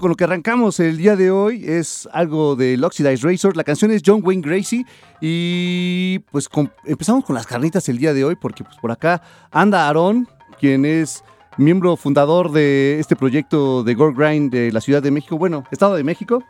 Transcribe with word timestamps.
Con 0.00 0.10
lo 0.10 0.14
que 0.14 0.24
arrancamos 0.24 0.78
el 0.78 0.98
día 0.98 1.16
de 1.16 1.30
hoy 1.30 1.64
es 1.64 2.06
algo 2.12 2.54
del 2.54 2.84
Oxidized 2.84 3.24
Razor. 3.24 3.56
La 3.56 3.64
canción 3.64 3.90
es 3.90 4.02
John 4.04 4.20
Wayne 4.22 4.42
Gracie. 4.42 4.84
Y 5.22 6.18
pues 6.30 6.50
empezamos 6.84 7.24
con 7.24 7.34
las 7.34 7.46
carnitas 7.46 7.88
el 7.88 7.96
día 7.96 8.12
de 8.12 8.22
hoy 8.22 8.36
porque 8.36 8.62
pues 8.62 8.76
por 8.76 8.90
acá 8.90 9.22
anda 9.50 9.88
Aaron, 9.88 10.28
quien 10.60 10.84
es 10.84 11.24
miembro 11.56 11.96
fundador 11.96 12.52
de 12.52 12.98
este 13.00 13.16
proyecto 13.16 13.84
de 13.84 13.94
Gore 13.94 14.14
Grind 14.14 14.52
de 14.52 14.70
la 14.70 14.82
Ciudad 14.82 15.02
de 15.02 15.10
México, 15.10 15.38
bueno, 15.38 15.64
Estado 15.70 15.94
de 15.94 16.04
México. 16.04 16.42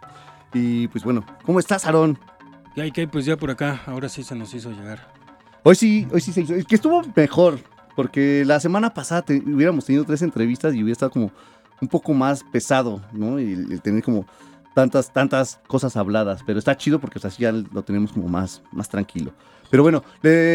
Y 0.53 0.89
pues 0.89 1.05
bueno, 1.05 1.25
¿cómo 1.45 1.61
estás 1.61 1.87
Aaron? 1.87 2.19
Ya, 2.75 2.91
que 2.91 3.07
pues 3.07 3.27
ya 3.27 3.37
por 3.37 3.53
acá, 3.53 3.81
ahora 3.87 4.09
sí 4.09 4.25
se 4.25 4.35
nos 4.35 4.53
hizo 4.55 4.73
llegar. 4.73 5.13
Hoy 5.63 5.77
sí, 5.77 6.09
hoy 6.13 6.21
sí 6.21 6.33
se 6.33 6.41
hizo. 6.41 6.55
Es 6.55 6.65
que 6.65 6.75
estuvo 6.75 7.03
mejor, 7.15 7.61
porque 7.95 8.45
la 8.45 8.59
semana 8.59 8.93
pasada 8.93 9.25
hubiéramos 9.29 9.85
tenido 9.85 10.05
tres 10.05 10.23
entrevistas 10.23 10.75
y 10.75 10.83
hubiera 10.83 10.93
estado 10.93 11.13
como 11.13 11.31
un 11.81 11.89
poco 11.89 12.15
más 12.15 12.45
pesado, 12.45 13.01
¿no? 13.13 13.41
Y, 13.41 13.79
tener 13.81 14.03
como 14.03 14.27
tantas, 14.75 15.13
tantas 15.13 15.61
cosas 15.67 15.97
habladas, 15.97 16.43
pero 16.47 16.59
está 16.59 16.77
chido 16.77 16.99
porque 16.99 17.19
así 17.23 17.43
ya 17.43 17.53
lo 17.53 17.83
tenemos 17.83 18.13
como 18.13 18.29
más, 18.29 18.63
más 18.73 18.89
tranquilo. 18.89 19.33
Pero 19.71 19.83
bueno, 19.83 20.05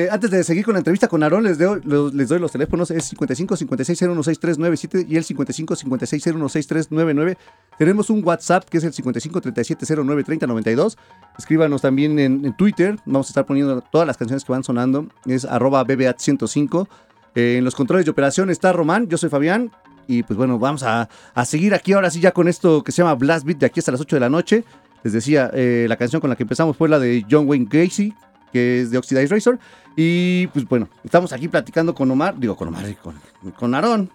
antes 0.10 0.32
de 0.32 0.44
seguir 0.44 0.64
con 0.64 0.74
la 0.74 0.80
entrevista 0.80 1.08
con 1.08 1.22
Aarón, 1.24 1.44
les, 1.44 1.58
doy, 1.58 1.82
les 2.14 2.30
doy 2.30 2.40
los 2.40 2.52
teléfonos, 2.52 2.92
es 2.92 3.06
55 3.06 3.56
56 3.58 4.00
016397 4.00 5.06
y 5.10 5.18
el 5.18 5.24
55 5.24 5.76
56 5.76 6.24
016399. 6.24 7.38
Tenemos 7.78 8.10
un 8.10 8.24
WhatsApp 8.24 8.64
que 8.70 8.78
es 8.78 8.84
el 8.84 8.94
55 8.94 9.42
37 9.42 9.86
09 9.96 10.24
30 10.24 10.48
92. 10.48 10.98
Escríbanos 11.38 11.82
también 11.82 12.20
en, 12.20 12.56
Twitter, 12.56 12.98
vamos 13.06 13.28
a 13.28 13.32
estar 13.32 13.46
poniendo 13.46 13.82
todas 13.82 14.08
las 14.08 14.18
canciones 14.18 14.46
que 14.46 14.52
van 14.52 14.64
sonando, 14.64 15.08
es 15.26 15.46
arroba 15.46 15.84
BBAT105. 15.86 16.88
Eh, 17.34 17.56
en 17.58 17.64
los 17.64 17.76
controles 17.76 18.06
de 18.06 18.12
operación 18.12 18.50
está 18.50 18.74
Román, 18.74 19.08
yo 19.08 19.18
soy 19.18 19.30
Fabián, 19.30 19.72
y 20.08 20.24
pues 20.24 20.38
bueno, 20.38 20.60
vamos 20.60 20.84
a, 20.84 21.08
seguir 21.46 21.74
aquí 21.74 21.94
ahora 21.94 22.10
sí 22.10 22.20
ya 22.20 22.32
con 22.32 22.48
esto 22.48 22.84
que 22.84 22.92
se 22.92 23.02
llama 23.02 23.16
Blast 23.16 23.46
Beat 23.46 23.60
de 23.60 23.66
aquí 23.66 23.80
hasta 23.80 23.92
las 23.92 24.02
8 24.02 24.16
de 24.16 24.20
la 24.20 24.30
noche. 24.30 24.64
Les 25.04 25.14
decía, 25.14 25.50
eh, 25.54 25.86
la 25.90 25.96
canción 25.98 26.22
con 26.22 26.30
la 26.30 26.36
que 26.36 26.44
empezamos 26.44 26.78
fue 26.78 26.88
la 26.88 27.00
de 27.00 27.26
John 27.30 27.48
Wayne 27.48 27.68
Gacy, 27.70 28.14
que 28.52 28.82
es 28.82 28.92
de 28.92 28.98
Oxidized 28.98 29.32
Razor. 29.32 29.60
Y 29.96 30.48
pues 30.48 30.66
bueno, 30.66 30.90
estamos 31.04 31.34
aquí 31.34 31.48
platicando 31.48 31.96
con 31.96 32.10
Omar, 32.12 32.38
digo 32.38 32.56
con 32.56 32.68
Omar, 32.68 32.96
con, 32.98 33.16
con 33.58 33.74
Aarón. 33.74 34.12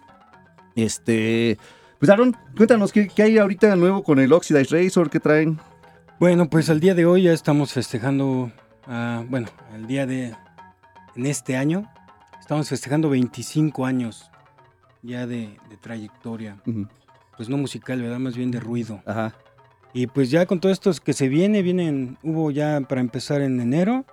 Este, 0.75 1.57
pues 1.99 2.09
Aaron, 2.09 2.37
cuéntanos 2.55 2.91
¿qué, 2.91 3.09
hay 3.17 3.37
ahorita 3.37 3.69
de 3.69 3.75
nuevo 3.75 4.03
con 4.03 4.19
el 4.19 4.31
Oxidized 4.31 4.71
Razor, 4.71 5.09
¿qué 5.09 5.19
traen? 5.19 5.59
Bueno, 6.19 6.49
pues 6.49 6.69
el 6.69 6.79
día 6.79 6.93
de 6.93 7.05
hoy 7.05 7.23
ya 7.23 7.33
estamos 7.33 7.73
festejando, 7.73 8.51
uh, 8.87 9.23
bueno, 9.27 9.47
el 9.75 9.87
día 9.87 10.05
de, 10.05 10.35
en 11.15 11.25
este 11.25 11.57
año, 11.57 11.91
estamos 12.39 12.69
festejando 12.69 13.09
25 13.09 13.85
años 13.85 14.29
ya 15.07 15.25
de, 15.25 15.57
trayectoria. 15.81 16.57
Pues 17.35 17.49
no 17.49 17.57
musical, 17.57 18.01
¿verdad? 18.01 18.19
Más 18.19 18.35
bien 18.35 18.51
de 18.51 18.59
ruido. 18.59 19.01
Ajá. 19.05 19.33
Y 19.93 20.07
pues 20.07 20.29
ya 20.29 20.45
con 20.45 20.59
todo 20.59 20.71
esto 20.71 20.91
que 21.03 21.13
se 21.13 21.29
viene, 21.29 21.61
vienen, 21.61 22.17
hubo 22.21 22.51
ya 22.51 22.79
para 22.81 23.01
empezar 23.01 23.41
en 23.41 23.59
enero, 23.59 24.05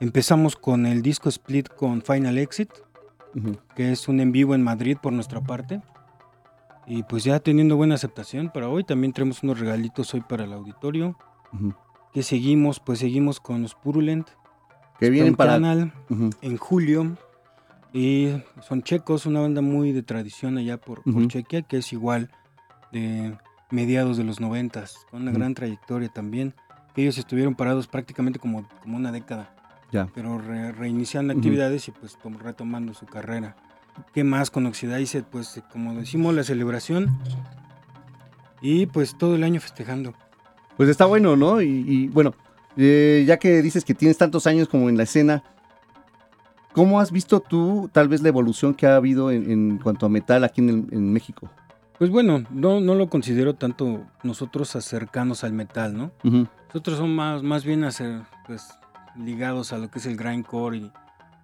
empezamos 0.00 0.54
con 0.54 0.86
el 0.86 1.02
disco 1.02 1.28
split 1.28 1.68
con 1.68 2.02
Final 2.02 2.38
Exit, 2.38 2.70
que 3.74 3.90
es 3.90 4.06
un 4.06 4.20
en 4.20 4.30
vivo 4.32 4.54
en 4.54 4.62
Madrid 4.62 4.96
por 5.02 5.12
nuestra 5.12 5.40
parte. 5.40 5.82
Y 6.86 7.02
pues 7.04 7.24
ya 7.24 7.40
teniendo 7.40 7.76
buena 7.76 7.94
aceptación 7.94 8.50
para 8.50 8.68
hoy, 8.68 8.84
también 8.84 9.12
tenemos 9.12 9.42
unos 9.42 9.58
regalitos 9.58 10.12
hoy 10.14 10.20
para 10.20 10.44
el 10.44 10.52
auditorio. 10.52 11.16
Ujú. 11.52 11.74
Que 12.12 12.22
seguimos, 12.22 12.78
pues 12.78 12.98
seguimos 12.98 13.40
con 13.40 13.62
los 13.62 13.74
Purulent. 13.74 14.28
Que 15.00 15.10
vienen 15.10 15.34
para. 15.34 15.54
Canal 15.54 15.92
Ujú. 16.10 16.30
en 16.42 16.56
julio. 16.58 17.16
Y 17.94 18.28
son 18.60 18.82
checos, 18.82 19.24
una 19.24 19.40
banda 19.40 19.62
muy 19.62 19.92
de 19.92 20.02
tradición 20.02 20.58
allá 20.58 20.78
por, 20.80 21.02
por. 21.04 21.28
Chequia, 21.28 21.62
que 21.62 21.76
es 21.78 21.92
igual 21.92 22.28
de 22.92 23.38
mediados 23.70 24.16
de 24.16 24.24
los 24.24 24.40
noventas, 24.40 25.06
con 25.10 25.22
una 25.22 25.30
gran 25.32 25.54
trayectoria 25.54 26.08
también. 26.08 26.54
Ellos 26.96 27.18
estuvieron 27.18 27.54
parados 27.54 27.86
prácticamente 27.86 28.38
como, 28.40 28.68
como 28.82 28.96
una 28.96 29.12
década, 29.12 29.54
Ya. 29.92 30.08
pero 30.12 30.38
re- 30.38 30.72
reiniciando 30.72 31.32
actividades 31.32 31.86
y 31.88 31.92
pues 31.92 32.18
tom- 32.20 32.36
retomando 32.38 32.94
su 32.94 33.06
carrera. 33.06 33.56
¿Qué 34.12 34.24
más 34.24 34.50
con 34.50 34.66
Oxidize? 34.66 35.22
Pues 35.22 35.62
como 35.72 35.94
decimos, 35.94 36.34
la 36.34 36.42
celebración 36.42 37.16
y 38.60 38.86
pues 38.86 39.16
todo 39.16 39.36
el 39.36 39.44
año 39.44 39.60
festejando. 39.60 40.14
Pues 40.76 40.88
está 40.88 41.06
bueno, 41.06 41.36
¿no? 41.36 41.62
Y, 41.62 41.84
y, 41.86 42.08
bueno, 42.08 42.34
eh, 42.76 43.22
ya 43.26 43.38
que 43.38 43.62
dices 43.62 43.84
que 43.84 43.94
tienes 43.94 44.18
tantos 44.18 44.48
años 44.48 44.68
como 44.68 44.88
en 44.88 44.96
la 44.96 45.04
escena, 45.04 45.44
¿cómo 46.74 47.00
has 47.00 47.10
visto 47.10 47.40
tú 47.40 47.88
tal 47.92 48.08
vez 48.08 48.20
la 48.20 48.28
evolución 48.28 48.74
que 48.74 48.86
ha 48.86 48.96
habido 48.96 49.30
en, 49.30 49.50
en 49.50 49.78
cuanto 49.78 50.04
a 50.04 50.08
metal 50.10 50.44
aquí 50.44 50.60
en, 50.60 50.68
el- 50.68 50.86
en 50.92 51.12
México? 51.12 51.48
Pues 51.98 52.10
bueno, 52.10 52.44
no, 52.50 52.80
no 52.80 52.94
lo 52.94 53.08
considero 53.08 53.54
tanto 53.54 54.04
nosotros 54.22 54.76
acercanos 54.76 55.44
al 55.44 55.52
metal, 55.54 55.96
¿no? 55.96 56.10
Nosotros 56.68 56.98
somos 56.98 57.14
más, 57.16 57.42
más 57.42 57.64
bien 57.64 57.84
a 57.84 57.90
ser, 57.92 58.22
pues, 58.46 58.68
ligados 59.16 59.72
a 59.72 59.78
lo 59.78 59.88
que 59.90 60.00
es 60.00 60.06
el 60.06 60.16
grindcore 60.16 60.76
y 60.78 60.92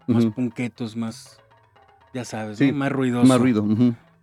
más 0.08 0.26
punquetos, 0.26 0.96
más, 0.96 1.38
ya 2.12 2.24
sabes, 2.24 2.58
Sí, 2.58 2.72
¿no? 2.72 2.78
más 2.78 2.90
ruidoso. 2.92 3.28
Más 3.28 3.40
ruido. 3.40 3.64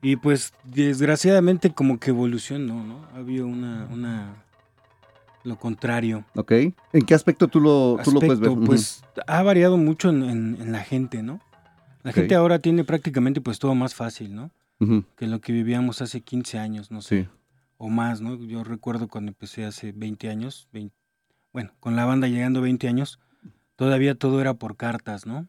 Y 0.01 0.17
pues, 0.17 0.53
desgraciadamente, 0.65 1.71
como 1.73 1.97
que 1.99 2.09
evolucionó, 2.11 2.83
¿no? 2.83 3.05
Ha 3.13 3.17
habido 3.19 3.47
una, 3.47 3.87
una, 3.91 4.35
lo 5.47 5.57
contrario. 5.57 6.25
Ok. 6.35 6.51
¿En 6.51 7.01
qué 7.05 7.13
aspecto 7.13 7.47
tú 7.47 7.59
lo, 7.61 7.97
tú 8.03 8.11
lo 8.11 8.19
puedes 8.19 8.39
ver? 8.39 8.51
Pues, 8.65 9.03
ha 9.27 9.41
variado 9.43 9.77
mucho 9.77 10.09
en, 10.09 10.23
en- 10.23 10.57
en 10.61 10.71
la 10.71 10.83
gente, 10.83 11.23
¿no? 11.23 11.39
La 12.03 12.11
gente 12.13 12.35
ahora 12.35 12.59
tiene 12.59 12.83
prácticamente, 12.83 13.41
pues, 13.41 13.59
todo 13.59 13.73
más 13.75 13.95
fácil, 13.95 14.35
¿no? 14.35 14.51
Ujú, 14.79 15.03
Que 15.15 15.25
lo 15.27 15.41
que 15.41 15.51
vivíamos 15.53 16.01
hace 16.01 16.21
15 16.21 16.59
años, 16.59 16.91
no 16.91 17.01
sé. 17.01 17.23
Sí. 17.23 17.29
o 17.79 17.89
más, 17.89 18.21
¿no? 18.21 18.35
Yo 18.35 18.63
recuerdo 18.63 19.07
cuando 19.07 19.29
empecé 19.29 19.63
hace 19.65 19.91
20 19.91 20.29
años, 20.29 20.67
20 20.73 20.95
bueno, 21.53 21.71
con 21.79 21.95
la 21.95 22.05
banda 22.05 22.27
llegando 22.27 22.59
20 22.61 22.87
años, 22.87 23.19
todavía 23.75 24.15
todo 24.15 24.41
era 24.41 24.55
por 24.55 24.75
cartas, 24.77 25.25
¿no? 25.25 25.47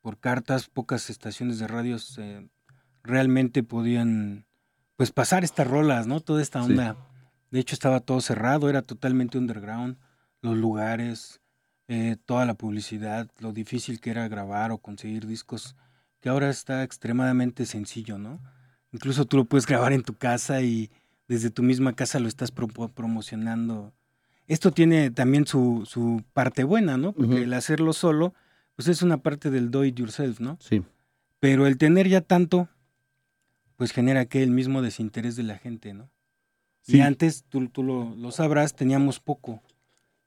Por 0.00 0.18
cartas, 0.18 0.68
pocas 0.68 1.10
estaciones 1.10 1.58
de 1.58 1.66
radios 1.68 2.18
eh, 2.18 2.48
realmente 3.02 3.62
podían, 3.62 4.46
pues, 4.96 5.10
pasar 5.12 5.44
estas 5.44 5.66
rolas, 5.66 6.06
¿no? 6.06 6.20
Toda 6.20 6.40
esta 6.42 6.62
Sí. 6.64 6.72
De 7.52 7.60
hecho, 7.60 7.74
estaba 7.76 8.00
todo 8.00 8.20
cerrado, 8.20 8.68
era 8.68 8.82
totalmente 8.82 9.38
underground, 9.38 9.96
los 10.40 10.56
lugares, 10.56 11.40
eh, 11.86 12.16
toda 12.26 12.44
la 12.46 12.54
publicidad, 12.54 13.30
lo 13.38 13.52
difícil 13.52 14.00
que 14.00 14.10
era 14.10 14.26
grabar 14.26 14.72
o 14.72 14.78
conseguir 14.78 15.26
discos, 15.26 15.76
que 16.20 16.28
ahora 16.28 16.50
está 16.50 16.82
extremadamente 16.82 17.64
sencillo, 17.66 18.18
¿no? 18.18 18.40
Incluso 18.90 19.24
tú 19.26 19.36
lo 19.36 19.44
puedes 19.44 19.66
grabar 19.66 19.92
en 19.92 20.02
tu 20.02 20.14
casa 20.14 20.62
y 20.62 20.90
desde 21.28 21.50
tu 21.50 21.62
misma 21.62 21.94
casa 21.94 22.18
lo 22.18 22.26
estás 22.28 22.50
pro- 22.50 22.68
promocionando. 22.68 23.92
Esto 24.48 24.72
tiene 24.72 25.10
también 25.10 25.46
su, 25.46 25.84
su 25.86 26.22
parte 26.32 26.64
buena, 26.64 26.96
¿no? 26.96 27.12
Porque 27.12 27.42
el 27.44 27.52
hacerlo 27.54 27.92
solo, 27.92 28.34
pues 28.76 28.88
es 28.88 29.02
una 29.02 29.18
parte 29.18 29.50
del 29.50 29.70
do 29.70 29.84
it 29.84 29.94
yourself, 29.96 30.40
¿no? 30.40 30.56
Sí. 30.60 30.82
Pero 31.38 31.66
el 31.66 31.76
tener 31.78 32.08
ya 32.08 32.20
tanto, 32.22 32.68
pues 33.76 33.92
genera 33.92 34.26
que 34.26 34.42
el 34.42 34.50
mismo 34.50 34.82
desinterés 34.82 35.36
de 35.36 35.42
la 35.42 35.58
gente, 35.58 35.92
¿no? 35.94 36.08
Sí. 36.82 36.98
Y 36.98 37.00
antes, 37.00 37.44
tú, 37.48 37.68
tú 37.68 37.82
lo, 37.82 38.14
lo 38.16 38.30
sabrás, 38.32 38.74
teníamos 38.76 39.20
poco, 39.20 39.62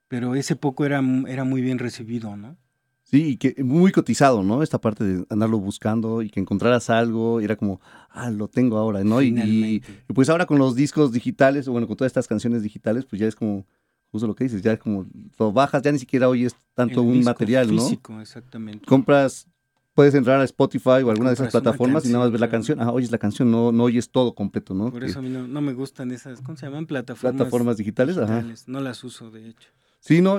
pero 0.08 0.34
ese 0.34 0.56
poco 0.56 0.84
era, 0.84 1.02
era 1.28 1.44
muy 1.44 1.60
bien 1.62 1.78
recibido, 1.78 2.36
¿no? 2.36 2.56
Sí, 3.04 3.24
y 3.24 3.36
que 3.36 3.62
muy 3.62 3.92
cotizado, 3.92 4.42
¿no? 4.42 4.64
Esta 4.64 4.80
parte 4.80 5.04
de 5.04 5.24
andarlo 5.30 5.58
buscando 5.58 6.22
y 6.22 6.30
que 6.30 6.40
encontraras 6.40 6.90
algo, 6.90 7.40
y 7.40 7.44
era 7.44 7.54
como, 7.54 7.80
ah, 8.10 8.30
lo 8.30 8.48
tengo 8.48 8.78
ahora, 8.78 9.04
¿no? 9.04 9.22
Y, 9.22 9.26
y- 9.26 9.30
Finalmente. 9.30 10.02
y 10.08 10.12
pues 10.12 10.28
ahora 10.28 10.46
con 10.46 10.58
los 10.58 10.74
discos 10.74 11.12
digitales, 11.12 11.68
o 11.68 11.72
bueno, 11.72 11.86
con 11.86 11.96
todas 11.96 12.10
estas 12.10 12.26
canciones 12.26 12.62
digitales, 12.64 13.04
pues 13.04 13.20
ya 13.20 13.28
es 13.28 13.36
como, 13.36 13.64
justo 14.10 14.26
lo 14.26 14.34
que 14.34 14.44
dices, 14.44 14.60
ya 14.62 14.72
es 14.72 14.80
como, 14.80 15.06
lo 15.38 15.52
bajas, 15.52 15.82
ya 15.82 15.92
ni 15.92 16.00
siquiera 16.00 16.28
oyes 16.28 16.56
tanto 16.74 17.02
El 17.02 17.06
un 17.06 17.12
disco 17.18 17.30
material, 17.30 17.72
¿no? 17.76 17.82
Físico, 17.82 18.20
exactamente. 18.20 18.84
Compras, 18.86 19.46
puedes 19.96 20.14
entrar 20.14 20.38
a 20.40 20.44
Spotify 20.44 21.02
o 21.02 21.10
alguna 21.10 21.30
de 21.30 21.34
esas 21.34 21.50
plataformas 21.50 22.04
y 22.04 22.08
nada 22.12 22.20
más 22.24 22.30
ver 22.30 22.40
la 22.40 22.48
canción, 22.50 22.80
ah, 22.80 22.92
oyes 22.92 23.10
la 23.10 23.18
canción, 23.18 23.50
no, 23.50 23.72
no 23.72 23.84
oyes 23.84 24.10
todo 24.10 24.34
completo, 24.34 24.74
¿no? 24.74 24.92
Por 24.92 25.02
eso 25.02 25.18
a 25.18 25.22
mí 25.22 25.28
no, 25.30 25.48
no 25.48 25.60
me 25.60 25.72
gustan 25.72 26.12
esas, 26.12 26.40
¿cómo 26.42 26.56
se 26.56 26.66
llaman? 26.66 26.86
Plataformas, 26.86 27.36
plataformas 27.36 27.76
digitales, 27.78 28.16
ajá. 28.18 28.34
digitales. 28.34 28.68
No 28.68 28.80
las 28.80 29.02
uso, 29.02 29.30
de 29.32 29.48
hecho. 29.48 29.70
Sí, 29.98 30.20
no. 30.20 30.38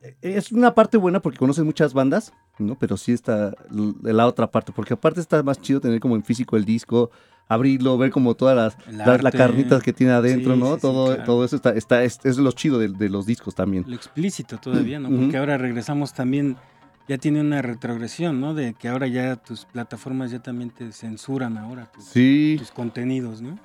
e- 0.00 0.16
Es 0.20 0.52
una 0.52 0.74
parte 0.74 0.96
buena 0.98 1.20
porque 1.22 1.38
conoces 1.38 1.64
muchas 1.64 1.94
bandas, 1.94 2.32
¿no? 2.58 2.76
Pero 2.78 2.96
sí 2.96 3.12
está 3.12 3.54
la 4.02 4.26
otra 4.26 4.50
parte, 4.50 4.72
porque 4.74 4.94
aparte 4.94 5.20
está 5.20 5.42
más 5.42 5.60
chido 5.60 5.80
tener 5.80 6.00
como 6.00 6.16
en 6.16 6.24
físico 6.24 6.56
el 6.56 6.64
disco, 6.64 7.10
abrirlo, 7.48 7.96
ver 7.98 8.10
como 8.10 8.34
todas 8.34 8.56
las, 8.56 8.76
las 8.92 9.06
la 9.06 9.14
arte. 9.28 9.38
carnitas 9.38 9.82
que 9.82 9.92
tiene 9.92 10.12
adentro, 10.12 10.54
Sí, 10.54 10.60
¿no? 10.60 10.66
sí, 10.70 10.74
sí, 10.74 10.80
todo, 10.80 11.06
claro. 11.14 11.24
todo 11.24 11.44
eso 11.44 11.56
está, 11.56 11.70
está 11.70 12.02
es, 12.02 12.18
es 12.24 12.38
lo 12.38 12.50
chido 12.52 12.78
de, 12.78 12.88
de 12.88 13.08
los 13.08 13.26
discos 13.26 13.54
también. 13.54 13.84
Lo 13.86 13.94
explícito 13.94 14.58
todavía, 14.58 14.98
¿no? 14.98 15.08
Porque 15.10 15.36
ahora 15.38 15.58
regresamos 15.58 16.12
también, 16.14 16.56
ya 17.08 17.18
tiene 17.18 17.40
una 17.40 17.62
retrogresión, 17.62 18.40
¿no? 18.40 18.54
De 18.54 18.74
que 18.74 18.88
ahora 18.88 19.06
ya 19.06 19.36
tus 19.36 19.64
plataformas 19.64 20.30
ya 20.30 20.40
también 20.40 20.70
te 20.70 20.92
censuran 20.92 21.58
ahora 21.58 21.86
tus, 21.92 22.04
Sí, 22.04 22.56
tus 22.58 22.70
contenidos, 22.70 23.42
¿no? 23.42 23.58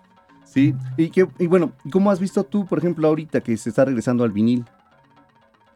sí. 0.44 0.74
Y, 0.96 1.10
que, 1.10 1.28
y 1.40 1.48
bueno, 1.48 1.74
¿cómo 1.92 2.10
has 2.10 2.20
visto 2.20 2.44
tú, 2.44 2.66
por 2.66 2.80
ejemplo, 2.80 3.08
ahorita 3.08 3.42
que 3.42 3.56
se 3.58 3.70
está 3.70 3.86
regresando 3.86 4.24
al 4.24 4.32
vinil? 4.32 4.66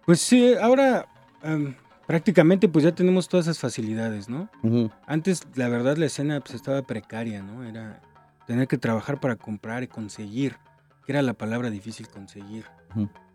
Pues 0.06 0.19
sí, 0.22 0.54
ahora 0.62 1.08
em, 1.44 1.75
prácticamente 2.08 2.68
pues 2.68 2.84
ya 2.84 2.94
tenemos 2.94 3.30
todas 3.30 3.46
esas 3.46 3.60
facilidades, 3.60 4.28
¿no? 4.30 4.50
Antes, 5.06 5.48
la 5.56 5.69
verdad, 5.69 5.98
la 5.98 6.06
escena 6.07 6.40
pues 6.40 6.56
estaba 6.56 6.81
precaria, 6.81 7.44
¿no? 7.44 7.64
Era 7.64 8.02
tener 8.48 8.68
que 8.68 8.78
trabajar 8.78 9.19
para 9.19 9.36
comprar 9.36 9.84
y 9.84 9.88
conseguir, 9.88 10.56
que 11.06 11.12
era 11.12 11.22
la 11.22 11.34
palabra 11.34 11.69
difícil 11.69 12.07
conseguir. 12.07 12.66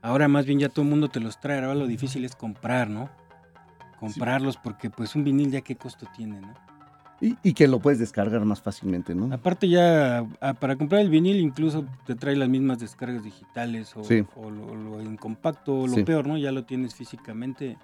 Ahora 0.03 0.29
más 0.29 0.45
bien 0.47 0.59
ya 0.59 0.69
todo 0.69 0.83
el 0.85 0.91
mundo 0.91 1.09
te 1.09 1.21
los 1.21 1.41
trae, 1.41 1.59
ahora 1.61 1.75
lo 1.75 1.87
difícil 1.87 2.25
es 2.25 2.35
comprar, 2.37 2.91
¿no? 2.91 3.09
Comprarlos 3.99 4.57
porque 4.57 4.91
pues 4.91 5.15
un 5.15 5.25
vinil 5.25 5.51
ya 5.51 5.61
qué 5.61 5.77
costo 5.77 6.07
tiene, 6.17 6.41
¿no? 6.41 6.55
Y, 7.21 7.35
y 7.43 7.55
que 7.55 7.67
lo 7.67 7.79
puedes 7.79 7.99
descargar 7.99 8.45
más 8.45 8.61
fácilmente, 8.61 9.15
¿no? 9.15 9.33
Aparte 9.35 9.69
ya 9.69 10.27
ah, 10.43 10.53
para 10.53 10.77
comprar 10.77 11.01
el 11.01 11.09
vinil 11.09 11.37
incluso 11.41 11.87
te 12.05 12.15
trae 12.15 12.37
las 12.37 12.49
mismas 12.51 12.79
descargas 12.79 13.25
digitales 13.25 13.97
o, 13.97 14.05
Sí. 14.05 14.23
o 14.37 14.51
lo, 14.51 14.75
lo 14.75 15.01
en 15.01 15.17
compacto, 15.17 15.81
o 15.81 15.87
lo 15.87 15.95
Sí. 15.95 16.03
peor, 16.05 16.27
¿no? 16.27 16.37
Ya 16.37 16.53
lo 16.53 16.65
tienes 16.65 16.95
físicamente 16.95 17.79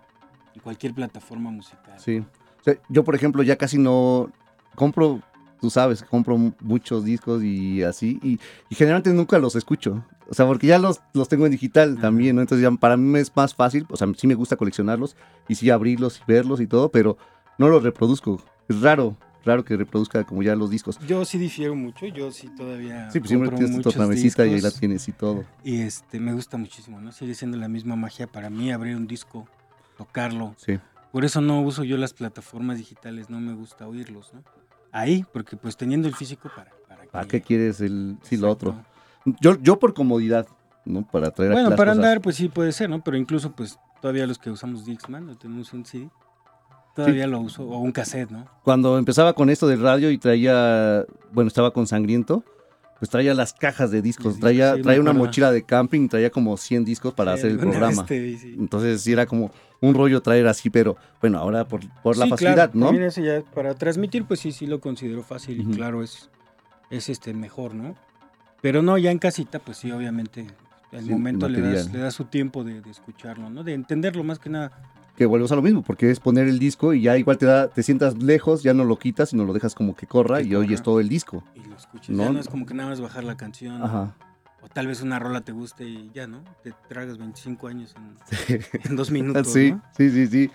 en 0.55 0.61
cualquier 0.63 0.93
plataforma 0.93 1.51
musical. 1.51 1.95
Sí. 1.99 2.19
O 2.19 2.63
sea, 2.63 2.75
yo, 2.91 3.05
por 3.05 3.15
ejemplo, 3.15 3.43
ya 3.43 3.57
casi 3.57 3.79
no 3.79 4.31
compro, 4.75 5.21
tú 5.63 5.71
sabes, 5.71 6.03
compro 6.03 6.37
mu- 6.37 6.53
muchos 6.61 7.03
discos 7.05 7.43
y 7.43 7.83
así, 7.83 8.21
y, 8.23 8.39
y 8.69 8.75
generalmente 8.75 9.15
nunca 9.15 9.39
los 9.39 9.57
escucho. 9.57 10.05
O 10.33 10.35
sea, 10.35 10.47
porque 10.47 10.67
ya 10.67 10.79
los, 10.79 11.03
los 11.13 11.29
tengo 11.29 11.45
en 11.45 11.53
digital 11.53 12.01
también, 12.01 12.37
¿no? 12.37 12.41
Entonces 12.41 12.63
ya 12.63 12.71
para 12.71 12.97
mí 12.97 13.19
es 13.19 13.31
más 13.37 13.55
fácil, 13.55 13.85
o 13.91 13.99
sea, 13.99 14.09
sí 14.17 14.27
me 14.27 14.35
gusta 14.35 14.57
coleccionarlos 14.57 15.15
y 15.47 15.57
sí 15.57 15.69
abrirlos 15.69 16.23
y 16.23 16.23
verlos 16.27 16.59
y 16.63 16.67
todo, 16.67 16.91
pero 16.91 17.19
no 17.59 17.69
los 17.69 17.83
reproduzco. 17.83 18.43
Es 18.67 18.81
raro, 18.81 19.19
raro 19.45 19.63
que 19.63 19.77
reproduzca 19.77 20.25
como 20.25 20.43
ya 20.43 20.57
los 20.57 20.71
discos. 20.71 20.99
Yo 21.07 21.27
sí 21.27 21.37
difiero 21.37 21.75
mucho, 21.75 22.07
yo 22.07 22.33
sí 22.33 22.49
todavía 22.57 23.11
Sí, 23.11 23.21
pues 23.21 23.29
siempre 23.29 23.51
tienes 23.51 23.77
tu 23.77 23.83
tornamesita 23.83 24.47
y 24.47 24.55
ahí 24.55 24.61
la 24.63 24.71
tienes 24.71 25.07
y 25.07 25.13
todo. 25.13 25.45
y 25.63 25.83
este 25.83 26.19
me 26.19 26.33
gusta 26.33 26.57
muchísimo, 26.57 26.99
¿no? 26.99 27.13
Sigue 27.13 27.35
siendo 27.35 27.59
la 27.59 27.69
misma 27.69 27.95
magia 27.97 28.27
para 28.27 28.49
mí 28.49 28.73
abrir 28.73 28.97
un 28.97 29.07
disco, 29.07 29.47
tocarlo. 29.99 30.55
Sí. 30.57 30.81
Por 31.13 31.27
eso 31.27 31.43
no 31.43 31.61
uso 31.61 31.85
yo 31.85 31.99
las 31.99 32.15
plataformas 32.15 32.79
digitales, 32.79 33.29
no 33.29 33.39
me 33.39 33.53
gusta 33.53 33.87
oírlos, 33.87 34.33
¿no? 34.33 34.43
Ahí, 34.93 35.27
porque 35.31 35.59
pues 35.59 35.77
teniendo 35.77 36.09
el 36.09 36.15
físico 36.15 36.51
para 36.57 36.71
para 36.89 37.05
¿Para 37.05 37.29
qué 37.29 37.43
quieres 37.43 37.83
el, 37.83 38.17
sí, 38.23 38.39
lo 38.39 38.51
otro? 38.51 38.83
Yo, 39.41 39.57
yo 39.61 39.79
por 39.79 39.95
comodidad, 39.95 40.47
¿no? 40.85 41.07
Para 41.07 41.31
traer 41.31 41.53
Bueno, 41.53 41.71
para 41.71 41.93
cosas. 41.93 41.97
andar, 42.05 42.21
pues 42.21 42.37
sí 42.37 42.49
puede 42.49 42.73
ser, 42.73 42.91
¿no? 42.91 43.03
Pero 43.03 43.17
incluso, 43.17 43.53
pues, 43.53 43.79
todavía 44.01 44.27
los 44.27 44.39
que 44.39 44.51
usamos 44.51 44.85
Dixman, 44.85 45.29
o 45.31 45.37
tenemos 45.37 45.73
un 45.73 45.85
CD, 45.85 46.09
todavía 46.95 47.27
lo 47.27 47.41
uso, 47.41 47.65
o 47.65 47.79
un 47.79 47.93
cassette, 47.93 48.31
¿no? 48.31 48.47
cuando 48.65 48.99
empezaba 48.99 49.33
con 49.33 49.49
esto 49.51 49.67
del 49.67 49.81
radio 49.81 50.11
y 50.11 50.19
traía, 50.19 51.05
bueno, 51.33 51.49
estaba 51.49 51.73
con 51.73 51.87
Sangriento, 51.87 52.45
pues 52.99 53.11
traía 53.11 53.35
las 53.35 53.53
cajas 53.53 53.91
de 53.91 54.01
discos, 54.03 54.39
traía, 54.39 54.77
sí, 54.77 54.83
traía 54.83 55.01
una 55.01 55.11
acuerdo. 55.11 55.27
mochila 55.27 55.51
de 55.53 55.65
camping, 55.65 56.09
traía 56.09 56.31
como 56.31 56.57
100 56.57 56.85
discos 56.85 57.15
para 57.15 57.33
Sí, 57.33 57.39
hacer 57.39 57.51
el 57.53 57.59
programa. 57.59 58.05
te 58.07 58.21
vi, 58.21 58.37
sí. 58.39 58.55
Entonces 58.59 59.01
sí 59.03 59.13
era 59.13 59.27
como 59.27 59.51
un 59.81 59.95
rollo 59.95 60.21
traer 60.23 60.47
así, 60.47 60.71
pero 60.71 60.97
bueno, 61.21 61.39
ahora 61.39 61.67
por, 61.67 61.81
por 62.03 62.17
la 62.17 62.27
facilidad, 62.29 62.71
claro, 62.71 62.93
¿no? 62.93 63.09
ya 63.09 63.43
para 63.55 63.75
transmitir, 63.75 64.25
pues 64.25 64.39
sí, 64.41 64.53
sí 64.53 64.67
lo 64.67 64.81
considero 64.81 65.23
fácil 65.25 65.61
y 65.61 65.65
claro, 65.75 66.03
es, 66.05 66.31
es 66.91 67.09
este 67.09 67.35
mejor, 67.35 67.75
¿no? 67.75 67.97
Pero 68.63 68.81
no, 68.83 68.97
ya 68.97 69.11
en 69.11 69.19
casita, 69.19 69.59
pues 69.59 69.77
sí, 69.77 69.91
obviamente, 69.93 70.47
el 70.93 71.05
Sí, 71.05 71.11
momento 71.11 71.49
le 71.49 71.61
das, 71.61 71.93
le 71.93 71.99
das 71.99 72.15
su 72.15 72.25
tiempo 72.25 72.65
de, 72.65 72.81
de 72.81 72.91
escucharlo, 72.91 73.51
¿no? 73.51 73.63
De 73.65 73.75
entenderlo 73.75 74.25
más 74.25 74.39
que 74.39 74.49
nada. 74.51 74.71
que 75.17 75.27
volvemos 75.27 75.53
a 75.53 75.57
lo 75.57 75.63
mismo, 75.63 75.83
porque 75.83 76.11
es 76.11 76.21
poner 76.21 76.49
el 76.49 76.59
disco 76.59 76.95
y 76.95 77.03
ya 77.03 77.19
igual 77.19 77.37
te 77.39 77.45
da, 77.47 77.69
te 77.69 77.83
sientas 77.83 78.17
lejos, 78.23 78.63
ya 78.63 78.73
no 78.73 78.85
lo 78.85 78.99
quitas, 78.99 79.29
sino 79.31 79.45
lo 79.45 79.53
dejas 79.53 79.75
como 79.75 79.95
que 79.95 80.07
corra 80.07 80.39
Que 80.39 80.45
y 80.45 80.55
oyes 80.55 80.81
corra. 80.81 80.85
todo 80.85 81.01
el 81.01 81.09
disco. 81.11 81.45
Y 81.55 81.69
lo 81.69 81.77
escuchas. 81.77 82.11
No. 82.11 82.23
Ya 82.25 82.31
no 82.33 82.41
es 82.41 82.49
como 82.49 82.65
que 82.65 82.73
nada 82.75 82.89
más 82.89 83.01
bajar 83.01 83.25
la 83.25 83.37
canción. 83.37 83.83
Ajá. 83.83 84.15
O 84.63 84.69
tal 84.69 84.87
vez 84.87 85.03
una 85.03 85.19
rola 85.19 85.41
te 85.41 85.51
guste 85.53 85.85
y 85.85 86.11
ya, 86.15 86.27
¿no? 86.29 86.45
Te 86.63 86.73
tragas 86.89 87.19
25 87.19 87.67
años 87.67 87.95
en, 87.97 88.61
en 88.85 88.97
dos 88.97 89.11
minutos. 89.11 89.53
sí, 89.53 89.73
¿no? 89.73 89.83
sí, 89.97 90.09
sí, 90.11 90.27
sí. 90.29 90.51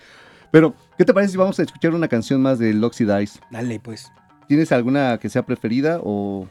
Pero, 0.50 0.74
¿qué 0.96 1.04
te 1.04 1.12
parece 1.12 1.32
si 1.32 1.36
vamos 1.38 1.58
a 1.60 1.62
escuchar 1.62 1.92
una 1.94 2.08
canción 2.08 2.40
más 2.40 2.58
de 2.58 2.74
Oxidize? 2.82 3.38
Dale, 3.50 3.78
pues. 3.80 4.10
¿Tienes 4.48 4.72
alguna 4.72 5.18
que 5.18 5.28
sea 5.28 5.44
preferida 5.44 6.00
o 6.02 6.48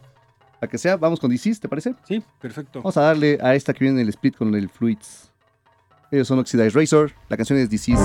la 0.62 0.68
que 0.68 0.78
sea? 0.78 0.98
Vamos 0.98 1.20
con 1.20 1.30
Disease, 1.30 1.60
¿te 1.60 1.70
parece? 1.70 1.94
Sí, 2.08 2.24
perfecto. 2.40 2.80
Vamos 2.80 2.98
a 2.98 3.02
darle 3.02 3.38
a 3.42 3.56
esta 3.56 3.74
que 3.74 3.84
viene 3.84 4.02
en 4.02 4.08
el 4.08 4.10
split 4.10 4.36
con 4.36 4.54
el 4.56 4.70
Fluids. 4.70 5.32
Ellos 6.12 6.28
son 6.28 6.40
Oxidize 6.40 6.70
Razor, 6.70 7.12
la 7.30 7.38
canción 7.38 7.60
es 7.60 7.70
Disease. 7.70 8.04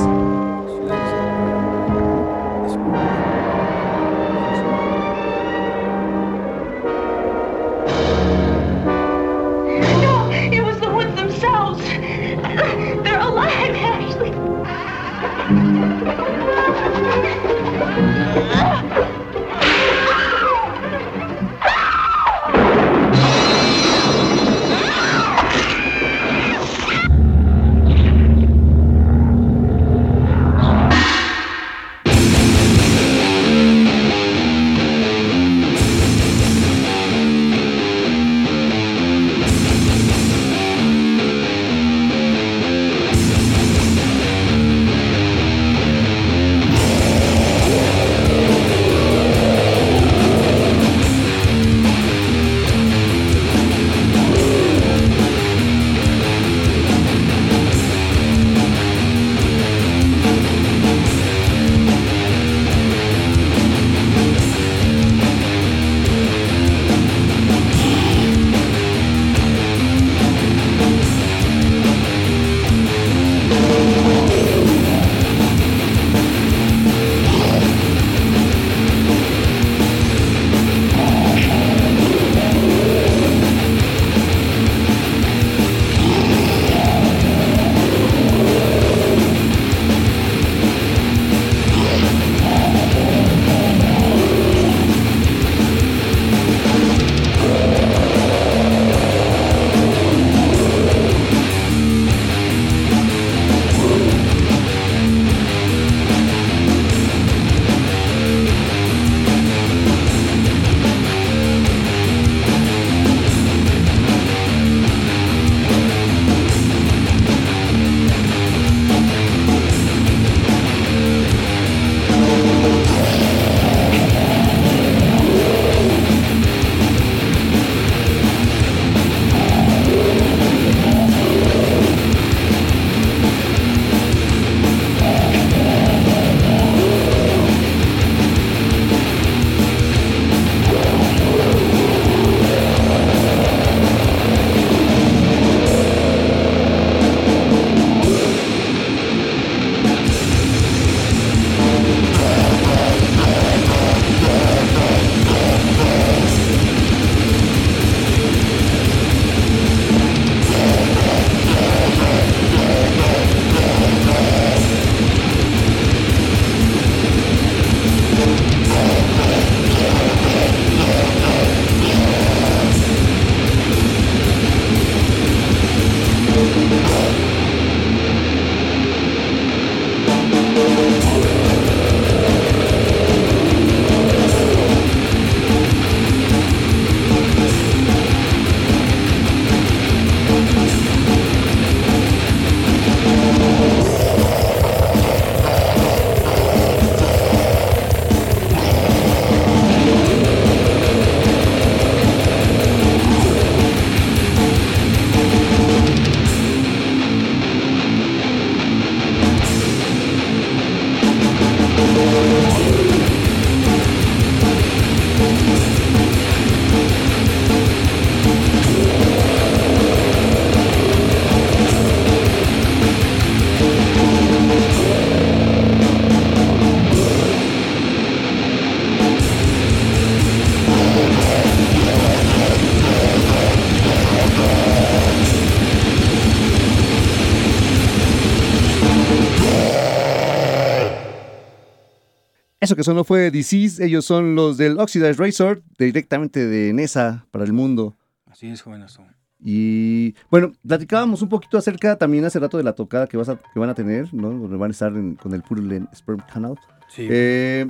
Eso 242.73 242.77
que 242.79 242.85
sonó 242.85 243.05
fue 243.05 243.31
Disease, 243.31 243.85
ellos 243.85 244.07
son 244.07 244.35
los 244.35 244.57
del 244.57 244.79
Oxidized 244.81 245.21
Razor, 245.21 245.63
directamente 245.77 246.47
de 246.47 246.73
NESA 246.73 247.27
para 247.31 247.45
el 247.45 247.53
mundo. 247.53 247.99
Así 248.31 248.47
es, 248.49 248.63
jovenazo. 248.63 249.05
Y 249.39 250.15
bueno, 250.31 250.53
platicábamos 250.67 251.21
un 251.21 251.29
poquito 251.29 251.59
acerca 251.59 251.97
también 251.99 252.25
hace 252.25 252.39
rato 252.39 252.57
de 252.57 252.63
la 252.65 252.73
tocada 252.73 253.07
que, 253.07 253.19
vas 253.19 253.29
a- 253.29 253.37
que 253.37 253.61
van 253.61 253.69
a 253.69 253.75
tener, 253.75 254.15
¿no? 254.15 254.31
Donde 254.31 254.57
van 254.57 254.71
a 254.71 254.73
estar 254.73 254.91
en- 254.95 255.17
con 255.17 255.35
el 255.35 255.43
Purulent 255.43 255.93
Sperm 255.95 256.21
Canal. 256.33 256.55
Sí. 256.89 257.07
Eh, 257.11 257.67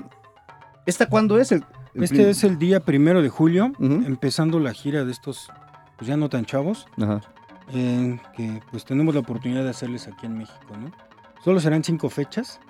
¿Esta 0.87 1.07
cuándo 1.09 1.37
es? 1.41 1.51
El, 1.51 1.65
el 1.97 2.05
este 2.05 2.31
es 2.31 2.45
el 2.45 2.61
día 2.61 2.79
primero 2.79 3.23
de 3.23 3.29
julio, 3.29 3.73
empezando 3.81 4.61
la 4.61 4.73
gira 4.73 5.05
de 5.05 5.11
estos, 5.11 5.49
pues 5.99 6.07
ya 6.07 6.17
no 6.17 6.29
tan 6.29 6.45
chavos, 6.45 6.87
Ajá. 6.97 7.21
eh, 7.75 8.21
que 8.37 8.61
pues 8.71 8.85
tenemos 8.85 9.15
la 9.15 9.21
oportunidad 9.23 9.65
de 9.65 9.71
hacerles 9.71 10.07
aquí 10.07 10.27
en 10.27 10.39
México, 10.39 10.77
¿no? 10.81 10.93
Solo 11.45 11.59
serán 11.59 11.83
cinco 11.83 12.09
fechas. 12.09 12.61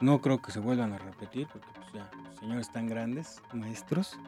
No 0.00 0.20
creo 0.20 0.40
que 0.40 0.52
se 0.52 0.60
vuelvan 0.60 0.92
a 0.92 0.98
repetir 0.98 1.46
porque 1.52 1.68
pues 1.74 1.86
ya 1.92 2.10
los 2.24 2.36
señores 2.38 2.72
tan 2.72 2.86
grandes, 2.86 3.40
maestros. 3.52 4.18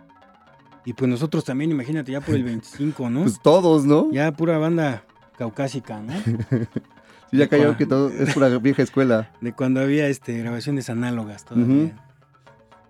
Y 0.84 0.94
pues 0.94 1.10
nosotros 1.10 1.44
también, 1.44 1.70
imagínate, 1.70 2.12
ya 2.12 2.20
por 2.20 2.34
el 2.34 2.44
25, 2.44 3.10
¿no? 3.10 3.22
Pues 3.22 3.40
todos, 3.40 3.84
¿no? 3.84 4.10
ya 4.10 4.32
pura 4.32 4.58
banda 4.58 5.04
caucásica, 5.36 6.00
¿no? 6.00 6.12
Sí, 7.30 7.36
ya 7.36 7.48
cayó 7.48 7.76
que 7.76 7.86
todo 7.86 8.08
es 8.08 8.34
pura 8.34 8.48
vieja 8.58 8.82
escuela. 8.82 9.30
De 9.40 9.52
cuando 9.52 9.80
había 9.80 10.08
este, 10.08 10.36
grabaciones 10.38 10.90
análogas 10.90 11.44
todavía. 11.44 11.94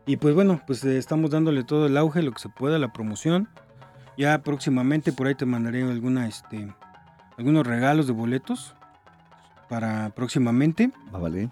Y 0.07 0.17
pues 0.17 0.35
bueno, 0.35 0.63
pues 0.67 0.83
eh, 0.85 0.97
estamos 0.97 1.31
dándole 1.31 1.63
todo 1.63 1.87
el 1.87 1.97
auge, 1.99 2.23
lo 2.23 2.33
que 2.33 2.39
se 2.39 2.49
pueda, 2.49 2.79
la 2.79 2.91
promoción. 2.91 3.49
Ya 4.17 4.43
próximamente 4.43 5.13
por 5.13 5.27
ahí 5.27 5.35
te 5.35 5.45
mandaré 5.45 5.83
alguna, 5.83 6.27
este, 6.27 6.73
algunos 7.37 7.67
regalos 7.67 8.07
de 8.07 8.15
boletos 8.15 8.75
para 9.69 10.09
próximamente. 10.11 10.91
Va, 11.15 11.19
vale. 11.19 11.51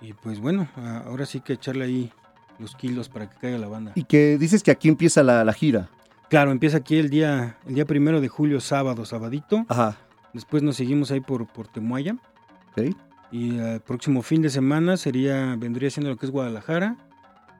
Y 0.00 0.12
pues 0.12 0.40
bueno, 0.40 0.68
ahora 1.06 1.26
sí 1.26 1.40
que 1.40 1.54
echarle 1.54 1.84
ahí 1.84 2.12
los 2.58 2.76
kilos 2.76 3.08
para 3.08 3.28
que 3.28 3.36
caiga 3.38 3.58
la 3.58 3.68
banda. 3.68 3.92
Y 3.94 4.04
que 4.04 4.38
dices 4.38 4.62
que 4.62 4.70
aquí 4.70 4.88
empieza 4.88 5.22
la, 5.22 5.44
la 5.44 5.52
gira. 5.52 5.88
Claro, 6.28 6.50
empieza 6.50 6.78
aquí 6.78 6.96
el 6.96 7.10
día, 7.10 7.58
el 7.66 7.74
día 7.74 7.84
primero 7.84 8.20
de 8.20 8.28
julio, 8.28 8.60
sábado, 8.60 9.04
sabadito. 9.04 9.66
Ajá. 9.68 9.96
Después 10.32 10.62
nos 10.62 10.76
seguimos 10.76 11.10
ahí 11.10 11.20
por, 11.20 11.46
por 11.46 11.68
Temuaya. 11.68 12.16
Ok. 12.70 12.94
Y 13.30 13.58
el 13.58 13.80
próximo 13.80 14.22
fin 14.22 14.42
de 14.42 14.50
semana 14.50 14.96
sería, 14.96 15.56
vendría 15.56 15.90
siendo 15.90 16.10
lo 16.10 16.16
que 16.16 16.26
es 16.26 16.32
Guadalajara, 16.32 16.96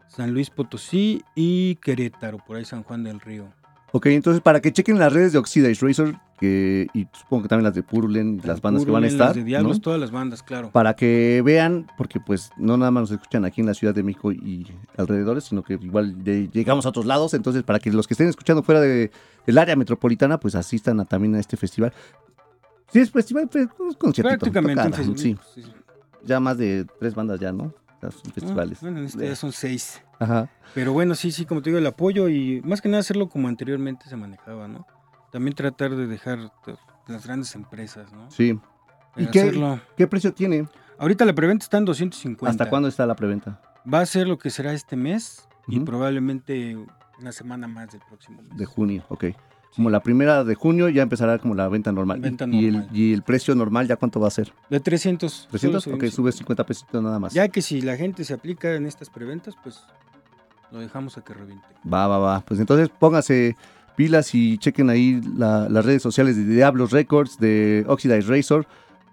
San 0.09 0.33
Luis 0.33 0.51
Potosí 0.51 1.23
y 1.35 1.77
Querétaro, 1.77 2.39
por 2.39 2.57
ahí 2.57 2.65
San 2.65 2.83
Juan 2.83 3.05
del 3.05 3.21
Río. 3.21 3.53
Ok, 3.95 4.07
entonces 4.07 4.41
para 4.43 4.61
que 4.61 4.73
chequen 4.73 4.99
las 4.99 5.13
redes 5.13 5.33
de 5.33 5.39
Oxidize 5.39 5.87
Razor 5.87 6.15
que, 6.41 6.87
y 6.95 7.07
supongo 7.13 7.43
que 7.43 7.49
también 7.51 7.65
las 7.65 7.75
de 7.75 7.83
Purulen, 7.83 8.41
las 8.43 8.61
bandas 8.63 8.85
que 8.87 8.91
van 8.91 9.05
a 9.05 9.07
estar. 9.07 9.27
Las 9.29 9.37
de 9.37 9.45
Diablos, 9.45 9.77
¿no? 9.77 9.83
todas 9.83 10.01
las 10.01 10.11
bandas, 10.11 10.43
claro. 10.43 10.71
Para 10.71 10.95
que 10.97 11.43
vean, 11.45 11.87
porque 11.99 12.19
pues 12.19 12.51
no 12.57 12.77
nada 12.79 12.91
más 12.91 13.03
nos 13.03 13.11
escuchan 13.13 13.45
aquí 13.45 13.61
en 13.61 13.67
la 13.67 13.75
Ciudad 13.75 13.95
de 13.95 14.03
México 14.03 14.33
y 14.33 14.67
alrededores, 14.97 15.45
sino 15.45 15.63
que 15.63 15.75
igual 15.75 16.25
de- 16.25 16.49
llegamos 16.51 16.87
a 16.87 16.89
otros 16.89 17.05
lados. 17.07 17.35
Entonces, 17.35 17.63
para 17.65 17.79
que 17.79 17.93
los 17.93 18.07
que 18.09 18.15
estén 18.15 18.29
escuchando 18.29 18.63
fuera 18.63 18.81
de, 18.81 19.11
del 19.47 19.59
área 19.59 19.77
metropolitana, 19.77 20.41
pues 20.41 20.55
asistan 20.55 20.99
a- 21.01 21.05
también 21.05 21.35
a 21.35 21.41
este 21.41 21.57
festival. 21.59 21.93
Sí, 22.93 23.01
es 23.01 23.11
festival, 23.11 23.49
pues, 23.53 23.69
un 23.79 23.93
conciertito. 23.95 24.39
Prácticamente 24.39 24.83
tocada, 24.83 24.97
festival. 25.05 25.19
sí. 25.55 25.63
sí. 25.63 25.73
Ya 26.25 26.41
más 26.41 26.57
de 26.57 26.87
tres 26.99 27.15
bandas 27.15 27.39
ya, 27.41 27.53
¿no? 27.53 27.75
Son 28.11 28.21
Ah, 28.27 28.31
festivales. 28.35 28.81
Bueno, 28.81 28.99
en 28.99 29.05
este 29.07 29.29
ya 29.29 29.37
son 29.37 29.53
seis. 29.53 30.03
Ajá. 30.19 30.49
Pero 30.75 30.93
bueno, 30.93 31.15
sí, 31.15 31.31
sí, 31.33 31.45
como 31.45 31.63
te 31.63 31.71
digo, 31.71 31.79
el 31.79 31.87
apoyo 31.87 32.29
y 32.29 32.61
más 32.65 32.81
que 32.81 32.89
nada 32.89 33.01
hacerlo 33.01 33.29
como 33.29 33.49
anteriormente 33.49 34.09
se 34.09 34.17
manejaba, 34.17 34.67
¿no? 34.69 34.87
También 35.31 35.55
tratar 35.55 35.95
de 35.95 36.07
dejar 36.07 36.39
las 37.09 37.27
grandes 37.27 37.55
empresas, 37.55 38.13
¿no? 38.13 38.31
Sí. 38.31 38.59
¿Y 39.17 39.27
qué, 39.27 39.41
hacerlo- 39.43 39.81
qué 39.97 40.07
precio 40.07 40.33
tiene? 40.33 40.67
Ahorita 40.99 41.25
la 41.25 41.33
preventa 41.35 41.65
está 41.65 41.79
en 41.79 41.85
250. 41.85 42.51
¿Hasta 42.51 42.69
cuándo 42.71 42.89
está 42.89 43.07
la 43.07 43.15
preventa? 43.15 43.61
Va 43.93 44.01
a 44.01 44.07
ser 44.07 44.27
lo 44.29 44.39
que 44.39 44.51
será 44.51 44.73
este 44.73 44.97
mes 44.97 45.49
y 45.69 45.81
probablemente 45.81 46.77
una 47.21 47.33
semana 47.33 47.69
más 47.69 47.91
del 47.91 48.01
próximo 48.01 48.43
mes. 48.43 48.57
De 48.57 48.65
junio, 48.65 49.05
ok. 49.09 49.25
Como 49.75 49.89
la 49.91 50.01
primera 50.03 50.45
de 50.45 50.55
junio 50.55 50.89
ya 50.91 51.03
empezará 51.03 51.39
como 51.39 51.55
la 51.55 51.67
venta 51.69 51.93
normal. 51.93 52.19
Y- 52.19 52.21
Venta 52.21 52.45
y, 52.45 52.49
normal. 52.71 52.89
El, 52.93 52.97
y 52.97 53.13
el 53.15 53.23
precio 53.23 53.55
normal 53.55 53.89
ya 53.89 53.97
cuánto 53.97 54.21
va 54.21 54.29
a 54.29 54.31
ser? 54.31 54.53
De 54.69 54.81
300. 54.81 55.33
solo 55.33 55.49
300, 55.51 55.87
ok, 55.87 55.93
subimos. 55.93 56.15
sube 56.15 56.33
50 56.33 56.67
pesitos 56.67 57.03
nada 57.03 57.19
más. 57.19 57.33
Ya 57.33 57.49
que 57.49 57.63
si 57.63 57.81
la 57.81 57.97
gente 57.97 58.25
se 58.25 58.35
aplica 58.35 58.75
en 58.75 58.87
estas 58.87 59.09
preventas, 59.09 59.55
pues 59.63 59.81
lo 60.71 60.81
dejamos 60.81 61.17
a 61.19 61.23
que 61.25 61.33
reviente. 61.35 61.67
Va, 61.91 62.07
va, 62.07 62.19
va. 62.19 62.41
Pues 62.41 62.61
entonces 62.61 62.89
pónganse 62.91 63.57
pilas 63.97 64.35
y 64.35 64.59
chequen 64.59 64.91
ahí 64.91 65.21
la- 65.37 65.69
las 65.69 65.85
redes 65.85 66.03
sociales 66.03 66.37
de 66.37 66.45
Diablos 66.45 66.91
Records, 66.93 67.39
de 67.39 67.85
Oxidize 67.89 68.27
Razor, 68.29 68.67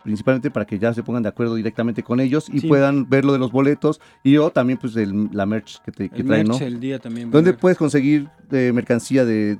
principalmente 0.03 0.49
para 0.51 0.65
que 0.65 0.79
ya 0.79 0.93
se 0.93 1.03
pongan 1.03 1.23
de 1.23 1.29
acuerdo 1.29 1.55
directamente 1.55 2.03
con 2.03 2.19
ellos 2.21 2.49
y 2.49 2.61
Sí. 2.61 2.67
puedan 2.67 3.09
ver 3.09 3.25
lo 3.25 3.33
de 3.33 3.39
los 3.39 3.51
boletos 3.51 3.99
y 4.23 4.37
o 4.37 4.49
también 4.49 4.79
pues 4.79 4.95
el- 4.95 5.29
la 5.33 5.45
merch 5.45 5.81
que, 5.83 5.91
te, 5.91 6.09
que 6.09 6.21
El 6.21 6.27
traen, 6.27 6.47
merch 6.47 6.61
¿no? 6.61 6.65
el 6.67 6.79
día 6.79 6.99
también. 6.99 7.29
¿Dónde 7.31 7.53
puedes 7.53 7.77
conseguir 7.77 8.29
eh, 8.51 8.71
mercancía 8.73 9.25
de, 9.25 9.57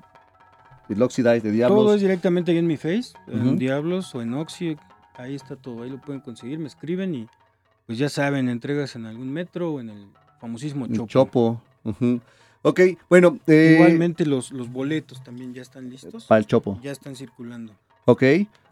del 0.90 1.02
Oxidize, 1.02 1.40
de 1.42 1.52
Diablos? 1.52 1.78
Todo 1.80 1.96
es 1.96 2.02
directamente 2.02 2.52
ahí 2.52 2.58
en 2.58 2.68
mi 2.68 2.76
face, 2.78 3.14
en 3.28 3.58
Diablos 3.58 4.14
o 4.16 4.22
en 4.22 4.34
Oxy. 4.34 4.76
Ahí 5.16 5.36
está 5.36 5.56
todo, 5.56 5.84
ahí 5.84 5.90
lo 5.90 6.00
pueden 6.02 6.22
conseguir, 6.22 6.60
me 6.60 6.68
escriben 6.68 7.14
y 7.16 7.28
pues 7.86 7.98
ya 7.98 8.10
saben, 8.10 8.50
entregas 8.50 8.96
en 8.96 9.06
algún 9.06 9.32
metro 9.32 9.74
o 9.74 9.80
en 9.80 9.90
el 9.90 10.08
famosísimo 10.40 10.86
El 10.86 10.94
Chopo. 10.94 11.08
Chopo. 11.08 11.62
ujú. 11.86 12.20
Ok, 12.62 12.82
bueno. 13.10 13.38
eh, 13.48 13.74
Igualmente 13.76 14.26
los, 14.26 14.52
los 14.52 14.70
boletos 14.72 15.24
también 15.24 15.54
ya 15.54 15.62
están 15.62 15.90
listos. 15.90 16.26
Para 16.26 16.40
el 16.40 16.46
Chopo. 16.46 16.80
Ya 16.84 16.92
están 16.92 17.16
circulando. 17.16 17.74
Ok, 18.06 18.24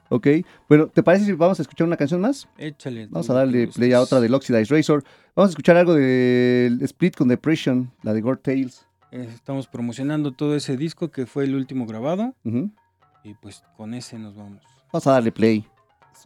ok. 0.09 0.27
Bueno, 0.67 0.87
¿te 0.87 1.03
parece 1.03 1.25
si 1.25 1.31
vamos 1.33 1.59
a 1.59 1.61
escuchar 1.61 1.87
una 1.87 1.95
canción 1.97 2.19
más? 2.21 2.47
Échale. 2.57 3.07
Vamos 3.09 3.29
a 3.29 3.33
darle 3.33 3.67
play 3.67 3.93
a 3.93 4.01
otra 4.01 4.19
del 4.19 4.33
Oxidize 4.33 4.73
Razor. 4.75 5.03
Vamos 5.35 5.49
a 5.49 5.51
escuchar 5.51 5.77
algo 5.77 5.93
del 5.93 6.81
Split 6.81 7.15
con 7.15 7.27
Depression, 7.27 7.91
la 8.03 8.13
de 8.13 8.21
Gore 8.21 8.39
Tales. 8.41 8.86
Eh, 9.11 9.29
Estamos 9.33 9.67
promocionando 9.67 10.31
todo 10.33 10.55
ese 10.55 10.77
disco 10.77 11.09
que 11.11 11.25
fue 11.25 11.45
el 11.45 11.55
último 11.55 11.85
grabado 11.85 12.33
y 13.23 13.33
pues 13.41 13.63
con 13.75 13.93
ese 13.93 14.17
nos 14.19 14.35
vamos. 14.35 14.63
Vamos 14.91 15.07
a 15.07 15.11
darle 15.11 15.31
play. 15.31 15.65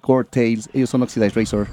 Gore 0.01 0.27
Tales, 0.31 0.69
ellos 0.73 0.89
son 0.89 1.01
Oxidize 1.01 1.37
Razor. 1.39 1.67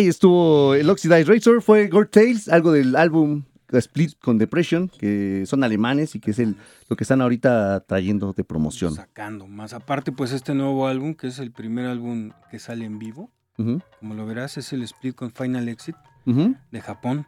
Ahí 0.00 0.08
estuvo 0.08 0.74
el 0.74 0.88
Oxidized 0.88 1.28
Razor, 1.28 1.62
fue 1.62 1.88
Gore 1.88 2.08
Tales, 2.08 2.48
algo 2.48 2.72
del 2.72 2.96
álbum 2.96 3.44
Split 3.70 4.18
con 4.18 4.38
Depression, 4.38 4.88
que 4.88 5.44
son 5.46 5.62
alemanes 5.62 6.14
y 6.14 6.20
que 6.20 6.30
es 6.30 6.38
el, 6.38 6.56
lo 6.88 6.96
que 6.96 7.04
están 7.04 7.20
ahorita 7.20 7.80
trayendo 7.80 8.32
de 8.32 8.42
promoción. 8.42 8.94
Sacando 8.94 9.46
más. 9.46 9.74
Aparte, 9.74 10.10
pues 10.10 10.32
este 10.32 10.54
nuevo 10.54 10.88
álbum, 10.88 11.14
que 11.14 11.28
es 11.28 11.38
el 11.38 11.52
primer 11.52 11.86
álbum 11.86 12.32
que 12.50 12.58
sale 12.58 12.84
en 12.84 12.98
vivo, 12.98 13.30
como 13.56 14.14
lo 14.14 14.24
verás, 14.24 14.56
es 14.56 14.72
el 14.72 14.82
Split 14.82 15.14
con 15.14 15.32
Final 15.32 15.68
Exit 15.68 15.96
de 16.24 16.80
Japón, 16.80 17.26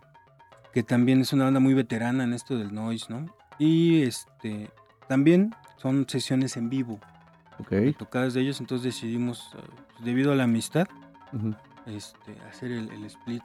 que 0.72 0.82
también 0.82 1.20
es 1.20 1.34
una 1.34 1.44
banda 1.44 1.60
muy 1.60 1.74
veterana 1.74 2.24
en 2.24 2.32
esto 2.32 2.56
del 2.56 2.74
noise, 2.74 3.06
¿no? 3.10 3.26
Y 3.58 4.02
este 4.02 4.70
también 5.08 5.54
son 5.76 6.08
sesiones 6.08 6.56
en 6.56 6.70
vivo, 6.70 6.98
tocadas 7.98 8.32
de 8.32 8.40
ellos, 8.40 8.60
entonces 8.60 8.94
decidimos, 8.94 9.50
eh, 9.58 9.60
debido 10.02 10.32
a 10.32 10.36
la 10.36 10.44
amistad. 10.44 10.88
Este, 11.86 12.36
hacer 12.48 12.72
el, 12.72 12.90
el 12.90 13.04
split. 13.04 13.42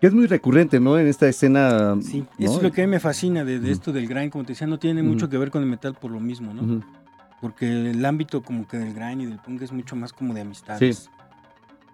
Que 0.00 0.08
es 0.08 0.14
muy 0.14 0.26
recurrente, 0.26 0.80
¿no? 0.80 0.98
En 0.98 1.06
esta 1.06 1.28
escena. 1.28 1.96
Sí, 2.02 2.26
¿no? 2.38 2.46
eso 2.46 2.56
es 2.58 2.62
lo 2.62 2.72
que 2.72 2.82
a 2.82 2.86
mí 2.86 2.90
me 2.90 3.00
fascina 3.00 3.44
de, 3.44 3.70
esto 3.70 3.92
del 3.92 4.06
grind, 4.06 4.30
como 4.30 4.44
te 4.44 4.52
decía, 4.52 4.66
no 4.66 4.78
tiene 4.78 5.02
mucho 5.02 5.28
que 5.28 5.38
ver 5.38 5.50
con 5.50 5.62
el 5.62 5.68
metal 5.68 5.94
por 5.94 6.10
lo 6.10 6.20
mismo, 6.20 6.52
¿no? 6.52 6.82
Porque 7.40 7.90
el 7.90 8.04
ámbito 8.04 8.42
como 8.42 8.66
que 8.66 8.78
del 8.78 8.94
grind 8.94 9.22
y 9.22 9.26
del 9.26 9.38
punk 9.38 9.62
es 9.62 9.72
mucho 9.72 9.96
más 9.96 10.12
como 10.12 10.34
de 10.34 10.42
amistades. 10.42 11.10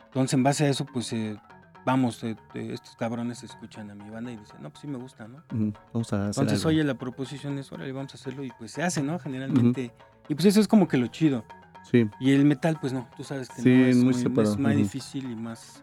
Entonces, 0.07 0.35
en 0.35 0.43
base 0.43 0.64
a 0.64 0.69
eso, 0.69 0.87
pues, 0.87 1.12
eh, 1.12 1.38
vamos, 1.85 2.23
eh, 2.25 2.37
eh, 2.55 2.71
estos 2.73 2.97
cabrones 2.97 3.43
escuchan 3.45 3.90
a 3.90 3.95
mi 3.95 4.11
banda 4.11 4.33
y 4.33 4.37
dicen, 4.37 4.57
no, 4.61 4.71
pues 4.71 4.81
sí 4.81 4.88
me 4.88 4.99
gusta, 4.99 5.29
¿no? 5.29 5.45
Vamos 5.93 6.12
a 6.12 6.29
hacer 6.29 6.43
Entonces, 6.43 6.59
algo. 6.61 6.69
oye, 6.71 6.85
la 6.85 6.95
proposición 6.95 7.59
es, 7.59 7.71
órale, 7.71 7.93
vamos 7.93 8.12
a 8.14 8.16
hacerlo 8.16 8.43
y 8.43 8.51
pues 8.59 8.73
se 8.73 8.83
hace, 8.83 9.03
¿no? 9.03 9.19
Generalmente. 9.21 9.93
Y 10.29 10.35
pues 10.35 10.47
eso 10.47 10.61
es 10.61 10.66
como 10.69 10.88
que 10.88 10.97
lo 10.97 11.07
chido. 11.07 11.45
Sí, 11.83 12.09
Y 12.21 12.31
el 12.33 12.45
metal, 12.45 12.79
pues 12.81 12.93
no, 12.93 13.09
tú 13.16 13.25
sabes 13.25 13.49
que 13.49 13.62
Sí, 13.62 13.69
no 13.75 13.85
es 13.87 13.97
muy 13.97 14.05
muy, 14.07 14.14
separado, 14.14 14.53
es 14.55 14.59
más 14.61 14.77
difícil 14.77 15.31
y 15.31 15.35
más... 15.35 15.83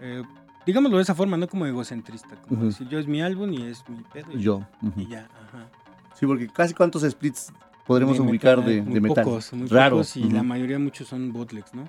eh, 0.00 0.22
digámoslo 0.66 0.96
de 0.98 1.02
esa 1.02 1.14
forma, 1.14 1.36
no 1.36 1.48
como 1.48 1.66
egocentrista, 1.66 2.36
como 2.48 2.64
decir, 2.64 2.88
yo 2.88 2.98
es 2.98 3.06
mi 3.06 3.22
álbum 3.22 3.52
y 3.52 3.62
es 3.62 3.82
mi 3.88 4.02
pedo 4.12 4.32
y, 4.32 4.40
yo. 4.40 4.62
y 4.96 5.06
ya, 5.06 5.24
ajá. 5.48 5.68
Sí, 6.14 6.26
porque 6.26 6.48
casi 6.48 6.74
cuántos 6.74 7.02
splits 7.02 7.52
podremos 7.86 8.16
De 8.16 8.22
ubicar 8.22 8.58
metal, 8.58 8.74
de, 8.74 8.82
muy 8.82 8.94
de 8.94 9.00
metal. 9.00 9.24
Pocos, 9.24 9.52
muy 9.52 9.68
Raro. 9.68 9.96
pocos 9.96 10.16
y 10.16 10.30
la 10.30 10.42
mayoría 10.42 10.78
muchos 10.78 11.08
son 11.08 11.32
bootlegs, 11.32 11.72
¿no? 11.74 11.84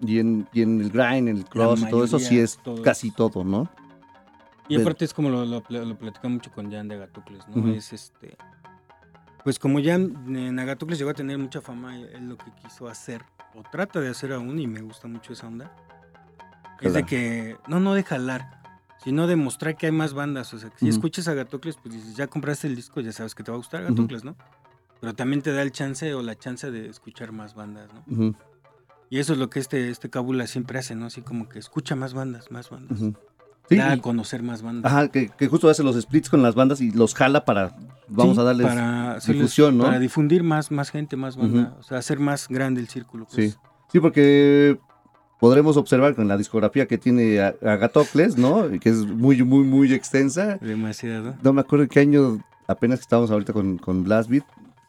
y, 0.00 0.18
en, 0.18 0.46
y 0.52 0.62
en 0.62 0.80
el 0.80 0.90
grind, 0.90 1.28
el 1.28 1.44
cross 1.44 1.86
todo 1.88 2.04
eso 2.04 2.18
sí 2.18 2.38
es 2.38 2.58
todos. 2.62 2.80
casi 2.80 3.10
todo, 3.10 3.42
¿no? 3.44 3.68
Y 4.68 4.80
aparte 4.80 5.04
es 5.04 5.12
como 5.12 5.30
lo, 5.30 5.44
lo, 5.44 5.62
pla- 5.62 5.82
lo 5.82 5.98
platicamos 5.98 6.36
mucho 6.36 6.52
con 6.52 6.70
Jan 6.70 6.86
de 6.88 6.94
Agatocles, 6.94 7.46
¿no? 7.48 7.68
Es 7.72 7.92
este... 7.92 8.36
Pues 9.44 9.58
como 9.58 9.82
Jan 9.82 10.36
en 10.36 10.58
Agatocles 10.58 10.98
llegó 10.98 11.10
a 11.10 11.14
tener 11.14 11.38
mucha 11.38 11.60
fama, 11.60 11.96
él 11.98 12.28
lo 12.28 12.36
que 12.36 12.52
quiso 12.62 12.88
hacer, 12.88 13.22
o 13.54 13.62
trata 13.62 14.00
de 14.00 14.08
hacer 14.08 14.32
aún, 14.32 14.58
y 14.58 14.66
me 14.66 14.80
gusta 14.82 15.08
mucho 15.08 15.32
esa 15.32 15.46
onda, 15.46 15.74
es 16.80 16.94
de 16.94 17.04
que, 17.04 17.56
no, 17.68 17.80
no 17.80 17.94
de 17.94 18.02
jalar, 18.02 18.60
sino 19.02 19.26
de 19.26 19.36
mostrar 19.36 19.76
que 19.76 19.86
hay 19.86 19.92
más 19.92 20.14
bandas. 20.14 20.52
O 20.54 20.58
sea, 20.58 20.70
que 20.70 20.78
si 20.78 20.88
escuchas 20.88 21.28
Agatocles, 21.28 21.76
pues 21.82 21.94
dices, 21.94 22.16
ya 22.16 22.26
compraste 22.26 22.66
el 22.66 22.76
disco, 22.76 23.00
ya 23.00 23.12
sabes 23.12 23.34
que 23.34 23.42
te 23.42 23.50
va 23.50 23.56
a 23.56 23.58
gustar 23.58 23.82
Ujú. 23.82 23.88
Agatocles, 23.92 24.24
¿no? 24.24 24.36
Pero 25.00 25.14
también 25.14 25.42
te 25.42 25.52
da 25.52 25.62
el 25.62 25.72
chance 25.72 26.12
o 26.14 26.22
la 26.22 26.36
chance 26.36 26.70
de 26.70 26.88
escuchar 26.88 27.32
más 27.32 27.54
bandas, 27.54 27.88
¿no? 27.92 28.34
Y 29.08 29.18
eso 29.18 29.32
es 29.32 29.38
lo 29.38 29.50
que 29.50 29.58
este, 29.58 29.90
este 29.90 30.08
Cábula 30.10 30.46
siempre 30.46 30.78
hace, 30.78 30.94
¿no? 30.94 31.06
Así 31.06 31.22
como 31.22 31.48
que 31.48 31.58
escucha 31.58 31.96
más 31.96 32.14
bandas, 32.14 32.50
más 32.50 32.70
bandas. 32.70 33.00
Sí, 33.70 33.76
da 33.76 33.92
a 33.92 33.96
conocer 33.98 34.42
más 34.42 34.60
bandas. 34.62 34.92
ajá, 34.92 35.08
que, 35.08 35.28
que 35.30 35.48
justo 35.48 35.70
hace 35.70 35.82
los 35.82 35.98
splits 35.98 36.28
con 36.28 36.42
las 36.42 36.54
bandas 36.54 36.80
y 36.82 36.90
los 36.90 37.14
jala 37.14 37.44
para, 37.44 37.74
vamos 38.08 38.34
Sí, 38.34 38.40
a 38.40 38.44
darles 38.44 38.66
para 38.66 39.18
difusión, 39.26 39.78
¿no? 39.78 39.84
Para 39.84 39.98
difundir 39.98 40.42
más, 40.42 40.70
más 40.70 40.90
gente, 40.90 41.16
más 41.16 41.36
banda. 41.36 41.76
O 41.78 41.82
sea, 41.82 41.98
hacer 41.98 42.18
más 42.18 42.48
grande 42.48 42.80
el 42.80 42.88
círculo. 42.88 43.26
pues. 43.32 43.52
Sí. 43.52 43.58
Sí, 43.92 44.00
porque 44.00 44.78
podremos 45.38 45.76
observar 45.76 46.14
con 46.14 46.28
la 46.28 46.36
discografía 46.36 46.86
que 46.86 46.98
tiene 46.98 47.40
Agatocles, 47.40 48.36
¿no? 48.36 48.68
Que 48.80 48.90
es 48.90 49.06
muy, 49.06 49.42
muy, 49.42 49.64
muy 49.64 49.92
extensa. 49.94 50.58
Demasiado. 50.60 51.34
No 51.42 51.52
me 51.52 51.60
acuerdo 51.62 51.88
qué 51.88 52.00
año, 52.00 52.38
apenas 52.68 52.98
que 52.98 53.02
estábamos 53.04 53.30
ahorita 53.30 53.52
con, 53.52 53.78
con 53.78 54.04
Blast 54.04 54.28
Beat, 54.30 54.44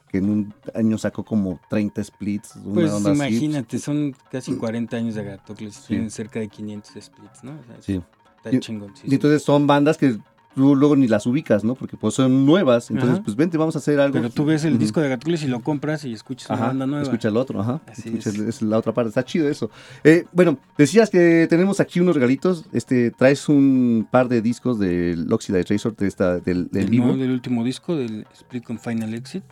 que 0.10 0.18
en 0.18 0.30
un 0.30 0.54
año 0.76 0.98
sacó 0.98 1.24
como 1.24 1.60
30 1.70 2.04
splits. 2.04 2.56
Una 2.58 2.74
Pues 2.74 2.92
onda 2.92 3.12
así. 3.12 3.20
imagínate, 3.22 3.80
son 3.80 4.14
casi 4.32 4.56
40 4.56 4.98
años 4.98 5.16
de 5.16 5.22
Agatocles. 5.22 5.74
Sí. 5.76 5.88
Tienen 5.90 6.10
cerca 6.12 6.40
de 6.40 6.48
500 6.50 6.92
splits, 7.04 7.44
¿no? 7.44 7.52
O 7.52 7.64
sea, 7.64 7.76
Sí. 7.80 8.02
Está 8.44 8.56
Y- 8.56 8.60
chingón. 8.60 8.92
sí, 8.96 9.08
Y 9.10 9.14
entonces 9.14 9.44
son 9.44 9.68
bandas 9.68 9.98
que 9.98 10.18
tú 10.56 10.76
luego 10.76 10.98
ni 10.98 11.08
las 11.08 11.26
ubicas, 11.28 11.64
¿no? 11.64 11.76
Porque 11.76 11.96
pues 11.96 12.14
son 12.16 12.46
nuevas. 12.46 12.90
Entonces, 12.90 13.16
Ajá. 13.16 13.24
pues 13.24 13.38
vente, 13.38 13.58
vamos 13.58 13.76
a 13.76 13.80
hacer 13.80 14.00
algo. 14.02 14.14
Pero 14.16 14.30
tú 14.30 14.44
ves 14.44 14.66
el 14.66 14.78
disco 14.78 15.00
de 15.00 15.06
Agatocles 15.06 15.44
y 15.44 15.48
lo 15.48 15.62
compras 15.62 16.04
y 16.04 16.12
escuchas 16.12 16.50
una 16.50 16.58
Ajá, 16.60 16.68
banda 16.68 16.88
nueva. 16.88 17.04
escucha 17.04 17.30
el 17.30 17.38
otro, 17.38 17.62
ajá. 17.62 17.80
Así 17.88 18.10
Escucha 18.18 18.32
es. 18.50 18.62
la 18.62 18.78
otra 18.78 18.94
parte, 18.94 19.10
está 19.10 19.24
chido 19.24 19.48
eso. 19.48 19.70
Eh, 20.04 20.26
bueno, 20.34 20.58
decías 20.78 21.10
que 21.10 21.48
tenemos 21.50 21.80
aquí 21.80 22.02
unos 22.02 22.16
regalitos. 22.16 22.66
Este, 22.74 23.12
traes 23.12 23.48
un 23.48 24.06
par 24.12 24.28
de 24.28 24.42
discos 24.42 24.78
del 24.78 25.32
Oxidized 25.32 25.68
Razor 25.72 25.96
de 25.96 26.08
esta, 26.08 26.34
del, 26.40 26.64
del 26.70 26.70
Del, 26.70 26.90
vivo. 26.90 27.16
del 27.16 27.32
último 27.32 27.64
disco, 27.64 27.96
del 27.96 28.26
Split 28.34 28.64
con 28.66 28.78
Final 28.78 29.14
Exit. 29.14 29.44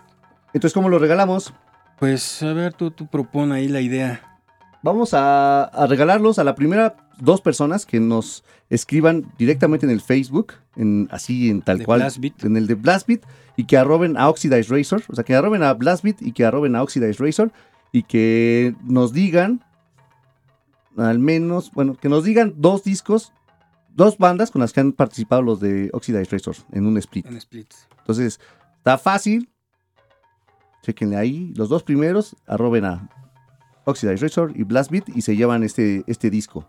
Entonces, 0.53 0.73
¿cómo 0.73 0.89
lo 0.89 0.99
regalamos? 0.99 1.53
Pues 1.99 2.43
a 2.43 2.51
ver, 2.53 2.73
tú, 2.73 2.91
tú 2.91 3.07
propon 3.07 3.51
ahí 3.53 3.67
la 3.69 3.79
idea. 3.81 4.28
Vamos 4.81 5.13
a, 5.13 5.63
a 5.63 5.87
regalarlos 5.87 6.39
a 6.39 6.43
la 6.43 6.55
primera 6.55 6.95
dos 7.19 7.41
personas 7.41 7.85
que 7.85 7.99
nos 7.99 8.43
escriban 8.69 9.31
directamente 9.37 9.85
en 9.85 9.91
el 9.91 10.01
Facebook, 10.01 10.53
en, 10.75 11.07
así 11.11 11.49
en 11.49 11.61
tal 11.61 11.79
De 11.79 11.85
cual, 11.85 11.99
Blast 11.99 12.19
Beat. 12.19 12.43
en 12.43 12.57
el 12.57 12.67
de 12.67 12.75
Blastbeat, 12.75 13.23
y 13.57 13.65
que 13.65 13.77
arroben 13.77 14.17
a 14.17 14.29
Oxidized 14.29 14.71
Razor, 14.71 15.03
o 15.09 15.15
sea, 15.15 15.23
que 15.23 15.35
arroben 15.35 15.63
a 15.63 15.73
Blastbeat 15.73 16.21
y 16.21 16.31
que 16.31 16.45
arroben 16.45 16.75
a 16.75 16.83
Oxidized 16.83 17.19
Razor, 17.19 17.51
y 17.91 18.03
que 18.03 18.75
nos 18.83 19.13
digan, 19.13 19.63
al 20.97 21.19
menos, 21.19 21.71
bueno, 21.71 21.95
que 21.95 22.09
nos 22.09 22.23
digan 22.23 22.53
dos 22.57 22.83
discos, 22.83 23.33
dos 23.95 24.17
bandas 24.17 24.51
con 24.51 24.61
las 24.61 24.71
que 24.71 24.79
han 24.79 24.93
participado 24.93 25.41
los 25.41 25.59
de 25.59 25.89
Oxidized 25.93 26.31
Razor 26.31 26.55
en 26.71 26.85
un 26.85 26.97
split. 26.97 27.25
En 27.25 27.41
splits. 27.41 27.87
Entonces, 27.97 28.39
está 28.77 28.97
fácil. 28.97 29.49
Chequenle 30.83 31.17
ahí. 31.17 31.51
Los 31.55 31.67
dos 31.67 31.83
primeros 31.83 32.35
arroben 32.47 32.85
a 32.85 33.09
Oxidized 33.89 34.21
Razor 34.21 34.53
y 34.55 34.63
Blast 34.63 34.91
Beat 34.91 35.09
y 35.09 35.21
se 35.21 35.35
llevan 35.35 35.63
este, 35.63 36.03
este 36.07 36.29
disco. 36.29 36.67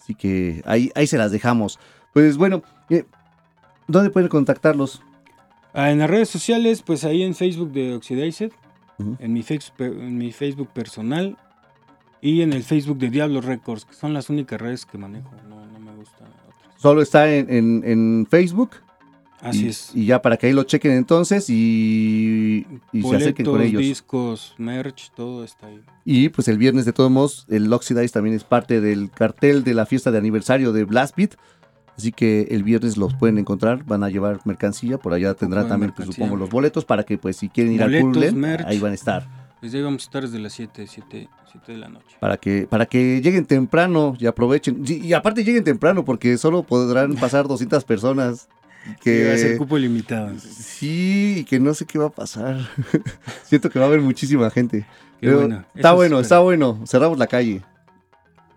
Así 0.00 0.14
que 0.14 0.62
ahí, 0.66 0.90
ahí 0.94 1.06
se 1.06 1.18
las 1.18 1.30
dejamos. 1.32 1.78
Pues 2.12 2.36
bueno, 2.36 2.62
eh, 2.90 3.04
¿dónde 3.88 4.10
pueden 4.10 4.28
contactarlos? 4.28 5.02
Ah, 5.72 5.90
en 5.90 5.98
las 5.98 6.08
redes 6.10 6.28
sociales, 6.28 6.82
pues 6.82 7.04
ahí 7.04 7.22
en 7.22 7.34
Facebook 7.34 7.72
de 7.72 7.94
Oxidized, 7.94 8.52
en, 9.18 9.32
mi 9.32 9.42
face- 9.42 9.72
en 9.78 10.16
mi 10.18 10.30
Facebook 10.30 10.68
personal 10.68 11.36
y 12.20 12.42
en 12.42 12.52
el 12.52 12.62
Facebook 12.62 12.98
de 12.98 13.10
Diablo 13.10 13.40
Records, 13.40 13.84
que 13.84 13.94
son 13.94 14.14
las 14.14 14.30
únicas 14.30 14.60
redes 14.60 14.86
que 14.86 14.98
manejo. 14.98 15.30
No, 15.48 15.66
no 15.66 15.80
me 15.80 15.94
gustan 15.96 16.28
otras. 16.28 16.80
Solo 16.80 17.02
está 17.02 17.28
en, 17.34 17.50
en- 17.52 17.82
en 17.84 18.26
Facebook. 18.30 18.70
Así 19.44 19.66
y, 19.66 19.68
es. 19.68 19.90
Y 19.94 20.06
ya 20.06 20.22
para 20.22 20.36
que 20.38 20.46
ahí 20.46 20.52
lo 20.54 20.62
chequen 20.64 20.92
entonces 20.92 21.48
y, 21.50 22.66
y 22.92 23.02
se 23.02 23.16
acerquen 23.16 23.44
con 23.44 23.54
Boletos, 23.54 23.70
ellos. 23.70 23.82
discos, 23.82 24.54
merch, 24.58 25.10
todo 25.14 25.44
está 25.44 25.66
ahí. 25.66 25.80
Y 26.04 26.30
pues 26.30 26.48
el 26.48 26.56
viernes 26.58 26.86
de 26.86 26.92
todos 26.94 27.10
modos, 27.10 27.46
el 27.50 27.70
Oxidized 27.72 28.10
también 28.10 28.34
es 28.34 28.42
parte 28.44 28.80
del 28.80 29.10
cartel 29.10 29.62
de 29.62 29.74
la 29.74 29.84
fiesta 29.86 30.10
de 30.10 30.18
aniversario 30.18 30.72
de 30.72 30.84
Blast 30.84 31.14
Beat. 31.16 31.34
Así 31.96 32.10
que 32.10 32.48
el 32.50 32.64
viernes 32.64 32.96
los 32.96 33.14
pueden 33.14 33.38
encontrar, 33.38 33.84
van 33.84 34.02
a 34.02 34.08
llevar 34.08 34.40
mercancía, 34.46 34.98
por 34.98 35.12
allá 35.12 35.34
tendrán 35.34 35.68
también, 35.68 35.92
pues, 35.94 36.08
supongo, 36.08 36.34
los 36.36 36.50
boletos 36.50 36.84
para 36.84 37.04
que 37.04 37.18
pues 37.18 37.36
si 37.36 37.48
quieren 37.50 37.74
ir 37.74 37.82
Boletos, 37.82 38.06
al 38.08 38.12
Purlen, 38.12 38.40
merch. 38.40 38.66
ahí 38.66 38.80
van 38.80 38.92
a 38.92 38.94
estar. 38.94 39.28
Desde 39.62 39.78
ahí 39.78 39.84
vamos 39.84 40.02
a 40.02 40.06
estar 40.06 40.22
desde 40.22 40.38
las 40.40 40.52
7, 40.54 40.86
7, 40.88 41.28
7 41.52 41.72
de 41.72 41.78
la 41.78 41.88
noche. 41.88 42.16
Para 42.18 42.36
que, 42.36 42.66
para 42.68 42.86
que 42.86 43.20
lleguen 43.22 43.46
temprano 43.46 44.16
y 44.18 44.26
aprovechen. 44.26 44.82
Y, 44.86 45.06
y 45.06 45.12
aparte 45.12 45.44
lleguen 45.44 45.64
temprano 45.64 46.04
porque 46.04 46.36
solo 46.36 46.64
podrán 46.64 47.14
pasar 47.20 47.46
200 47.46 47.84
personas. 47.84 48.48
Que 49.00 49.28
va 49.28 49.34
a 49.34 49.38
ser 49.38 49.56
cupo 49.58 49.78
limitado. 49.78 50.32
sí, 50.38 51.36
y 51.38 51.44
que 51.44 51.58
no 51.60 51.72
sé 51.74 51.86
qué 51.86 51.98
va 51.98 52.06
a 52.06 52.10
pasar. 52.10 52.58
Siento 53.44 53.70
que 53.70 53.78
va 53.78 53.84
a 53.86 53.88
haber 53.88 54.00
muchísima 54.00 54.50
gente. 54.50 54.80
Qué 55.20 55.26
Pero 55.28 55.40
bueno. 55.40 55.64
Está 55.74 55.92
bueno, 55.92 56.20
está 56.20 56.38
bueno. 56.40 56.80
Cerramos 56.86 57.18
la 57.18 57.26
calle. 57.26 57.62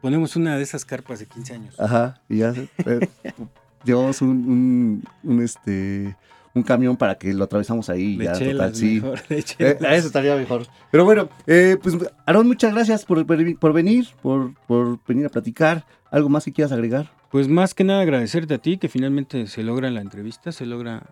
Ponemos 0.01 0.35
una 0.35 0.57
de 0.57 0.63
esas 0.63 0.85
carpas 0.85 1.19
de 1.19 1.25
15 1.25 1.53
años. 1.53 1.79
Ajá, 1.79 2.21
y 2.29 2.37
ya 2.37 2.53
eh, 2.85 3.07
llevamos 3.83 4.21
un, 4.21 4.29
un, 4.29 5.03
un, 5.23 5.41
este 5.43 6.15
un 6.53 6.63
camión 6.63 6.97
para 6.97 7.15
que 7.15 7.33
lo 7.33 7.43
atravesamos 7.43 7.89
ahí. 7.89 8.17
ya, 8.17 8.33
total, 8.33 8.75
sí. 8.75 8.95
mejor, 9.01 9.27
de 9.27 9.39
Eh, 9.59 9.77
eso 9.91 10.07
estaría 10.07 10.35
mejor. 10.35 10.65
Pero 10.91 11.05
bueno, 11.05 11.29
eh, 11.45 11.77
pues 11.81 11.95
Aaron, 12.25 12.47
muchas 12.47 12.73
gracias 12.73 13.05
por, 13.05 13.25
por- 13.25 13.59
por 13.59 13.73
venir, 13.73 14.07
por, 14.21 14.53
por 14.65 14.99
venir 15.07 15.25
a 15.27 15.29
platicar. 15.29 15.85
¿Algo 16.09 16.29
más 16.29 16.45
que 16.45 16.53
quieras 16.53 16.71
agregar? 16.71 17.11
Pues 17.31 17.47
más 17.47 17.73
que 17.73 17.83
nada 17.83 18.01
agradecerte 18.01 18.53
a 18.53 18.57
ti 18.57 18.77
que 18.77 18.87
finalmente 18.89 19.47
se 19.47 19.63
logra 19.63 19.89
la 19.89 20.01
entrevista, 20.01 20.51
se 20.51 20.65
logra, 20.65 21.03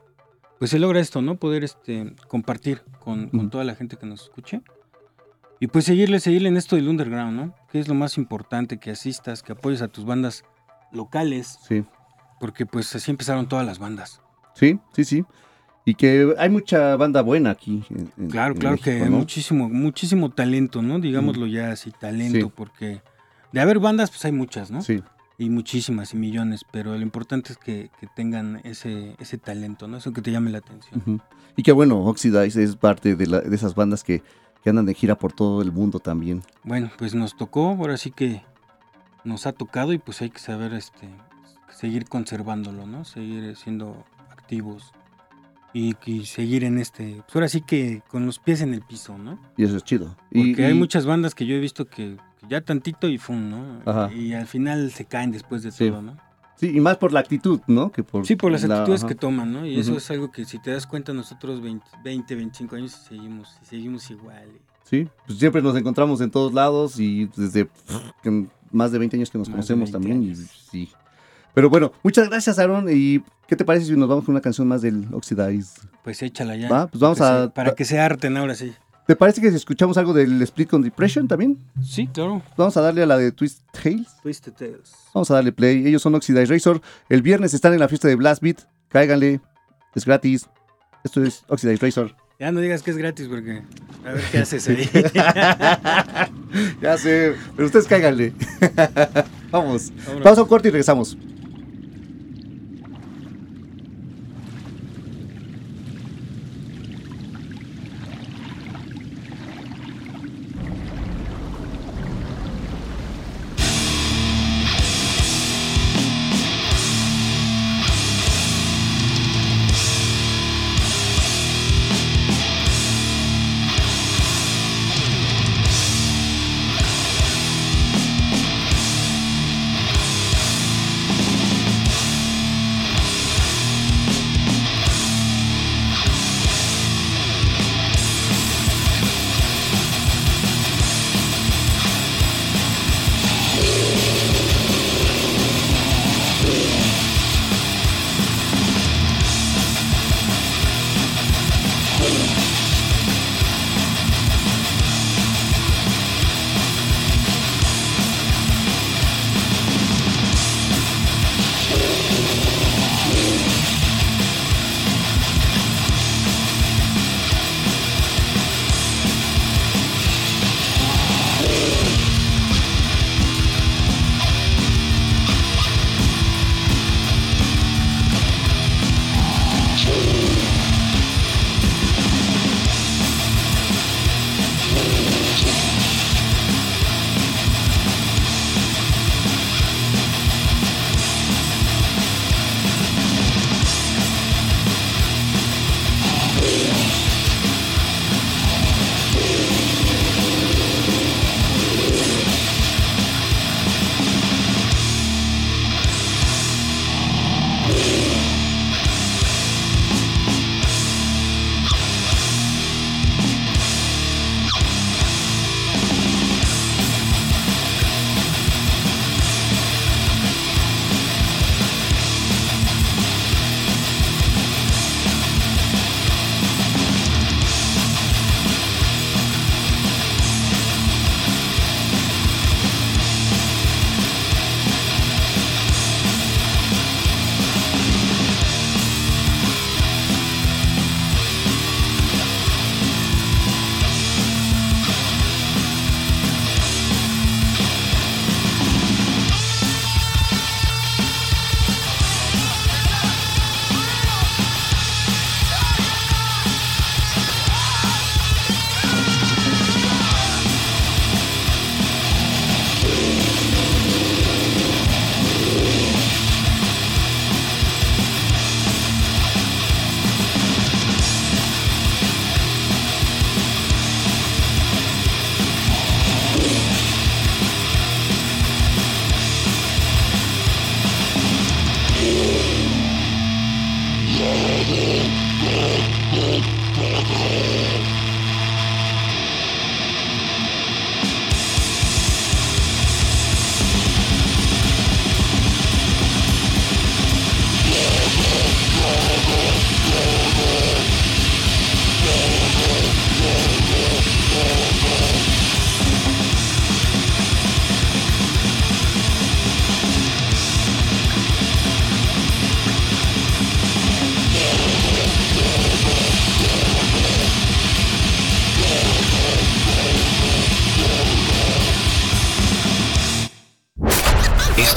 pues 0.60 0.72
se 0.72 0.80
logra 0.80 1.00
esto, 1.00 1.22
¿no? 1.22 1.36
Poder 1.36 1.64
este 1.64 2.14
compartir 2.28 2.82
con, 3.00 3.50
toda 3.50 3.64
la 3.64 3.76
gente 3.76 3.98
que 3.98 4.06
nos 4.06 4.24
escuche. 4.24 4.62
Y 5.60 5.68
pues 5.68 5.86
seguirle, 5.86 6.20
seguirle 6.20 6.50
en 6.50 6.58
esto 6.58 6.76
del 6.76 6.88
underground, 6.90 7.36
¿no? 7.38 7.56
Que 7.72 7.80
es 7.80 7.88
lo 7.88 7.96
más 7.96 8.18
importante, 8.18 8.78
que 8.78 8.92
asistas, 8.92 9.42
que 9.44 9.54
apoyes 9.54 9.82
a 9.82 9.88
tus 9.88 10.06
bandas 10.06 10.44
locales, 10.92 11.60
Sí, 11.68 11.84
porque 12.40 12.66
pues 12.66 12.94
así 12.96 13.12
empezaron 13.12 13.48
todas 13.48 13.66
las 13.66 13.80
bandas. 13.80 14.22
sí, 14.54 14.80
sí, 14.94 15.04
sí. 15.04 15.26
Y 15.88 15.94
que 15.94 16.34
hay 16.40 16.50
mucha 16.50 16.96
banda 16.96 17.22
buena 17.22 17.52
aquí. 17.52 17.84
en- 17.92 18.12
en- 18.18 18.30
Claro, 18.32 18.54
en 18.56 18.60
claro 18.60 18.76
México, 18.78 18.90
que 19.06 19.10
¿no? 19.10 19.18
muchísimo, 19.18 19.70
muchísimo 19.70 20.32
talento, 20.32 20.82
¿no? 20.82 21.00
Digámoslo 21.00 21.46
ya 21.46 21.72
así, 21.72 21.92
talento, 21.92 22.48
Sí. 22.48 22.52
porque 22.56 23.02
de 23.52 23.62
haber 23.62 23.78
bandas, 23.80 24.10
pues 24.10 24.26
hay 24.26 24.32
muchas, 24.32 24.72
¿no? 24.72 24.82
Sí, 24.82 25.04
y 25.38 25.50
muchísimas 25.50 26.14
y 26.14 26.18
millones, 26.18 26.66
pero 26.72 26.96
lo 26.96 27.02
importante 27.02 27.52
es 27.52 27.58
que, 27.58 27.90
que 28.00 28.08
tengan 28.16 28.62
ese, 28.64 29.16
ese 29.20 29.38
talento, 29.38 29.88
¿no? 29.88 29.98
Eso 29.98 30.14
que 30.14 30.22
te 30.22 30.32
llame 30.32 30.50
la 30.52 30.60
atención. 30.60 31.22
Y 31.58 31.64
que 31.64 31.72
bueno, 31.74 32.00
Oxidize 32.06 32.62
es 32.64 32.76
parte 32.78 33.16
de, 33.16 33.28
la- 33.28 33.42
de 33.42 33.56
esas 33.56 33.76
bandas 33.76 34.04
que, 34.04 34.24
que 34.64 34.70
andan 34.70 34.86
de 34.86 34.94
gira 34.94 35.16
por 35.18 35.34
todo 35.34 35.62
el 35.62 35.72
mundo 35.72 36.00
también. 36.00 36.42
Bueno, 36.64 36.90
pues 36.98 37.14
nos 37.16 37.36
tocó, 37.36 37.70
ahora 37.72 37.98
sí 37.98 38.12
que 38.12 38.42
nos 39.26 39.46
ha 39.46 39.52
tocado 39.52 39.92
y 39.94 39.98
pues 39.98 40.22
hay 40.22 40.30
que 40.30 40.40
saber 40.40 40.74
este 40.74 41.10
seguir 41.70 42.06
conservándolo, 42.06 42.86
¿no? 42.88 43.04
Seguir 43.04 43.56
siendo 43.58 44.06
activos 44.32 44.94
y, 45.74 45.96
y 46.06 46.26
seguir 46.26 46.64
en 46.64 46.78
este, 46.78 47.16
pues 47.26 47.36
ahora 47.36 47.50
sí 47.50 47.60
que 47.62 48.02
con 48.08 48.26
los 48.26 48.40
pies 48.40 48.62
en 48.62 48.74
el 48.74 48.82
piso, 48.82 49.18
¿no? 49.18 49.38
Y 49.58 49.66
eso 49.66 49.76
es 49.76 49.84
chido. 49.84 50.16
Porque 50.32 50.62
y, 50.62 50.64
hay 50.64 50.72
y- 50.72 50.80
muchas 50.80 51.06
bandas 51.06 51.36
que 51.36 51.46
yo 51.46 51.56
he 51.56 51.60
visto 51.60 51.86
que 51.86 52.16
ya 52.50 52.62
tantito 52.62 53.08
y 53.08 53.18
fum, 53.18 53.50
¿no? 53.50 53.82
Ajá. 53.86 54.12
Y 54.14 54.34
al 54.34 54.48
final 54.48 54.92
se 54.92 55.06
caen 55.06 55.32
después 55.32 55.64
de 55.64 55.72
Sí. 55.72 55.90
todo, 55.90 56.02
¿no? 56.02 56.18
Sí, 56.58 56.72
y 56.74 56.80
más 56.80 56.96
por 56.98 57.12
la 57.12 57.20
actitud, 57.20 57.60
¿no? 57.68 57.92
Que 57.92 58.02
por 58.04 58.26
Sí, 58.26 58.36
por 58.38 58.50
las 58.52 58.64
la- 58.64 58.78
actitudes 58.78 59.02
ajá. 59.02 59.10
que 59.10 59.16
toman, 59.16 59.52
¿no? 59.52 59.66
Y 59.66 59.78
eso 59.80 59.98
es 59.98 60.10
algo 60.10 60.32
que 60.32 60.46
si 60.46 60.58
te 60.60 60.72
das 60.72 60.88
cuenta 60.88 61.14
nosotros 61.14 61.62
20, 61.62 61.86
20 62.04 62.34
25 62.36 62.76
años 62.78 62.92
seguimos, 62.92 63.50
y 63.62 63.66
seguimos 63.66 64.10
igual. 64.10 64.48
Sí, 64.86 65.08
pues 65.26 65.40
siempre 65.40 65.62
nos 65.62 65.76
encontramos 65.76 66.22
en 66.22 66.32
todos 66.32 66.54
lados 66.54 67.00
y 67.00 67.26
desde 67.36 67.66
pff, 67.66 68.48
más 68.72 68.92
de 68.92 69.00
20 69.00 69.18
años 69.18 69.30
que 69.30 69.38
nos 69.38 69.50
Más 69.50 69.56
conocemos 69.56 69.92
20 69.92 70.10
también. 70.10 70.32
Y, 70.32 70.36
sí. 70.36 70.90
Pero 71.54 71.70
bueno, 71.70 71.92
muchas 72.04 72.30
gracias, 72.30 72.60
Aaron. 72.60 72.88
¿Y 72.90 73.24
qué 73.48 73.56
te 73.56 73.64
parece 73.66 73.86
si 73.88 73.94
nos 73.96 74.08
vamos 74.10 74.26
con 74.26 74.34
una 74.34 74.42
canción 74.42 74.68
más 74.68 74.82
del 74.82 75.08
Oxidize? 75.14 75.82
Pues 76.04 76.22
échala 76.22 76.56
ya. 76.56 76.70
Va, 76.70 76.88
pues 76.88 77.00
vamos 77.02 77.20
a- 77.22 77.50
para 77.54 77.74
que 77.76 77.86
se 77.86 78.00
harten 78.00 78.36
ahora 78.38 78.56
sí. 78.56 78.74
¿Te 79.06 79.16
parece 79.16 79.40
que 79.40 79.52
si 79.52 79.56
escuchamos 79.56 79.98
algo 79.98 80.14
del 80.14 80.42
Split 80.42 80.70
con 80.70 80.82
Depression 80.82 81.28
también? 81.28 81.60
Sí, 81.84 82.08
claro. 82.08 82.42
Vamos 82.58 82.76
a 82.76 82.82
darle 82.82 83.04
a 83.04 83.06
la 83.06 83.18
de 83.18 83.32
Twist 83.32 83.62
Tales. 83.72 84.08
Twisted 84.24 84.54
Tales. 84.54 84.94
Vamos 85.14 85.30
a 85.30 85.36
darle 85.36 85.52
play. 85.52 85.86
Ellos 85.86 86.02
son 86.02 86.16
Oxidize 86.16 86.52
Razor. 86.52 86.82
El 87.08 87.22
viernes 87.22 87.54
están 87.54 87.74
en 87.74 87.80
la 87.80 87.88
fiesta 87.88 88.08
de 88.08 88.16
Blast 88.16 88.42
Beat. 88.42 88.62
Cáiganle. 88.90 89.42
Es 89.94 90.06
gratis. 90.06 90.48
Esto 91.04 91.24
es 91.24 91.44
Oxidize 91.48 91.86
Razor. 91.86 92.16
Ya 92.40 92.52
no 92.52 92.60
digas 92.62 92.82
que 92.82 92.92
es 92.92 92.98
gratis 92.98 93.28
porque 93.30 93.62
a 94.06 94.12
ver 94.12 94.24
qué 94.32 94.38
haces 94.40 94.68
ahí. 94.68 94.90
ya 96.82 96.98
sé, 96.98 97.36
pero 97.56 97.68
ustedes 97.68 97.86
cáiganle. 97.88 98.34
Vamos. 99.52 99.92
Vámonos. 99.98 100.24
Vamos 100.24 100.40
a 100.40 100.42
un 100.42 100.48
corte 100.48 100.68
y 100.70 100.72
regresamos. 100.72 101.16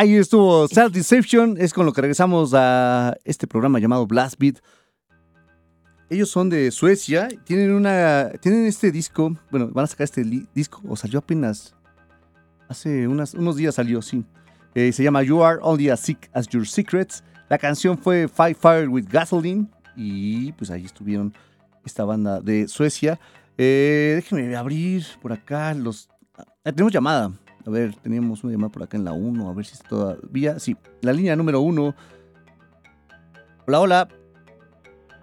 Ahí 0.00 0.16
estuvo 0.16 0.66
Self 0.66 0.94
Deception. 0.94 1.56
Es 1.58 1.74
con 1.74 1.84
lo 1.84 1.92
que 1.92 2.00
regresamos 2.00 2.54
a 2.54 3.18
este 3.22 3.46
programa 3.46 3.78
llamado 3.78 4.06
Blast 4.06 4.36
Beat. 4.38 4.56
Ellos 6.08 6.30
son 6.30 6.48
de 6.48 6.70
Suecia. 6.70 7.28
Tienen 7.44 7.72
una. 7.72 8.30
Tienen 8.40 8.64
este 8.64 8.90
disco. 8.90 9.36
Bueno, 9.50 9.68
van 9.68 9.84
a 9.84 9.86
sacar 9.86 10.06
este 10.06 10.24
disco. 10.54 10.80
O 10.88 10.96
salió 10.96 11.18
apenas. 11.18 11.74
Hace 12.66 13.06
unas, 13.08 13.34
unos 13.34 13.56
días 13.56 13.74
salió, 13.74 14.00
sí. 14.00 14.24
Eh, 14.74 14.90
se 14.90 15.02
llama 15.02 15.22
You 15.22 15.44
Are 15.44 15.58
Only 15.60 15.90
as 15.90 16.00
Sick 16.00 16.30
as 16.32 16.48
Your 16.48 16.66
Secrets. 16.66 17.22
La 17.50 17.58
canción 17.58 17.98
fue 17.98 18.26
Fight 18.26 18.56
Fire 18.56 18.88
with 18.88 19.04
Gasoline. 19.06 19.68
Y 19.96 20.52
pues 20.52 20.70
ahí 20.70 20.86
estuvieron 20.86 21.34
esta 21.84 22.06
banda 22.06 22.40
de 22.40 22.68
Suecia. 22.68 23.20
Eh, 23.58 24.12
déjenme 24.16 24.56
abrir 24.56 25.04
por 25.20 25.34
acá 25.34 25.74
los. 25.74 26.08
Ah, 26.64 26.72
tenemos 26.72 26.90
llamada. 26.90 27.32
A 27.66 27.70
ver, 27.70 27.94
teníamos 27.96 28.42
una 28.42 28.52
llamada 28.52 28.72
por 28.72 28.82
acá 28.82 28.96
en 28.96 29.04
la 29.04 29.12
1, 29.12 29.48
a 29.48 29.52
ver 29.52 29.64
si 29.64 29.74
está 29.74 29.88
todavía. 29.88 30.58
Sí, 30.58 30.76
la 31.02 31.12
línea 31.12 31.36
número 31.36 31.60
1. 31.60 31.94
Hola, 33.66 33.80
hola. 33.80 34.08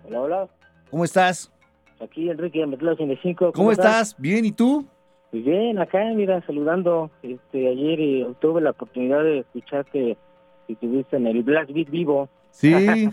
Hola, 0.06 0.22
hola. 0.22 0.48
¿Cómo 0.92 1.04
estás? 1.04 1.52
Aquí 2.00 2.30
Enrique 2.30 2.60
de 2.60 2.68
Metlado 2.68 2.96
85. 2.96 3.38
¿Cómo, 3.38 3.52
¿Cómo 3.54 3.72
estás? 3.72 4.16
Bien, 4.20 4.46
¿y 4.46 4.52
tú? 4.52 4.86
Bien, 5.32 5.80
acá, 5.80 6.00
mira, 6.16 6.46
saludando. 6.46 7.10
Este, 7.24 7.68
ayer 7.68 8.00
eh, 8.00 8.28
tuve 8.40 8.62
la 8.62 8.70
oportunidad 8.70 9.24
de 9.24 9.40
escucharte 9.40 10.18
que 10.68 10.74
estuviste 10.74 11.18
en 11.18 11.28
el 11.28 11.44
Black 11.44 11.74
Beat 11.74 11.90
vivo. 11.90 12.30
Sí, 12.52 12.72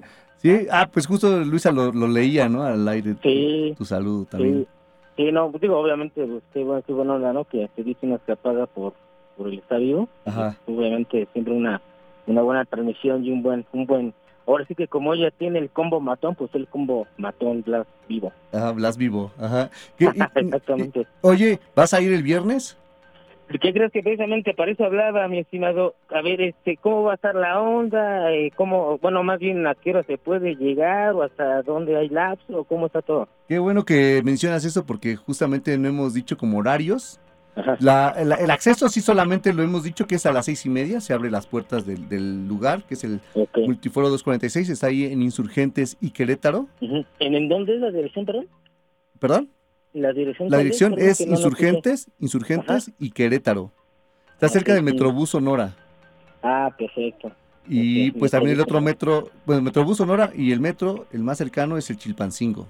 sí. 0.36 0.66
Ah, 0.70 0.88
pues 0.90 1.06
justo 1.06 1.44
Luisa 1.44 1.72
lo, 1.72 1.92
lo 1.92 2.06
leía, 2.06 2.48
¿no? 2.48 2.62
Al 2.62 2.86
aire. 2.88 3.16
Sí. 3.22 3.70
Tu, 3.70 3.78
tu 3.78 3.84
saludo 3.84 4.24
también. 4.24 4.60
Sí. 4.60 4.77
Sí, 5.18 5.32
no, 5.32 5.50
pues, 5.50 5.60
digo, 5.60 5.76
obviamente, 5.76 6.24
pues, 6.24 6.44
qué, 6.54 6.62
bueno, 6.62 6.80
qué 6.86 6.92
buena 6.92 7.14
onda, 7.14 7.32
¿no? 7.32 7.44
Que 7.44 7.68
se 7.74 7.82
dice 7.82 8.06
una 8.06 8.14
escapada 8.14 8.66
por, 8.66 8.92
por 9.36 9.48
el 9.48 9.58
estar 9.58 9.80
vivo. 9.80 10.08
Ajá. 10.24 10.56
Pues, 10.64 10.78
obviamente, 10.78 11.26
siempre 11.32 11.54
una, 11.54 11.82
una 12.28 12.40
buena 12.42 12.64
transmisión 12.64 13.24
y 13.24 13.32
un 13.32 13.42
buen, 13.42 13.66
un 13.72 13.84
buen. 13.84 14.14
Ahora 14.46 14.64
sí 14.66 14.76
que 14.76 14.86
como 14.86 15.14
ella 15.14 15.32
tiene 15.32 15.58
el 15.58 15.70
combo 15.70 15.98
matón, 15.98 16.36
pues 16.36 16.54
el 16.54 16.68
combo 16.68 17.08
matón 17.16 17.62
Blas 17.66 17.84
vivo. 18.08 18.32
Ajá, 18.52 18.70
Blas 18.70 18.96
vivo, 18.96 19.32
ajá. 19.40 19.70
¿Qué, 19.98 20.04
y, 20.04 20.08
Exactamente. 20.36 21.00
Y, 21.00 21.06
oye, 21.22 21.58
¿vas 21.74 21.92
a 21.92 22.00
ir 22.00 22.12
el 22.12 22.22
viernes? 22.22 22.78
¿Qué 23.48 23.72
crees 23.72 23.90
que 23.92 24.02
precisamente 24.02 24.52
para 24.54 24.70
eso 24.72 24.84
hablaba, 24.84 25.26
mi 25.26 25.38
estimado? 25.38 25.94
A 26.10 26.20
ver, 26.20 26.40
este, 26.42 26.76
¿cómo 26.76 27.04
va 27.04 27.12
a 27.12 27.14
estar 27.14 27.34
la 27.34 27.60
onda? 27.60 28.30
Eh, 28.32 28.50
¿Cómo, 28.54 28.98
bueno, 28.98 29.22
más 29.22 29.38
bien 29.38 29.66
a 29.66 29.74
qué 29.74 29.90
hora 29.90 30.02
se 30.02 30.18
puede 30.18 30.54
llegar 30.54 31.14
o 31.14 31.22
hasta 31.22 31.62
dónde 31.62 31.96
hay 31.96 32.08
lapso 32.10 32.64
cómo 32.64 32.86
está 32.86 33.00
todo? 33.00 33.26
Qué 33.48 33.58
bueno 33.58 33.84
que 33.84 34.20
mencionas 34.22 34.64
eso 34.66 34.84
porque 34.84 35.16
justamente 35.16 35.76
no 35.78 35.88
hemos 35.88 36.12
dicho 36.14 36.36
como 36.36 36.58
horarios. 36.58 37.20
La- 37.80 38.14
la- 38.24 38.36
el 38.36 38.50
acceso 38.52 38.88
sí 38.88 39.00
solamente 39.00 39.52
lo 39.52 39.64
hemos 39.64 39.82
dicho 39.82 40.06
que 40.06 40.14
es 40.14 40.26
a 40.26 40.32
las 40.32 40.44
seis 40.44 40.64
y 40.64 40.68
media, 40.68 41.00
se 41.00 41.12
abren 41.12 41.32
las 41.32 41.46
puertas 41.48 41.84
del, 41.84 42.08
del 42.08 42.46
lugar, 42.46 42.84
que 42.84 42.94
es 42.94 43.02
el 43.02 43.20
Ok. 43.34 43.58
Multiforo 43.66 44.10
246, 44.10 44.68
está 44.68 44.86
ahí 44.86 45.06
en 45.06 45.22
Insurgentes 45.22 45.96
y 46.00 46.10
Querétaro. 46.10 46.68
Ujú. 46.80 47.04
¿En, 47.18 47.34
en 47.34 47.48
dónde 47.48 47.74
es 47.74 47.80
la 47.80 47.90
dirección, 47.90 48.24
perdón? 48.26 48.46
¿Perdón? 49.18 49.48
La 49.92 50.12
dirección, 50.12 50.48
La 50.50 50.60
es 50.60 51.20
no. 51.26 51.32
Insurgentes, 51.32 52.10
Insurgentes 52.20 52.92
y 52.98 53.10
Querétaro. 53.10 53.72
Está 54.34 54.48
cerca 54.48 54.72
Ok, 54.72 54.76
del. 54.76 54.84
Metrobús 54.84 55.30
Sonora. 55.30 55.74
Ah, 56.42 56.72
perfecto. 56.76 57.32
Y 57.66 58.12
pues 58.12 58.30
también 58.30 58.54
el 58.56 58.60
otro 58.62 58.80
metro, 58.80 59.30
bueno, 59.44 59.60
Metrobús 59.62 59.98
Sonora 59.98 60.30
y 60.34 60.52
el 60.52 60.60
metro, 60.60 61.06
el 61.12 61.22
más 61.22 61.38
cercano 61.38 61.76
es 61.76 61.90
el 61.90 61.98
Chilpancingo. 61.98 62.66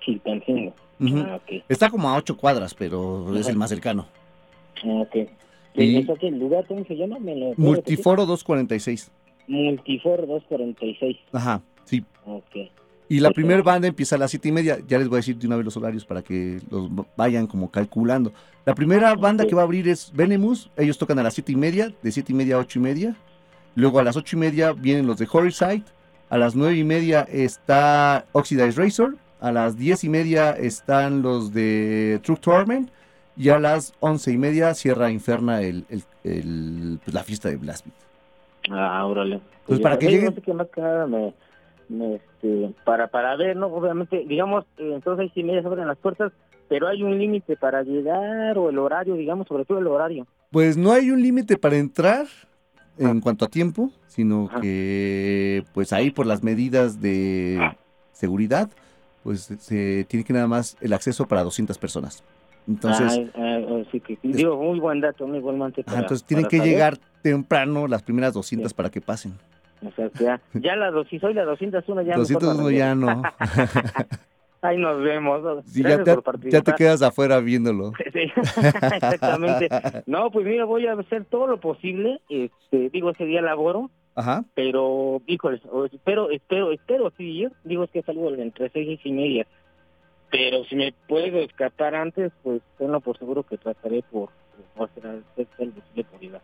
Chilpancingo. 0.00 0.72
Ah, 1.00 1.36
ok. 1.36 1.62
Está 1.68 1.90
como 1.90 2.08
a 2.08 2.16
ocho 2.16 2.36
cuadras, 2.36 2.74
pero 2.74 3.36
es 3.36 3.46
el 3.48 3.56
más 3.56 3.70
cercano. 3.70 4.06
Ah, 4.84 5.02
ok. 5.02 5.14
Y- 5.74 5.84
¿Y 5.84 5.96
eso 5.98 6.14
qué 6.16 6.30
lugar 6.30 6.64
cómo 6.66 6.84
se 6.86 6.96
llama? 6.96 7.18
Multiforo 7.56 8.26
246. 8.26 9.10
Multifor 9.46 10.26
246. 10.26 11.16
Ajá, 11.32 11.60
sí. 11.84 12.04
Ok. 12.26 12.56
Y 13.10 13.20
la 13.20 13.30
primera 13.30 13.62
banda 13.62 13.88
empieza 13.88 14.16
a 14.16 14.18
las 14.18 14.30
siete 14.30 14.48
y 14.48 14.52
media. 14.52 14.78
Ya 14.86 14.98
les 14.98 15.08
voy 15.08 15.16
a 15.16 15.20
decir 15.20 15.36
de 15.36 15.46
una 15.46 15.56
vez 15.56 15.64
los 15.64 15.76
horarios 15.76 16.04
para 16.04 16.20
que 16.22 16.60
los 16.70 16.90
vayan 17.16 17.46
como 17.46 17.70
calculando. 17.70 18.32
La 18.66 18.74
primera 18.74 19.14
banda 19.14 19.46
que 19.46 19.54
va 19.54 19.62
a 19.62 19.64
abrir 19.64 19.88
es 19.88 20.12
Venemus. 20.14 20.70
Ellos 20.76 20.98
tocan 20.98 21.18
a 21.18 21.22
las 21.22 21.32
siete 21.34 21.52
y 21.52 21.56
media, 21.56 21.90
de 22.02 22.12
siete 22.12 22.32
y 22.32 22.36
media 22.36 22.56
a 22.56 22.58
ocho 22.58 22.78
y 22.78 22.82
media. 22.82 23.16
Luego 23.74 23.98
a 23.98 24.04
las 24.04 24.16
ocho 24.16 24.36
y 24.36 24.40
media 24.40 24.72
vienen 24.72 25.06
los 25.06 25.16
de 25.18 25.26
Horiside. 25.30 25.84
A 26.28 26.36
las 26.36 26.54
nueve 26.54 26.76
y 26.76 26.84
media 26.84 27.22
está 27.30 28.26
Oxidized 28.32 28.76
Razor. 28.78 29.16
A 29.40 29.52
las 29.52 29.78
diez 29.78 30.04
y 30.04 30.08
media 30.10 30.50
están 30.50 31.22
los 31.22 31.54
de 31.54 32.20
True 32.22 32.36
Torment. 32.38 32.90
Y 33.38 33.48
a 33.50 33.58
las 33.58 33.94
once 34.00 34.30
y 34.32 34.36
media 34.36 34.74
cierra 34.74 35.10
Inferna 35.10 35.62
el, 35.62 35.84
el- 35.88 36.02
el- 36.24 36.98
pues, 37.04 37.14
la 37.14 37.22
fiesta 37.22 37.48
de 37.48 37.56
Blast 37.56 37.86
Beat. 37.86 38.76
Ah, 38.78 39.06
órale. 39.06 39.40
Pues 39.66 39.80
para 39.80 39.98
que 39.98 40.08
lleguen- 40.08 40.24
no 40.30 40.32
sé 40.34 40.42
qué 40.42 40.52
más 40.52 40.66
que 40.74 40.80
nada 40.80 41.06
me, 41.06 41.18
me, 41.18 41.32
este, 41.90 42.74
para, 42.84 43.08
para 43.08 43.36
ver, 43.36 43.56
¿no? 43.56 43.66
Obviamente, 43.68 44.24
digamos, 44.26 44.64
eh, 44.78 44.92
entonces 44.94 45.22
ahí 45.24 45.32
sí 45.34 45.42
media 45.42 45.62
se 45.62 45.66
abren 45.68 45.86
las 45.88 45.98
puertas, 45.98 46.32
pero 46.68 46.86
hay 46.88 47.02
un 47.02 47.18
límite 47.18 47.56
para 47.56 47.82
llegar 47.82 48.58
o 48.58 48.68
el 48.70 48.78
horario, 48.78 49.14
digamos, 49.14 49.46
sobre 49.48 49.64
todo 49.64 49.78
el 49.78 49.86
horario. 49.86 50.26
Pues 50.50 50.76
no 50.76 50.92
hay 50.92 51.10
un 51.10 51.22
límite 51.22 51.56
para 51.56 51.76
entrar 51.76 52.26
en 52.98 53.06
Ah. 53.18 53.20
cuanto 53.22 53.44
a 53.44 53.48
tiempo, 53.48 53.90
sino 54.06 54.46
Ajá. 54.50 54.60
que 54.60 55.64
pues 55.72 55.92
ahí 55.92 56.10
por 56.10 56.26
las 56.26 56.42
medidas 56.42 57.00
de 57.00 57.58
seguridad, 58.12 58.68
pues 59.22 59.42
se 59.58 60.04
tiene 60.08 60.24
que 60.24 60.32
nada 60.32 60.46
más 60.46 60.76
el 60.80 60.92
acceso 60.92 61.26
para 61.26 61.42
200 61.44 61.78
personas. 61.78 62.22
Entonces, 62.66 63.30
Ah, 63.34 63.40
ah, 63.40 63.58
ah, 63.66 63.82
sí 63.90 64.00
que, 64.00 64.18
digo, 64.22 64.56
muy 64.62 64.78
buen 64.78 65.00
dato, 65.00 65.26
muy 65.26 65.38
buen 65.38 65.58
para- 65.58 66.00
entonces 66.00 66.24
tienen 66.26 66.46
que 66.46 66.58
saber. 66.58 66.72
llegar 66.72 66.98
temprano 67.22 67.86
las 67.88 68.02
primeras 68.02 68.34
200 68.34 68.70
Sí. 68.72 68.74
para 68.76 68.90
que 68.90 69.00
pasen. 69.00 69.32
O 69.86 69.90
sea, 69.92 70.10
ya, 70.18 70.40
ya 70.54 70.76
la 70.76 70.90
dos, 70.90 71.06
si 71.08 71.18
soy 71.18 71.34
la 71.34 71.44
201 71.44 72.02
ya. 72.02 72.16
mejor 72.16 72.26
201 72.26 72.62
para 72.62 72.76
ya 72.76 72.94
no. 72.94 73.22
Ahí 74.60 74.76
nos 74.76 75.00
vemos. 75.02 75.42
¿no? 75.42 75.62
Sí, 75.62 75.82
ya, 75.82 76.02
te, 76.02 76.16
ya 76.50 76.62
quedas 76.62 77.02
afuera 77.02 77.38
viéndolo. 77.38 77.92
Sí, 78.12 78.20
exactamente. 78.94 79.68
No, 80.06 80.30
pues 80.30 80.46
mira, 80.46 80.64
voy 80.64 80.86
a 80.86 80.94
hacer 80.94 81.24
todo 81.26 81.46
lo 81.46 81.60
posible. 81.60 82.20
Este, 82.28 82.90
digo, 82.90 83.10
ese 83.10 83.24
día 83.24 83.40
laboro, 83.40 83.90
Ajá. 84.16 84.44
pero, 84.54 85.22
híjoles, 85.26 85.60
espero, 85.92 86.30
espero, 86.30 86.72
espero 86.72 87.12
sí 87.16 87.42
ir. 87.42 87.52
Digo, 87.62 87.84
es 87.84 87.90
que 87.90 88.02
salgo 88.02 88.34
entre 88.34 88.68
seis 88.70 88.98
y 89.04 89.12
media. 89.12 89.46
Pero 90.30 90.64
si 90.64 90.74
me 90.74 90.92
puedo 91.06 91.38
escapar 91.38 91.94
antes, 91.94 92.32
pues 92.42 92.60
tenlo 92.78 93.00
por 93.00 93.16
seguro 93.16 93.44
que 93.44 93.58
trataré 93.58 94.02
por, 94.10 94.30
por 94.76 94.90
hacer 94.90 95.22
lo 95.36 95.70
posible 95.72 96.04
por 96.04 96.22
ir. 96.22 96.38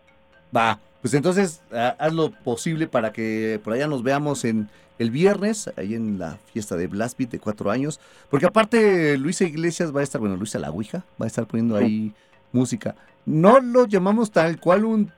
Va, 0.55 0.79
pues 1.03 1.15
entonces 1.15 1.61
ha- 1.73 1.97
haz 1.99 2.13
lo 2.13 2.31
posible 2.31 2.87
para 2.87 3.13
que 3.13 3.61
por 3.65 3.73
allá 3.73 3.87
nos 3.89 4.03
veamos 4.03 4.45
en 4.45 4.69
el 4.99 5.11
viernes, 5.11 5.71
ahí 5.77 5.95
en 5.95 6.19
la 6.19 6.39
fiesta 6.53 6.77
de 6.77 6.87
Blast 6.87 7.19
Beat 7.19 7.31
de 7.31 7.41
cuatro 7.41 7.71
años. 7.71 7.99
Porque 8.31 8.47
aparte 8.47 9.19
Luisa 9.19 9.45
Iglesias 9.45 9.95
va 9.95 10.01
a 10.01 10.03
estar, 10.05 10.21
bueno, 10.21 10.37
Luisa 10.37 10.59
La 10.59 10.71
Ouija 10.71 11.05
va 11.21 11.25
a 11.25 11.27
estar 11.27 11.47
poniendo 11.47 11.77
ahí 11.77 12.13
música. 12.53 12.95
No 13.27 13.59
lo 13.61 13.87
llamamos 13.87 14.31
tal 14.31 14.61
cual 14.61 14.85
un 14.85 15.11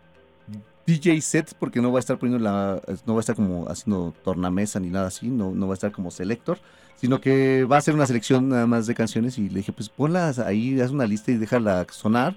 DJ 0.87 1.21
set 1.21 1.53
porque 1.59 1.81
no 1.83 1.91
va 1.93 1.99
a 1.99 2.01
estar 2.01 2.17
poniendo 2.19 2.43
la, 2.43 2.81
no 3.07 3.15
va 3.15 3.19
a 3.19 3.21
estar 3.21 3.35
como 3.35 3.69
haciendo 3.69 4.15
tornamesa 4.25 4.79
ni 4.79 4.89
nada 4.89 5.09
así, 5.09 5.29
no, 5.29 5.51
no 5.51 5.67
va 5.67 5.73
a 5.73 5.75
estar 5.75 5.91
como 5.91 6.13
selector, 6.13 6.59
sino 6.97 7.21
que 7.21 7.65
va 7.65 7.77
a 7.77 7.81
ser 7.81 7.95
una 7.95 8.07
selección 8.07 8.49
nada 8.49 8.67
más 8.69 8.87
de 8.87 8.95
canciones 8.95 9.37
y 9.39 9.49
le 9.49 9.57
dije, 9.57 9.73
pues 9.73 9.89
ponlas 9.89 10.39
ahí, 10.39 10.81
haz 10.81 10.93
una 10.93 11.07
lista 11.07 11.33
y 11.33 11.37
déjala 11.39 11.85
sonar 11.91 12.37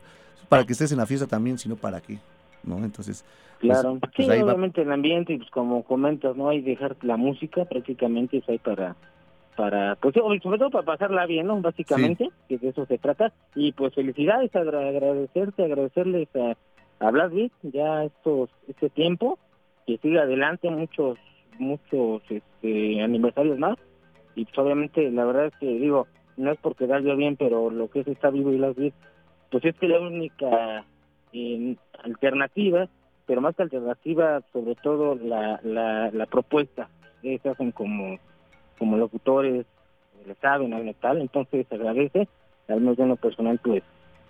para 0.49 0.65
que 0.65 0.73
estés 0.73 0.91
en 0.91 0.97
la 0.97 1.05
fiesta 1.05 1.27
también, 1.27 1.59
sino 1.59 1.75
para 1.75 2.01
qué, 2.01 2.17
¿no? 2.63 2.77
Entonces, 2.83 3.25
Claro. 3.59 3.97
pues 3.99 4.11
sí, 4.15 4.23
ahí 4.29 4.41
va. 4.41 4.45
obviamente 4.53 4.81
el 4.81 4.91
ambiente, 4.91 5.33
y 5.33 5.37
pues 5.37 5.49
como 5.51 5.83
comentas, 5.83 6.35
¿no? 6.35 6.49
Hay 6.49 6.61
dejar 6.61 6.95
la 7.01 7.17
música 7.17 7.65
prácticamente 7.65 8.37
es 8.37 8.47
ahí 8.47 8.57
para, 8.57 8.95
para, 9.57 9.95
pues 9.97 10.13
sí, 10.13 10.21
sobre 10.41 10.59
todo 10.59 10.69
para 10.69 10.85
pasarla 10.85 11.25
bien, 11.25 11.47
¿no? 11.47 11.59
Básicamente, 11.59 12.29
que 12.47 12.57
de 12.57 12.69
eso 12.69 12.85
se 12.85 12.97
trata. 12.97 13.33
Y 13.55 13.73
pues 13.73 13.93
felicidades, 13.93 14.55
agra- 14.55 14.87
agradecerte, 14.87 15.63
agradecerles 15.65 16.29
a, 16.35 16.55
a 17.05 17.11
Blast 17.11 17.33
Beat 17.33 17.51
ya 17.63 18.05
estos, 18.05 18.49
este 18.67 18.89
tiempo, 18.89 19.37
que 19.85 19.97
siga 19.97 20.21
adelante 20.21 20.69
muchos, 20.69 21.17
muchos 21.57 22.21
este, 22.29 23.01
aniversarios 23.01 23.59
más. 23.59 23.77
Y 24.35 24.45
pues 24.45 24.57
obviamente, 24.57 25.11
la 25.11 25.25
verdad 25.25 25.47
es 25.47 25.53
que 25.59 25.65
digo, 25.65 26.07
no 26.37 26.51
es 26.51 26.57
por 26.59 26.77
quedar 26.77 27.01
yo 27.03 27.17
bien, 27.17 27.35
pero 27.35 27.69
lo 27.69 27.89
que 27.89 27.99
es 28.01 28.07
está 28.07 28.29
vivo 28.29 28.53
y 28.53 28.57
Beat, 28.57 28.93
pues 29.51 29.65
es 29.65 29.75
que 29.77 29.89
la 29.89 29.99
única 29.99 30.85
eh, 31.33 31.75
alternativa 32.03 32.89
pero 33.29 33.41
más 33.41 33.55
que 33.55 33.61
alternativa, 33.61 34.41
sobre 34.51 34.73
todo 34.73 35.13
la, 35.13 35.59
la, 35.61 36.09
la 36.09 36.25
propuesta. 36.25 36.89
Ellos 37.21 37.45
hacen 37.45 37.71
como, 37.71 38.17
como 38.79 38.97
locutores, 38.97 39.67
le 40.25 40.33
saben 40.41 40.73
al 40.73 40.83
metal, 40.83 41.21
entonces 41.21 41.67
se 41.69 41.75
agradece. 41.75 42.27
Al 42.67 42.81
menos 42.81 42.97
lo 42.97 43.15
personal, 43.17 43.59
pues 43.63 43.83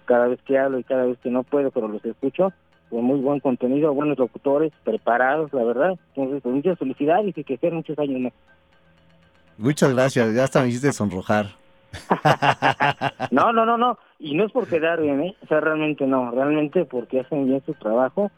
cada 0.04 0.28
vez 0.28 0.41
que 0.41 0.58
hablo 0.58 0.80
y 0.80 0.84
cada 0.84 1.06
vez 1.06 1.18
que 1.20 1.30
no 1.30 1.43
puedo, 1.43 1.72
pero 1.72 1.88
los 1.88 2.04
escucho, 2.04 2.52
con 2.89 3.06
muy 3.06 3.22
buen 3.22 3.39
contenido, 3.39 3.93
buenos 3.93 4.18
locutores, 4.18 4.74
preparados, 4.84 5.54
la 5.54 5.64
verdad. 5.64 5.97
Entonces, 6.10 6.41
pues, 6.43 6.56
muchas 6.56 6.78
felicidades 6.78 7.38
y 7.38 7.43
que 7.45 7.56
sean 7.56 7.76
muchos 7.76 7.97
años 8.00 8.20
más. 8.20 8.34
muchas 9.58 9.93
gracias, 9.93 10.36
ya 10.36 10.43
hasta 10.43 10.62
me 10.62 10.68
hiciste 10.68 10.91
sonrojar. 10.91 11.45
No, 13.32 13.54
no, 13.54 13.66
no, 13.66 13.78
no. 13.78 13.98
Y 14.18 14.36
no 14.36 14.46
es 14.46 14.52
por 14.52 14.68
quedar 14.68 15.02
bien, 15.02 15.22
¿eh? 15.22 15.36
O 15.44 15.48
sea, 15.48 15.60
realmente 15.60 16.06
no. 16.08 16.32
Realmente 16.32 16.86
porque 16.86 17.20
hacen 17.20 17.48
bien 17.48 17.62
su 17.66 17.74
trabajo 17.74 18.32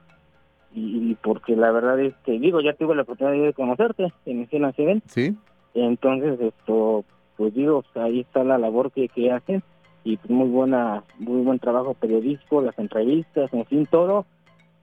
y, 0.73 1.11
y 1.11 1.15
porque 1.15 1.55
la 1.55 1.71
verdad 1.71 1.99
es 1.99 2.13
que, 2.25 2.33
digo, 2.39 2.61
ya 2.61 2.73
tuve 2.73 2.95
la 2.95 3.03
oportunidad 3.03 3.45
de 3.45 3.53
conocerte 3.53 4.11
en 4.25 4.41
Escena 4.41 4.71
Seven. 4.73 5.01
¿Sí? 5.07 5.35
Entonces, 5.73 6.39
esto, 6.41 7.05
pues 7.37 7.53
digo, 7.53 7.83
ahí 7.95 8.21
está 8.21 8.43
la 8.43 8.57
labor 8.57 8.91
que, 8.91 9.07
que 9.07 9.31
hacen 9.31 9.63
y 10.03 10.17
pues, 10.17 10.29
muy 10.29 10.49
buena, 10.49 11.03
muy 11.19 11.41
buen 11.41 11.59
trabajo 11.59 11.93
periodístico, 11.93 12.61
las 12.61 12.77
entrevistas, 12.79 13.53
en 13.53 13.65
fin, 13.65 13.87
todo. 13.89 14.25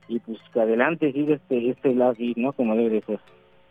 Y 0.07 0.19
pues 0.19 0.39
que 0.51 0.61
adelante 0.61 1.11
sigue 1.11 1.35
este, 1.35 1.69
este 1.69 1.89
live, 1.89 2.33
¿no? 2.37 2.53
Como 2.53 2.75
debe 2.75 2.89
de 2.89 3.01
ser. 3.01 3.19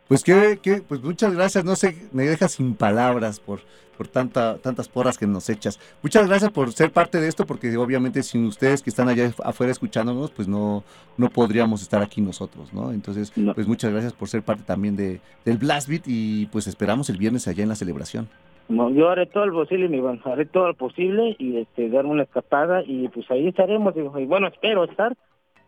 Pues 0.09 0.25
que, 0.25 0.59
que, 0.63 0.81
pues 0.81 1.03
muchas 1.03 1.35
gracias, 1.35 1.65
no 1.65 1.77
sé, 1.77 1.95
me 2.13 2.25
dejas 2.25 2.53
sin 2.53 2.75
palabras 2.75 3.41
por, 3.41 3.61
por 3.99 4.09
tanta, 4.09 4.57
tantas 4.57 4.89
porras 4.89 5.19
que 5.19 5.27
nos 5.27 5.51
echas. 5.51 5.79
Muchas 6.03 6.27
gracias 6.27 6.51
por 6.51 6.73
ser 6.73 6.91
parte 6.93 7.21
de 7.21 7.29
esto, 7.29 7.45
porque 7.45 7.77
obviamente 7.77 8.23
sin 8.23 8.47
ustedes 8.47 8.83
que 8.83 8.89
están 8.89 9.09
allá 9.11 9.31
afuera 9.45 9.71
escuchándonos, 9.71 10.31
pues 10.31 10.49
no, 10.49 10.83
no 11.19 11.29
podríamos 11.29 11.83
estar 11.83 12.01
aquí 12.03 12.23
nosotros, 12.23 12.73
¿no? 12.73 12.91
Entonces, 12.91 13.37
No. 13.37 13.53
pues 13.53 13.67
muchas 13.69 13.93
gracias 13.93 14.15
por 14.15 14.29
ser 14.29 14.43
parte 14.43 14.63
también 14.65 14.97
de, 14.97 15.21
del 15.45 15.59
Blast 15.59 15.89
Beat 15.89 16.05
y 16.07 16.47
pues 16.47 16.67
esperamos 16.67 17.11
el 17.11 17.19
viernes 17.19 17.47
allá 17.47 17.63
en 17.63 17.69
la 17.69 17.75
celebración. 17.75 18.29
No, 18.71 18.91
yo 18.91 19.09
haré 19.11 19.27
todo 19.27 19.47
lo 19.47 19.53
posible, 19.55 19.89
mi 19.89 20.01
haré 20.25 20.47
todo 20.47 20.69
lo 20.69 20.75
posible 20.75 21.37
y 21.39 21.57
este 21.59 21.89
darme 21.91 22.11
una 22.11 22.23
escapada 22.25 22.83
y 22.87 23.09
pues 23.09 23.31
ahí 23.31 23.49
estaremos, 23.49 23.95
digo, 23.95 24.19
y 24.19 24.27
bueno, 24.27 24.47
espero 24.47 24.85
estar 24.85 25.15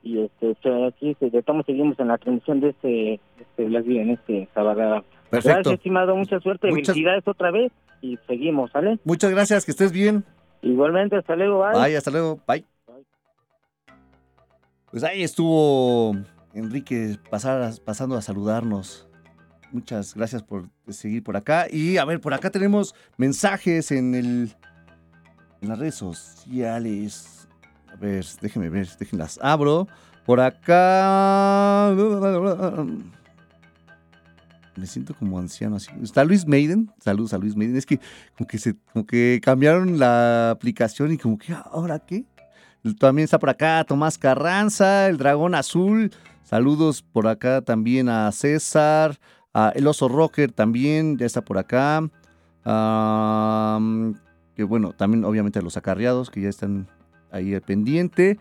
y 0.03 0.20
este 0.20 0.57
aquí 0.86 1.11
este, 1.11 1.36
estamos 1.36 1.66
seguimos 1.66 1.98
en 2.01 2.09
la 2.09 2.18
transmisión 2.18 2.61
de 2.61 2.70
este 2.70 3.20
este 3.38 3.64
Black 3.64 3.86
en 3.86 4.11
este 4.11 4.48
sábado. 4.55 5.05
Perfecto. 5.30 5.55
Gracias, 5.57 5.74
estimado, 5.74 6.16
mucha 6.16 6.40
suerte, 6.40 6.68
Muchas- 6.70 6.88
felicidades 6.94 7.26
otra 7.26 7.51
vez 7.51 7.70
y 8.01 8.18
seguimos, 8.26 8.70
¿sale? 8.72 8.98
Muchas 9.05 9.30
gracias, 9.30 9.64
que 9.64 9.70
estés 9.70 9.92
bien. 9.92 10.24
Igualmente, 10.62 11.16
hasta 11.16 11.36
luego, 11.36 11.61
bye. 11.61 11.80
Bye, 11.84 11.96
hasta 11.96 12.11
luego. 12.11 12.40
Bye. 12.46 12.64
Bye. 12.86 13.05
Pues 14.90 15.05
ahí 15.05 15.22
estuvo 15.22 16.16
Enrique 16.55 17.16
pasar 17.30 17.70
pasando 17.84 18.16
a 18.16 18.22
saludarnos. 18.22 19.07
Muchas 19.72 20.16
gracias 20.16 20.42
por 20.42 20.64
seguir 20.88 21.22
por 21.22 21.36
acá. 21.36 21.66
Y 21.70 21.96
a 21.98 22.05
ver, 22.05 22.20
por 22.20 22.34
acá 22.34 22.51
tenemos 22.51 22.94
mensajes 23.16 23.92
en 23.92 24.14
el 24.16 24.51
en 25.62 25.68
las 25.68 25.78
redes 25.78 25.94
sociales. 25.94 27.39
Ver, 28.01 28.24
déjenme 28.40 28.70
ver, 28.70 28.88
déjenlas 28.98 29.38
abro. 29.42 29.86
Por 30.24 30.40
acá. 30.40 31.94
Me 34.76 34.86
siento 34.86 35.14
como 35.14 35.38
anciano 35.38 35.76
así. 35.76 35.90
Está 36.03 36.24
Luis 36.24 36.46
Maiden. 36.46 36.90
Saludos 36.98 37.34
a 37.34 37.38
Luis 37.38 37.55
Maiden. 37.57 37.76
Es 37.76 37.84
que 37.84 38.01
como 38.36 38.46
que 38.46 38.59
se, 38.59 38.76
como 38.92 39.05
que 39.05 39.40
cambiaron 39.42 39.98
la 39.98 40.51
aplicación 40.51 41.12
y 41.12 41.18
como 41.18 41.36
que 41.36 41.53
ahora 41.53 41.98
qué. 41.98 42.24
También 42.98 43.24
está 43.24 43.38
por 43.38 43.51
acá 43.51 43.84
Tomás 43.86 44.16
Carranza, 44.16 45.09
el 45.09 45.18
dragón 45.18 45.55
azul. 45.55 46.11
Saludos 46.42 47.03
por 47.03 47.28
acá 47.28 47.61
también 47.61 48.09
a 48.09 48.32
César, 48.32 49.18
a 49.53 49.72
El 49.74 49.86
Oso 49.86 50.09
Rocker 50.09 50.51
también, 50.51 51.18
ya 51.18 51.26
está 51.26 51.44
por 51.44 51.59
acá. 51.59 52.09
Que 54.55 54.64
bueno, 54.64 54.92
también 54.92 55.24
obviamente 55.24 55.59
a 55.59 55.62
los 55.62 55.76
acarreados 55.76 56.30
que 56.30 56.40
ya 56.40 56.48
están 56.48 56.88
ahí 57.33 57.55
al 57.55 57.62
pendiente. 57.62 58.39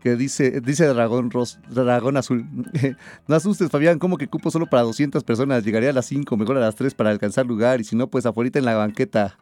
Que 0.00 0.14
dice, 0.14 0.60
dice 0.60 0.86
Dragón, 0.86 1.30
Ros- 1.30 1.58
Dragón 1.68 2.16
Azul. 2.16 2.46
no 3.26 3.34
asustes, 3.34 3.70
Fabián, 3.70 3.98
como 3.98 4.16
que 4.18 4.28
cupo 4.28 4.50
solo 4.50 4.66
para 4.66 4.82
200 4.82 5.24
personas. 5.24 5.64
Llegaría 5.64 5.90
a 5.90 5.92
las 5.92 6.06
5, 6.06 6.36
mejor 6.36 6.56
a 6.58 6.60
las 6.60 6.76
3 6.76 6.94
para 6.94 7.10
alcanzar 7.10 7.46
lugar. 7.46 7.80
Y 7.80 7.84
si 7.84 7.96
no, 7.96 8.08
pues 8.08 8.24
afuera 8.26 8.50
en 8.54 8.64
la 8.64 8.74
banqueta. 8.76 9.36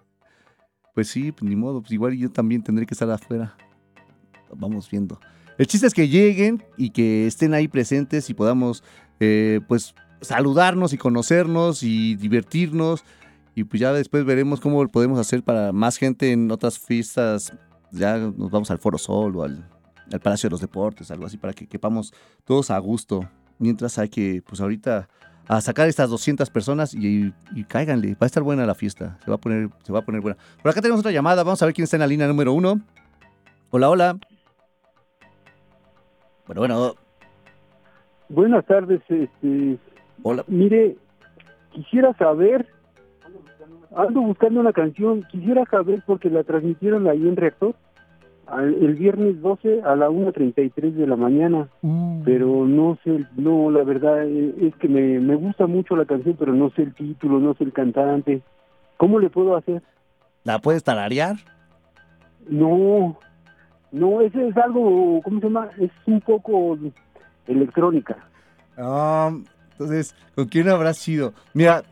Pues 0.94 1.08
sí, 1.08 1.32
pues 1.32 1.42
ni 1.48 1.56
modo. 1.56 1.80
Pues 1.82 1.92
igual 1.92 2.14
yo 2.16 2.30
también 2.30 2.62
tendré 2.62 2.86
que 2.86 2.94
estar 2.94 3.10
afuera. 3.10 3.56
Vamos 4.56 4.88
viendo. 4.90 5.18
El 5.58 5.66
chiste 5.66 5.86
es 5.86 5.94
que 5.94 6.08
lleguen 6.08 6.62
y 6.76 6.90
que 6.90 7.26
estén 7.26 7.52
ahí 7.54 7.68
presentes 7.68 8.30
y 8.30 8.34
podamos, 8.34 8.82
eh, 9.20 9.60
pues, 9.68 9.94
saludarnos 10.20 10.92
y 10.92 10.98
conocernos 10.98 11.82
y 11.82 12.14
divertirnos. 12.16 13.04
Y 13.54 13.64
pues 13.64 13.80
ya 13.80 13.92
después 13.92 14.24
veremos 14.24 14.60
cómo 14.60 14.86
podemos 14.88 15.18
hacer 15.18 15.42
para 15.42 15.72
más 15.72 15.96
gente 15.96 16.32
en 16.32 16.50
otras 16.50 16.78
fiestas. 16.78 17.52
Ya 17.94 18.18
nos 18.18 18.50
vamos 18.50 18.70
al 18.70 18.78
Foro 18.78 18.98
Sol 18.98 19.36
o 19.36 19.42
al, 19.42 19.68
al 20.12 20.20
Palacio 20.20 20.48
de 20.48 20.52
los 20.52 20.60
Deportes, 20.60 21.10
algo 21.10 21.26
así, 21.26 21.36
para 21.36 21.52
que 21.52 21.66
quepamos 21.66 22.12
todos 22.44 22.70
a 22.70 22.78
gusto. 22.78 23.28
Mientras 23.58 23.98
hay 23.98 24.08
que, 24.08 24.42
pues 24.46 24.60
ahorita, 24.60 25.08
a 25.46 25.60
sacar 25.60 25.88
estas 25.88 26.10
200 26.10 26.50
personas 26.50 26.94
y, 26.94 27.32
y 27.54 27.64
cáiganle. 27.64 28.12
Va 28.14 28.18
a 28.22 28.26
estar 28.26 28.42
buena 28.42 28.66
la 28.66 28.74
fiesta. 28.74 29.18
Se 29.24 29.30
va 29.30 29.36
a 29.36 29.40
poner, 29.40 29.68
se 29.82 29.92
va 29.92 30.00
a 30.00 30.04
poner 30.04 30.20
buena. 30.20 30.38
Por 30.62 30.70
acá 30.70 30.80
tenemos 30.80 31.00
otra 31.00 31.12
llamada. 31.12 31.42
Vamos 31.44 31.62
a 31.62 31.66
ver 31.66 31.74
quién 31.74 31.84
está 31.84 31.96
en 31.96 32.00
la 32.00 32.06
línea 32.06 32.26
número 32.26 32.52
uno. 32.52 32.80
Hola, 33.70 33.90
hola. 33.90 34.18
Bueno, 36.46 36.60
bueno, 36.60 36.94
Buenas 38.28 38.64
tardes, 38.66 39.00
este, 39.08 39.78
hola. 40.22 40.44
mire, 40.46 40.96
quisiera 41.72 42.12
saber, 42.14 42.66
ando 43.96 44.20
buscando 44.20 44.60
una 44.60 44.72
canción, 44.72 45.22
quisiera 45.30 45.64
saber 45.66 46.02
porque 46.06 46.30
la 46.30 46.42
transmitieron 46.44 47.06
ahí 47.08 47.26
en 47.28 47.36
Reactor 47.36 47.74
al- 48.46 48.74
el 48.74 48.94
viernes 48.94 49.40
12 49.40 49.82
a 49.82 49.96
la 49.96 50.10
1.33 50.10 50.94
de 50.94 51.06
la 51.06 51.16
mañana, 51.16 51.68
pero 52.24 52.66
no 52.66 52.98
sé, 53.04 53.24
no, 53.36 53.70
la 53.70 53.82
verdad 53.84 54.26
eh, 54.26 54.54
es 54.62 54.74
que 54.76 54.88
me, 54.88 55.18
me 55.20 55.34
gusta 55.34 55.66
mucho 55.66 55.96
la 55.96 56.04
canción, 56.04 56.36
pero 56.38 56.52
no 56.52 56.70
sé 56.70 56.82
el 56.82 56.94
título, 56.94 57.38
no 57.40 57.54
sé 57.54 57.64
el 57.64 57.72
cantante. 57.72 58.42
¿Cómo 58.96 59.18
le 59.18 59.30
puedo 59.30 59.56
hacer? 59.56 59.82
¿La 60.44 60.58
puedes 60.58 60.84
tararear? 60.84 61.36
No, 62.48 63.18
no, 63.92 64.20
ese 64.20 64.48
es 64.48 64.56
algo, 64.56 65.20
¿cómo 65.22 65.40
se 65.40 65.46
llama? 65.46 65.70
Es 65.78 65.90
un 66.06 66.20
poco 66.20 66.76
electrónica. 67.46 68.16
Ah, 68.76 69.30
entonces, 69.72 70.14
¿con 70.34 70.46
quién 70.46 70.68
habrá 70.68 70.92
sido? 70.94 71.32
Mira, 71.54 71.82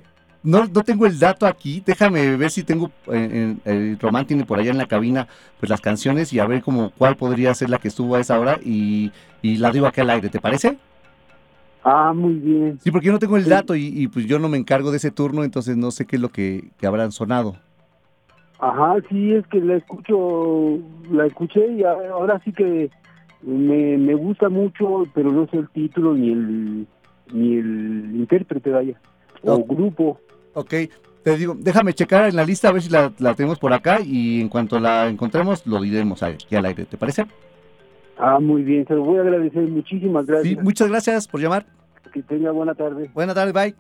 no, 0.42 0.66
no 0.66 0.82
tengo 0.82 1.06
el 1.06 1.18
dato 1.18 1.46
aquí. 1.46 1.82
Déjame 1.84 2.36
ver 2.36 2.50
si 2.50 2.62
tengo. 2.64 2.90
eh, 3.12 3.54
eh, 3.64 3.90
el 3.92 3.98
Román 3.98 4.26
tiene 4.26 4.44
por 4.44 4.58
allá 4.58 4.70
en 4.70 4.78
la 4.78 4.86
cabina 4.86 5.28
pues 5.60 5.70
las 5.70 5.80
canciones 5.80 6.32
y 6.32 6.40
a 6.40 6.46
ver 6.46 6.62
como 6.62 6.90
cuál 6.90 7.16
podría 7.16 7.54
ser 7.54 7.70
la 7.70 7.78
que 7.78 7.88
estuvo 7.88 8.16
a 8.16 8.20
esa 8.20 8.38
hora 8.40 8.58
y, 8.64 9.12
y 9.42 9.56
la 9.58 9.70
digo 9.70 9.86
aquí 9.86 10.00
al 10.00 10.10
aire. 10.10 10.28
¿Te 10.28 10.40
parece? 10.40 10.78
Ah, 11.84 12.12
muy 12.14 12.34
bien. 12.34 12.78
Sí, 12.82 12.90
porque 12.90 13.06
yo 13.06 13.12
no 13.12 13.18
tengo 13.18 13.36
el 13.36 13.48
dato 13.48 13.74
y, 13.74 13.86
y, 13.86 14.06
pues 14.08 14.26
yo 14.26 14.38
no 14.38 14.48
me 14.48 14.56
encargo 14.56 14.90
de 14.92 14.98
ese 14.98 15.10
turno, 15.10 15.42
entonces 15.42 15.76
no 15.76 15.90
sé 15.90 16.06
qué 16.06 16.14
es 16.16 16.22
lo 16.22 16.28
que, 16.28 16.70
que 16.78 16.86
habrán 16.86 17.10
sonado. 17.10 17.56
Ajá, 18.60 18.94
sí, 19.08 19.32
es 19.32 19.44
que 19.48 19.60
la 19.60 19.76
escucho, 19.76 20.78
la 21.10 21.26
escuché 21.26 21.72
y 21.72 21.82
ahora 21.82 22.40
sí 22.44 22.52
que 22.52 22.88
me, 23.42 23.98
me 23.98 24.14
gusta 24.14 24.48
mucho, 24.48 25.08
pero 25.12 25.32
no 25.32 25.48
sé 25.48 25.56
el 25.56 25.68
título 25.70 26.14
ni 26.14 26.30
el 26.30 26.86
ni 27.32 27.56
el 27.56 28.12
intérprete, 28.14 28.70
vaya, 28.70 29.00
o 29.42 29.54
Oh. 29.54 29.64
grupo. 29.64 30.20
Ok, 30.54 30.74
te 31.24 31.36
digo, 31.36 31.56
déjame 31.58 31.94
checar 31.94 32.28
en 32.28 32.36
la 32.36 32.44
lista 32.44 32.68
a 32.68 32.72
ver 32.72 32.82
si 32.82 32.88
la, 32.90 33.12
la 33.18 33.34
tenemos 33.34 33.58
por 33.58 33.72
acá 33.72 34.00
y 34.04 34.40
en 34.40 34.48
cuanto 34.48 34.78
la 34.80 35.08
encontremos 35.08 35.66
lo 35.66 35.80
diremos 35.80 36.22
aquí 36.22 36.54
al 36.56 36.66
aire. 36.66 36.84
¿Te 36.84 36.96
parece? 36.96 37.26
Ah, 38.18 38.38
muy 38.40 38.62
bien, 38.62 38.86
se 38.86 38.94
lo 38.94 39.04
voy 39.04 39.18
a 39.18 39.22
agradecer, 39.22 39.62
muchísimas 39.68 40.26
Sí, 40.26 40.32
gracias. 40.32 40.62
muchas 40.64 40.88
gracias 40.88 41.28
por 41.28 41.40
llamar. 41.40 41.66
Que 42.12 42.22
tenga 42.22 42.50
buena 42.50 42.74
tarde. 42.74 43.10
Buenas 43.14 43.34
tardes, 43.34 43.54
bye. 43.54 43.74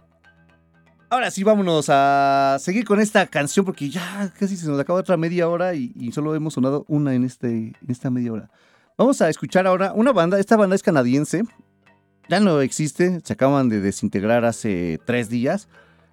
Ahora 1.10 1.30
sí, 1.30 1.44
vámonos 1.44 1.86
a 1.90 2.56
seguir 2.58 2.86
con 2.86 2.98
esta 2.98 3.26
canción 3.26 3.66
porque 3.66 3.90
ya 3.90 4.32
casi 4.38 4.56
se 4.56 4.66
nos 4.68 4.80
acaba 4.80 4.98
otra 4.98 5.18
media 5.18 5.46
hora 5.46 5.74
y, 5.74 5.92
y 5.94 6.10
solo 6.12 6.34
hemos 6.34 6.54
sonado 6.54 6.86
una 6.88 7.14
en, 7.14 7.24
este, 7.24 7.48
en 7.48 7.74
esta 7.88 8.10
media 8.10 8.32
hora. 8.32 8.50
Vamos 8.96 9.20
a 9.20 9.28
escuchar 9.28 9.66
ahora 9.66 9.92
una 9.94 10.12
banda, 10.12 10.38
esta 10.40 10.56
banda 10.56 10.74
es 10.74 10.82
canadiense, 10.82 11.42
ya 12.30 12.40
no 12.40 12.62
existe, 12.62 13.20
se 13.22 13.32
acaban 13.34 13.68
de 13.68 13.80
desintegrar 13.82 14.46
hace 14.46 14.98
tres 15.04 15.28
días 15.28 15.68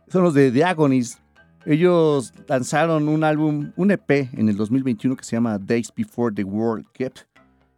son 0.09 0.23
los 0.23 0.33
de 0.33 0.51
The 0.51 0.63
Agonies. 0.63 1.19
Ellos 1.65 2.33
lanzaron 2.47 3.07
un 3.07 3.23
álbum, 3.23 3.71
un 3.75 3.91
EP 3.91 4.29
en 4.33 4.49
el 4.49 4.55
2021 4.55 5.15
que 5.15 5.23
se 5.23 5.35
llama 5.35 5.57
Days 5.57 5.91
Before 5.95 6.33
the 6.33 6.43
World 6.43 6.85
Kept. 6.93 7.21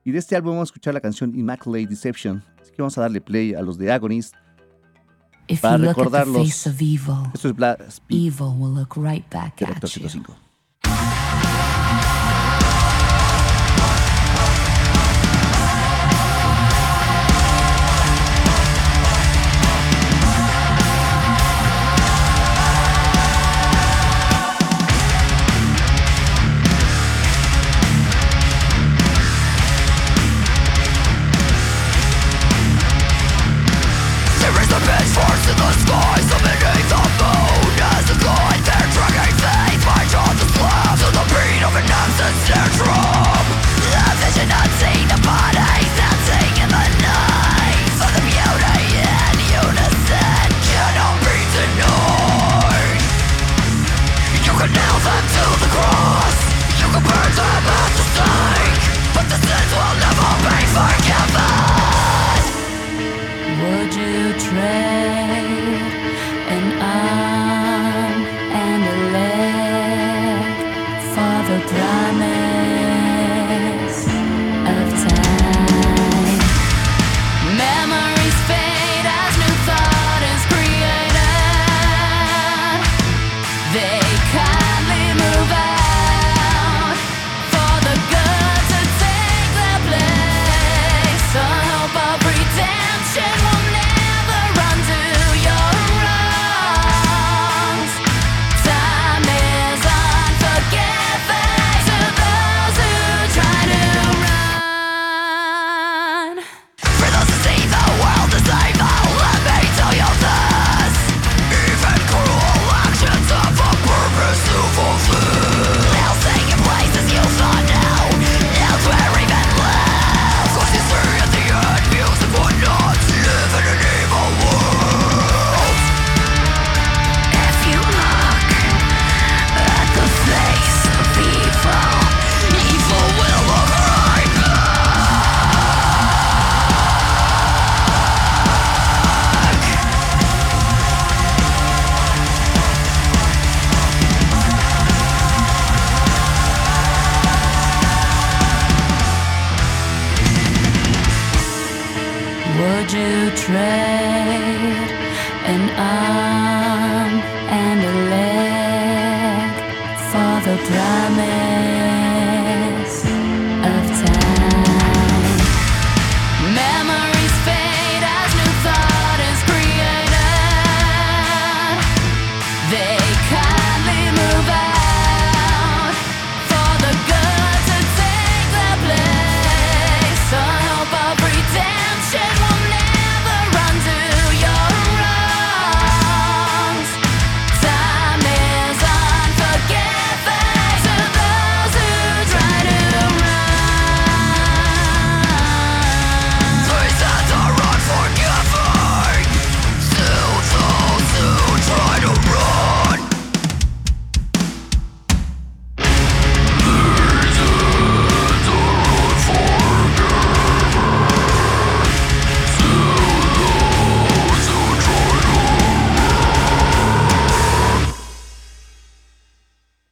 Y 0.03 0.11
de 0.11 0.19
este 0.19 0.35
álbum 0.35 0.53
vamos 0.53 0.69
a 0.69 0.69
escuchar 0.69 0.93
la 0.93 1.01
canción 1.01 1.35
Immaculate 1.37 1.87
Deception. 1.87 2.43
Así 2.61 2.71
que 2.71 2.81
vamos 2.81 2.97
a 2.97 3.01
darle 3.01 3.21
play 3.21 3.53
a 3.53 3.61
los 3.61 3.77
de 3.77 3.91
Agonies 3.91 4.31
para 5.61 5.77
recordarlos. 5.77 6.47
Esto 6.47 7.49
es 7.49 7.55
Blast 7.55 7.99
Beat, 8.07 8.33
right 8.95 9.25
805. 9.35 10.50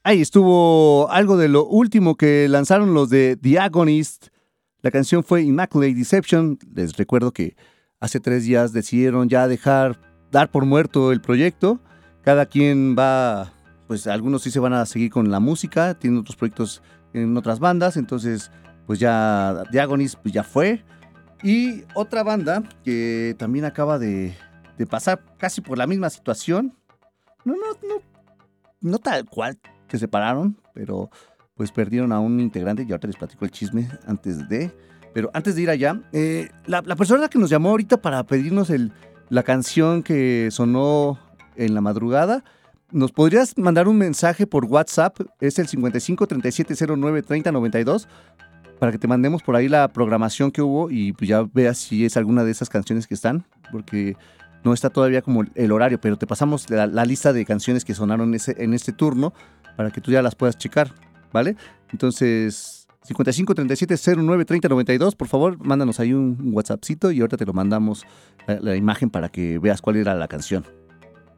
Ahí 0.10 0.22
estuvo 0.22 1.08
algo 1.12 1.38
de 1.38 1.48
lo 1.50 1.68
último 1.68 2.16
que 2.16 2.48
lanzaron 2.50 2.96
los 2.96 3.12
de 3.12 3.38
The 3.40 3.60
Agonist. 3.60 4.30
La 4.82 4.90
canción 4.90 5.24
fue 5.24 5.44
Immaculate 5.44 5.94
Deception. 5.94 6.58
Les 6.74 6.98
recuerdo 6.98 7.32
que 7.32 7.56
hace 8.00 8.20
tres 8.20 8.44
días 8.44 8.74
decidieron 8.74 9.30
ya 9.30 9.48
dejar, 9.48 10.02
dar 10.32 10.50
por 10.50 10.66
muerto 10.66 11.12
el 11.12 11.22
proyecto. 11.22 11.80
Cada 12.24 12.48
quien 12.48 12.96
va, 12.98 13.54
pues 13.88 14.08
algunos 14.08 14.42
sí 14.42 14.50
se 14.50 14.60
van 14.60 14.74
a 14.74 14.88
seguir 14.88 15.12
con 15.12 15.30
la 15.30 15.40
música, 15.40 15.94
tienen 15.94 16.22
otros 16.22 16.36
proyectos 16.38 16.82
en 17.14 17.38
otras 17.38 17.60
bandas, 17.60 17.96
entonces 17.96 18.50
pues 18.88 18.98
ya 18.98 19.64
The 19.72 19.80
Agonist 19.80 20.16
pues 20.16 20.34
ya 20.34 20.44
fue. 20.44 20.84
Y 21.44 21.84
otra 21.94 22.24
banda 22.24 22.64
que 22.84 23.36
también 23.38 23.64
acaba 23.64 24.00
de, 24.00 24.36
de 24.76 24.88
pasar 24.88 25.24
casi 25.38 25.62
por 25.62 25.78
la 25.78 25.86
misma 25.86 26.10
situación. 26.10 26.76
No, 27.46 27.54
no, 27.54 27.88
no, 27.88 28.02
no 28.82 28.98
tal 28.98 29.26
cual 29.30 29.60
que 29.90 29.98
se 29.98 30.06
separaron, 30.06 30.58
pero 30.74 31.10
pues 31.60 31.74
perdieron 31.74 32.14
a 32.14 32.22
un 32.22 32.40
integrante 32.40 32.86
y 32.88 32.92
ahorita 32.92 33.08
les 33.08 33.18
platico 33.18 33.44
el 33.44 33.52
chisme 33.52 33.90
antes 34.08 34.48
de. 34.48 34.72
Pero 35.14 35.30
antes 35.34 35.56
de 35.56 35.64
ir 35.64 35.70
allá, 35.70 36.00
eh, 36.14 36.48
la, 36.66 36.82
persona 36.82 37.28
que 37.28 37.38
nos 37.38 37.50
llamó 37.50 37.72
ahorita 37.72 37.98
para 37.98 38.24
pedirnos 38.24 38.70
el, 38.70 38.94
la 39.28 39.44
canción 39.44 40.02
que 40.02 40.48
sonó 40.52 41.20
en 41.58 41.74
la 41.74 41.82
madrugada, 41.82 42.46
¿nos 42.92 43.12
podrías 43.12 43.58
mandar 43.58 43.90
un 43.90 43.98
mensaje 43.98 44.48
por 44.48 44.66
WhatsApp? 44.66 45.20
Es 45.42 45.60
el 45.60 45.68
55 45.68 46.28
37 46.28 46.76
09 46.96 47.24
30 47.24 47.52
92 47.52 48.08
para 48.80 48.94
que 48.94 48.98
te 48.98 49.10
mandemos 49.10 49.44
por 49.44 49.58
ahí 49.58 49.68
la 49.68 49.90
programación 49.90 50.52
que 50.52 50.62
hubo 50.62 50.90
y 50.90 51.12
pues 51.12 51.28
ya 51.28 51.44
veas 51.54 51.78
si 51.78 52.06
es 52.06 52.16
alguna 52.16 52.46
de 52.46 52.52
esas 52.52 52.70
canciones 52.70 53.06
que 53.06 53.16
están, 53.16 53.44
porque 53.70 54.16
no 54.64 54.74
está 54.74 54.90
todavía 54.90 55.22
como 55.22 55.44
el 55.56 55.72
horario, 55.74 56.00
pero 56.00 56.18
te 56.18 56.26
pasamos 56.26 56.70
la, 56.70 56.88
la 56.88 57.04
lista 57.04 57.34
de 57.34 57.44
canciones 57.44 57.84
que 57.84 57.94
sonaron 57.94 58.34
ese, 58.34 58.56
en 58.64 58.74
este 58.74 58.94
turno 58.94 59.34
para 59.80 59.92
que 59.92 60.02
tú 60.02 60.12
ya 60.12 60.22
las 60.22 60.36
puedas 60.36 60.58
checar, 60.58 60.94
¿vale? 61.32 61.56
Entonces, 61.94 62.86
55 63.02 63.56
37 63.56 64.18
09 64.18 64.44
30 64.44 64.68
92, 64.68 65.16
por 65.16 65.30
favor, 65.30 65.58
mándanos 65.66 66.02
ahí 66.02 66.12
un 66.12 66.38
WhatsAppcito 66.52 67.12
y 67.12 67.22
ahorita 67.22 67.38
te 67.38 67.46
lo 67.46 67.54
mandamos 67.54 68.06
la, 68.46 68.76
imagen 68.76 69.10
para 69.10 69.30
que 69.30 69.58
veas 69.58 69.82
cuál 69.82 69.96
era 69.96 70.16
la 70.16 70.28
canción. 70.28 70.66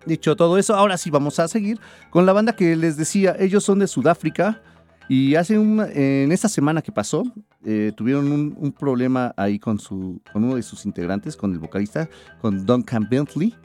Dicho 0.08 0.36
todo 0.36 0.58
eso, 0.58 0.74
ahora 0.74 0.98
sí 0.98 1.12
vamos 1.12 1.38
a 1.38 1.48
seguir 1.48 1.80
con 2.10 2.26
la 2.26 2.34
banda 2.34 2.56
que 2.56 2.76
les 2.76 2.98
decía, 2.98 3.36
ellos 3.38 3.64
son 3.64 3.78
de 3.78 3.86
Sudáfrica 3.86 4.60
y 5.08 5.36
hace 5.36 5.54
en 5.54 6.32
esta 6.32 6.50
semana 6.50 6.82
que 6.82 6.92
pasó, 6.92 7.22
eh, 7.64 7.92
tuvieron 7.96 8.32
un, 8.32 8.72
problema 8.72 9.36
ahí 9.38 9.60
con, 9.60 9.78
con 9.78 10.44
uno 10.44 10.56
de 10.56 10.64
sus 10.64 10.88
integrantes, 10.88 11.38
con 11.38 11.52
el 11.52 11.60
vocalista, 11.60 12.10
con 12.42 12.66
Duncan 12.66 13.08
Bentley, 13.08 13.56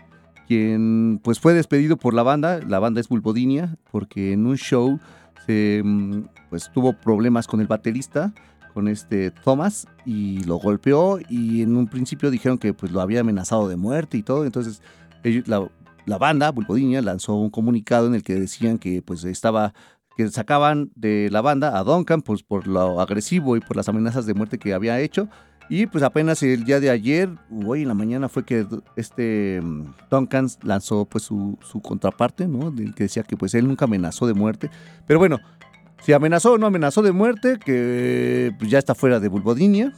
quien 0.46 1.20
pues 1.22 1.40
fue 1.40 1.54
despedido 1.54 1.96
por 1.96 2.14
la 2.14 2.22
banda, 2.22 2.60
la 2.66 2.78
banda 2.78 3.00
es 3.00 3.08
Bulbodinia, 3.08 3.76
porque 3.90 4.32
en 4.32 4.46
un 4.46 4.56
show 4.56 4.98
se, 5.46 5.82
mm, 5.84 6.24
pues 6.50 6.70
tuvo 6.72 6.92
problemas 6.94 7.46
con 7.46 7.60
el 7.60 7.66
baterista, 7.66 8.32
con 8.74 8.88
este 8.88 9.30
Thomas, 9.30 9.86
y 10.04 10.44
lo 10.44 10.56
golpeó 10.56 11.18
y 11.28 11.62
en 11.62 11.76
un 11.76 11.86
principio 11.88 12.30
dijeron 12.30 12.58
que 12.58 12.74
pues 12.74 12.92
lo 12.92 13.00
había 13.00 13.20
amenazado 13.20 13.68
de 13.68 13.76
muerte 13.76 14.18
y 14.18 14.22
todo, 14.22 14.44
entonces 14.44 14.82
ellos- 15.24 15.48
la, 15.48 16.18
banda 16.18 16.52
Bulbodinia 16.52 17.02
lanzó 17.02 17.34
un 17.34 17.50
comunicado 17.50 18.06
en 18.06 18.14
el 18.14 18.22
que 18.22 18.34
decían 18.34 18.78
que 18.78 19.02
pues 19.02 19.24
estaba 19.24 19.72
que 20.16 20.28
sacaban 20.30 20.90
de 20.94 21.28
la 21.30 21.42
banda 21.42 21.78
a 21.78 21.84
Duncan 21.84 22.22
pues, 22.22 22.42
por 22.42 22.66
lo 22.66 23.00
agresivo 23.00 23.56
y 23.56 23.60
por 23.60 23.76
las 23.76 23.88
amenazas 23.88 24.24
de 24.24 24.32
muerte 24.32 24.58
que 24.58 24.72
había 24.72 24.98
hecho. 25.00 25.28
Y 25.68 25.86
pues 25.86 26.04
apenas 26.04 26.42
el 26.42 26.64
día 26.64 26.78
de 26.78 26.90
ayer, 26.90 27.28
hoy 27.64 27.82
en 27.82 27.88
la 27.88 27.94
mañana, 27.94 28.28
fue 28.28 28.44
que 28.44 28.66
este 28.94 29.60
mm, 29.60 29.94
Duncan 30.10 30.48
lanzó 30.62 31.04
pues 31.06 31.24
su, 31.24 31.58
su 31.60 31.80
contraparte, 31.80 32.46
¿no? 32.46 32.70
Del 32.70 32.94
que 32.94 33.04
decía 33.04 33.24
que 33.24 33.36
pues 33.36 33.54
él 33.54 33.66
nunca 33.66 33.86
amenazó 33.86 34.26
de 34.26 34.34
muerte. 34.34 34.70
Pero 35.06 35.18
bueno, 35.18 35.40
si 36.02 36.12
amenazó 36.12 36.52
o 36.52 36.58
no 36.58 36.66
amenazó 36.66 37.02
de 37.02 37.12
muerte, 37.12 37.58
que 37.58 38.54
pues, 38.58 38.70
ya 38.70 38.78
está 38.78 38.94
fuera 38.94 39.18
de 39.18 39.28
Bulbodinia. 39.28 39.92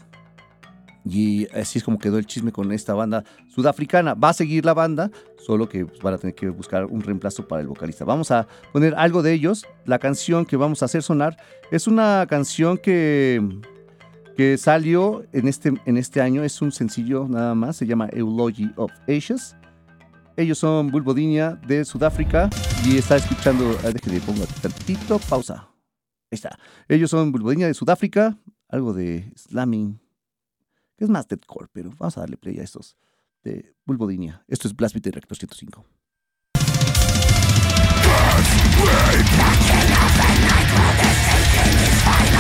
Y 1.05 1.47
así 1.55 1.79
es 1.79 1.85
como 1.85 1.99
quedó 1.99 2.19
el 2.19 2.27
chisme 2.27 2.53
con 2.53 2.73
esta 2.73 2.95
banda 2.95 3.25
sudafricana. 3.49 4.15
Va 4.15 4.31
a 4.31 4.35
seguir 4.35 4.65
la 4.65 4.75
banda, 4.75 5.11
solo 5.39 5.69
que 5.69 5.87
pues, 5.87 6.01
van 6.01 6.15
a 6.15 6.19
tener 6.19 6.35
que 6.35 6.49
buscar 6.49 6.87
un 6.87 7.03
reemplazo 7.03 7.47
para 7.47 7.61
el 7.63 7.69
vocalista. 7.69 8.05
Vamos 8.05 8.31
a 8.31 8.47
poner 8.73 8.95
algo 8.97 9.23
de 9.23 9.33
ellos. 9.33 9.67
La 9.85 9.99
canción 9.99 10.45
que 10.45 10.57
vamos 10.57 10.83
a 10.83 10.87
hacer 10.87 11.03
sonar 11.03 11.37
es 11.71 11.87
una 11.87 12.27
canción 12.29 12.79
que, 12.79 13.43
que 14.39 14.57
salió 14.57 15.25
en 15.33 15.49
este, 15.49 15.75
en 15.85 15.97
este 15.97 16.21
año. 16.21 16.45
Es 16.45 16.63
un 16.63 16.71
sencillo 16.71 17.27
nada 17.29 17.57
más. 17.57 17.75
Se 17.77 17.87
llama 17.87 18.09
Eulogy 18.13 18.71
of 18.77 18.93
Ashes. 19.09 19.57
Ellos 20.37 20.59
son 20.59 20.93
Bulbodinia 20.93 21.57
de 21.67 21.85
Sudáfrica 21.85 22.49
y 22.87 22.99
está 22.99 23.17
escuchando. 23.17 23.77
ah, 23.85 23.91
Déjenle 23.91 24.21
pongo 24.21 24.45
tantito. 24.63 25.19
Pausa. 25.19 25.69
Ahí 26.31 26.37
está. 26.37 26.57
Ellos 26.87 27.11
son 27.11 27.33
Bulbodinia 27.33 27.67
de 27.67 27.75
Sudáfrica. 27.75 28.39
Algo 28.69 28.95
de 28.95 29.33
slamming. 29.37 30.01
Que 30.97 31.03
es 31.05 31.11
más 31.11 31.27
deadcore, 31.27 31.67
pero 31.73 31.91
vamos 31.99 32.17
a 32.17 32.21
darle 32.21 32.37
play 32.37 32.61
a 32.61 32.63
estos 32.63 32.97
de 33.43 33.75
Bulbodinia. 33.87 34.45
Esto 34.47 34.69
es 34.69 34.77
Blast 34.77 34.95
Beat 34.95 35.17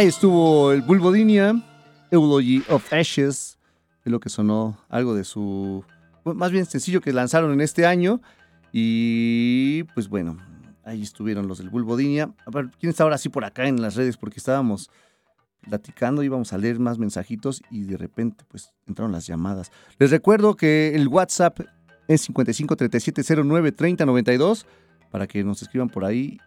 Ahí 0.00 0.06
estuvo 0.06 0.72
el 0.72 0.80
Bulbodinia, 0.80 1.62
Eulogy 2.10 2.64
of 2.70 2.90
Ashes, 2.90 3.58
es 4.02 4.10
lo 4.10 4.18
que 4.18 4.30
sonó 4.30 4.78
algo 4.88 5.14
de 5.14 5.24
su, 5.24 5.84
más 6.24 6.50
bien 6.50 6.64
sencillo 6.64 7.02
que 7.02 7.12
lanzaron 7.12 7.52
en 7.52 7.60
este 7.60 7.84
año. 7.84 8.22
Y 8.72 9.82
pues 9.92 10.08
bueno, 10.08 10.38
ahí 10.84 11.02
estuvieron 11.02 11.48
los 11.48 11.58
del 11.58 11.68
Bulbodinia. 11.68 12.32
A 12.46 12.50
ver, 12.50 12.70
¿quién 12.80 12.88
está 12.88 13.02
ahora 13.02 13.18
sí 13.18 13.28
por 13.28 13.44
acá 13.44 13.68
en 13.68 13.82
las 13.82 13.94
redes? 13.94 14.16
Porque 14.16 14.38
estábamos 14.38 14.88
platicando, 15.68 16.22
íbamos 16.22 16.54
a 16.54 16.56
leer 16.56 16.78
más 16.78 16.98
mensajitos 16.98 17.60
y 17.70 17.82
de 17.82 17.98
repente 17.98 18.46
pues 18.48 18.72
entraron 18.86 19.12
las 19.12 19.26
llamadas. 19.26 19.70
Les 19.98 20.10
recuerdo 20.10 20.56
que 20.56 20.94
el 20.94 21.08
WhatsApp 21.08 21.60
es 22.08 22.22
55 22.22 22.74
37 22.74 23.22
09 23.44 23.72
30 23.72 24.06
92 24.06 24.66
para 25.10 25.26
que 25.26 25.44
nos 25.44 25.60
escriban 25.60 25.90
por 25.90 26.06
ahí 26.06 26.40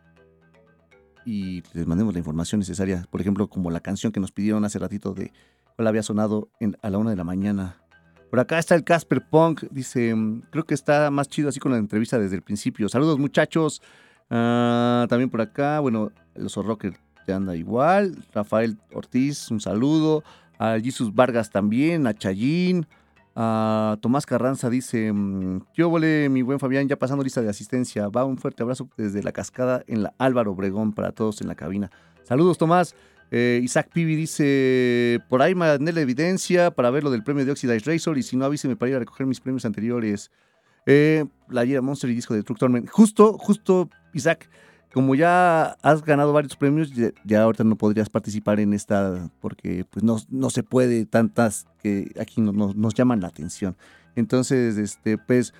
y 1.25 1.63
les 1.73 1.87
mandemos 1.87 2.13
la 2.13 2.19
información 2.19 2.59
necesaria. 2.59 3.05
Por 3.09 3.21
ejemplo, 3.21 3.47
como 3.47 3.71
la 3.71 3.79
canción 3.79 4.11
que 4.11 4.19
nos 4.19 4.31
pidieron 4.31 4.65
hace 4.65 4.79
ratito 4.79 5.13
de 5.13 5.31
cuál 5.75 5.87
había 5.87 6.03
sonado 6.03 6.49
a 6.81 6.89
la 6.89 6.97
una 6.97 7.09
de 7.09 7.15
la 7.15 7.23
mañana. 7.23 7.77
Por 8.29 8.39
acá 8.39 8.57
está 8.57 8.73
el 8.73 8.83
Casper 8.83 9.21
Punk, 9.29 9.63
dice, 9.69 10.15
mm, 10.15 10.41
creo 10.49 10.65
que 10.65 10.73
está 10.73 11.11
más 11.11 11.27
chido 11.27 11.49
así 11.49 11.59
con 11.59 11.71
la 11.71 11.77
entrevista 11.77 12.17
desde 12.17 12.35
el 12.35 12.41
principio. 12.41 12.89
Saludos 12.89 13.19
muchachos. 13.19 13.81
Ah, 14.29 15.05
también 15.09 15.29
por 15.29 15.41
acá, 15.41 15.79
bueno, 15.79 16.11
el 16.33 16.47
Oso 16.47 16.63
Rocker 16.63 16.97
ya 17.27 17.35
anda 17.35 17.55
igual. 17.55 18.25
Rafael 18.33 18.77
Ortiz, 18.91 19.51
un 19.51 19.59
saludo. 19.59 20.23
A 20.57 20.79
Jesus 20.79 21.13
Vargas 21.13 21.51
también, 21.51 22.07
a 22.07 22.13
Chayín. 22.13 22.87
A 23.35 23.97
Tomás 24.01 24.25
Carranza 24.25 24.69
dice, 24.69 25.11
mm, 25.11 25.61
yo 25.73 25.89
volé 25.89 26.29
mi 26.29 26.43
buen 26.43 26.59
Fabián, 26.59 26.87
ya 26.87 26.97
pasando 26.97 27.23
lista 27.23 27.41
de 27.41 27.49
asistencia. 27.49 28.07
Va 28.09 28.25
un 28.25 28.37
fuerte 28.37 28.61
abrazo 28.61 28.89
desde 28.97 29.23
la 29.23 29.31
cascada 29.31 29.83
en 29.87 30.03
la 30.03 30.13
Álvaro 30.19 30.51
Obregón 30.51 30.93
para 30.93 31.11
todos 31.11 31.41
en 31.41 31.47
la 31.47 31.55
cabina. 31.55 31.89
Saludos 32.23 32.57
Tomás. 32.57 32.95
Eh, 33.31 33.59
Isaac 33.63 33.89
Pibi 33.91 34.15
dice, 34.15 35.19
por 35.27 35.41
ahí 35.41 35.55
mandé 35.55 35.91
la 35.91 36.01
evidencia 36.01 36.69
para 36.69 36.91
ver 36.91 37.03
lo 37.03 37.09
del 37.09 37.23
premio 37.23 37.43
de 37.43 37.51
Oxidized 37.51 37.91
Razor 37.91 38.19
y 38.19 38.23
si 38.23 38.37
no 38.37 38.45
avíseme 38.45 38.75
para 38.75 38.91
ir 38.91 38.95
a 38.97 38.99
recoger 38.99 39.25
mis 39.25 39.39
premios 39.39 39.65
anteriores. 39.65 40.29
Eh, 40.85 41.25
Playera 41.47 41.81
Monster 41.81 42.11
y 42.11 42.13
disco 42.13 42.35
de 42.35 42.43
Truck 42.43 42.59
Torment. 42.59 42.87
Justo, 42.89 43.37
justo, 43.39 43.89
Isaac, 44.13 44.47
como 44.93 45.15
ya 45.15 45.75
has 45.81 46.03
ganado 46.03 46.33
varios 46.33 46.55
premios, 46.55 46.91
ya, 47.25 47.41
ahorita 47.41 47.63
no 47.63 47.75
podrías 47.75 48.09
participar 48.09 48.59
en 48.59 48.73
esta 48.73 49.29
porque 49.41 49.85
pues 49.89 50.03
no, 50.03 50.17
no 50.29 50.49
se 50.51 50.61
puede 50.61 51.05
tantas 51.05 51.65
que 51.81 52.11
aquí 52.19 52.41
no- 52.41 52.51
no- 52.51 52.73
nos 52.75 52.93
llaman 52.93 53.19
la 53.19 53.27
atención. 53.27 53.75
Entonces, 54.15 54.77
este, 54.77 55.17
pues 55.17 55.53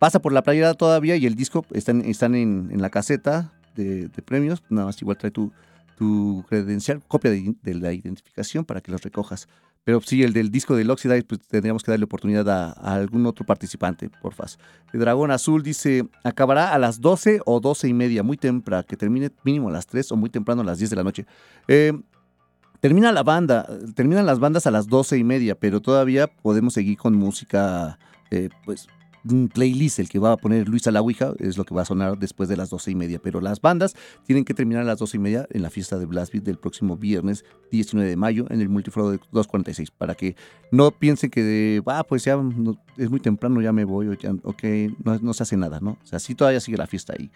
pasa 0.00 0.20
por 0.20 0.32
la 0.32 0.42
playera 0.42 0.74
todavía 0.74 1.14
y 1.16 1.26
el 1.26 1.36
disco 1.36 1.64
están, 1.72 2.00
están 2.00 2.34
en, 2.34 2.70
la 2.82 2.90
caseta 2.90 3.52
de, 3.76 4.08
premios. 4.24 4.62
Nada 4.68 4.86
más 4.86 5.00
igual 5.00 5.16
trae 5.16 5.30
tu, 5.30 5.52
tu 5.96 6.44
credencial, 6.48 7.00
copia 7.06 7.30
de 7.30 7.74
la 7.74 7.92
identificación 7.92 8.64
para 8.64 8.80
que 8.80 8.90
los 8.90 9.02
recojas. 9.02 9.48
Pero 9.84 10.00
sí, 10.00 10.22
el 10.22 10.32
del 10.32 10.50
disco 10.50 10.76
del 10.76 10.90
Oxidize, 10.90 11.24
pues 11.24 11.40
tendríamos 11.46 11.82
que 11.82 11.90
darle 11.90 12.04
oportunidad 12.04 12.48
a, 12.48 12.72
algún 12.72 13.26
otro 13.26 13.46
participante, 13.46 14.10
porfas. 14.20 14.58
Dragón 14.92 15.30
Azul 15.30 15.62
dice, 15.62 16.06
acabará 16.22 16.74
a 16.74 16.78
las 16.78 17.00
12 17.00 17.40
o 17.46 17.60
12 17.60 17.88
y 17.88 17.94
media, 17.94 18.22
muy 18.22 18.36
temprano, 18.36 18.84
que 18.86 18.96
termine 18.96 19.30
mínimo 19.42 19.68
a 19.68 19.72
las 19.72 19.86
3 19.86 20.12
o 20.12 20.16
muy 20.16 20.28
temprano 20.28 20.60
a 20.60 20.64
las 20.64 20.78
10 20.78 20.90
de 20.90 20.96
la 20.96 21.02
noche. 21.02 21.26
Eh, 21.66 21.98
termina 22.80 23.10
la 23.10 23.22
banda, 23.22 23.66
terminan 23.94 24.26
las 24.26 24.38
bandas 24.38 24.66
a 24.66 24.70
las 24.70 24.86
12 24.86 25.16
y 25.16 25.24
media, 25.24 25.54
pero 25.54 25.80
todavía 25.80 26.26
podemos 26.26 26.74
seguir 26.74 26.98
con 26.98 27.14
música, 27.14 27.98
eh, 28.30 28.50
pues 28.66 28.86
un 29.28 29.48
playlist, 29.48 29.98
el 29.98 30.08
que 30.08 30.18
va 30.18 30.32
a 30.32 30.36
poner 30.36 30.68
Luis 30.68 30.86
a 30.86 30.90
la 30.90 31.00
Ouija, 31.00 31.32
es 31.38 31.58
lo 31.58 31.64
que 31.64 31.74
va 31.74 31.82
a 31.82 31.84
sonar 31.84 32.18
después 32.18 32.48
de 32.48 32.56
las 32.56 32.70
12 32.70 32.90
y 32.90 32.94
media, 32.94 33.20
pero 33.22 33.40
las 33.40 33.60
bandas 33.60 33.94
tienen 34.24 34.44
que 34.44 34.54
terminar 34.54 34.82
a 34.82 34.86
las 34.86 34.98
12 34.98 35.16
y 35.16 35.20
media 35.20 35.46
en 35.50 35.62
la 35.62 35.70
fiesta 35.70 35.98
de 35.98 36.06
Blast 36.06 36.32
Beat 36.32 36.44
del 36.44 36.58
próximo 36.58 36.96
viernes 36.96 37.44
19 37.70 38.08
de 38.08 38.16
mayo 38.16 38.46
en 38.50 38.60
el 38.60 38.68
Multiforo 38.68 39.10
de 39.10 39.18
246, 39.32 39.90
para 39.90 40.14
que 40.14 40.36
no 40.70 40.90
piensen 40.90 41.30
que, 41.30 41.82
ah, 41.86 42.04
pues 42.08 42.24
ya 42.24 42.38
es 42.96 43.10
muy 43.10 43.20
temprano, 43.20 43.60
ya 43.60 43.72
me 43.72 43.84
voy, 43.84 44.08
o 44.08 44.14
ya, 44.14 44.32
ok, 44.42 44.62
no, 45.04 45.18
no 45.18 45.34
se 45.34 45.42
hace 45.42 45.56
nada, 45.56 45.80
¿no? 45.80 45.98
O 46.02 46.06
sea, 46.06 46.18
sí 46.18 46.34
todavía 46.34 46.60
sigue 46.60 46.76
la 46.76 46.86
fiesta 46.86 47.14
ahí. 47.18 47.30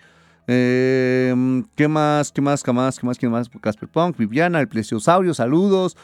Eh, 0.47 1.63
¿Qué 1.75 1.89
más? 1.89 2.31
¿Qué 2.31 2.41
más? 2.41 2.63
¿Qué 2.63 2.73
más? 2.73 2.99
¿Qué 2.99 3.07
más? 3.07 3.19
¿Quién 3.19 3.33
más? 3.33 3.49
Casper 3.49 3.89
Punk, 3.89 4.19
Viviana, 4.19 4.61
el 4.61 4.69
Plesiosaurio, 4.69 5.33
saludos. 5.35 5.97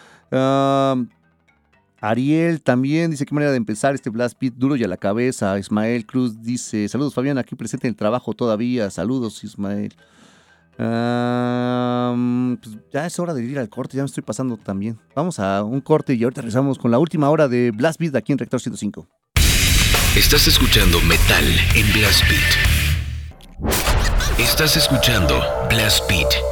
Ariel 2.01 2.63
también 2.63 3.11
dice 3.11 3.27
qué 3.27 3.35
manera 3.35 3.51
de 3.51 3.59
empezar 3.59 3.95
este 3.95 4.11
Blast 4.11 4.41
Beat 4.41 4.55
duro 4.55 4.77
y 4.77 4.85
a 4.85 4.89
la 4.89 4.97
cabeza. 4.97 5.59
Ismael 5.59 6.07
Cruz 6.07 6.41
dice, 6.43 6.89
saludos 6.89 7.15
Fabián, 7.15 7.37
aquí 7.39 7.55
presente 7.55 7.87
en 7.87 7.93
el 7.93 7.97
trabajo 7.97 8.33
todavía. 8.33 8.91
Saludos 8.91 9.45
Ismael. 9.45 9.95
Pues 10.77 10.87
ya 12.91 13.05
es 13.07 13.19
hora 13.19 13.35
de 13.35 13.45
ir 13.45 13.59
al 13.59 13.69
corte, 13.69 13.99
ya 13.99 14.03
me 14.03 14.07
estoy 14.07 14.23
pasando 14.23 14.57
también. 14.57 14.99
Vamos 15.15 15.39
a 15.39 15.63
un 15.63 15.83
corte 15.83 16.15
y 16.15 16.25
ahorita 16.25 16.41
regresamos 16.41 16.79
con 16.79 16.91
la 16.91 16.99
última 16.99 17.29
hora 17.29 17.49
de 17.49 17.71
Blast 17.71 18.01
Beat 18.01 18.17
aquí 18.17 18.33
en 18.33 18.39
Rector 18.39 18.61
105. 18.61 19.07
Estás 20.17 20.49
escuchando 20.49 21.01
Metal 21.03 21.45
en 21.75 21.93
Blast 21.93 22.23
Beat. 22.31 22.41
Estás 24.39 24.77
escuchando 24.77 25.39
Blast 25.69 26.09
Beat. 26.09 26.50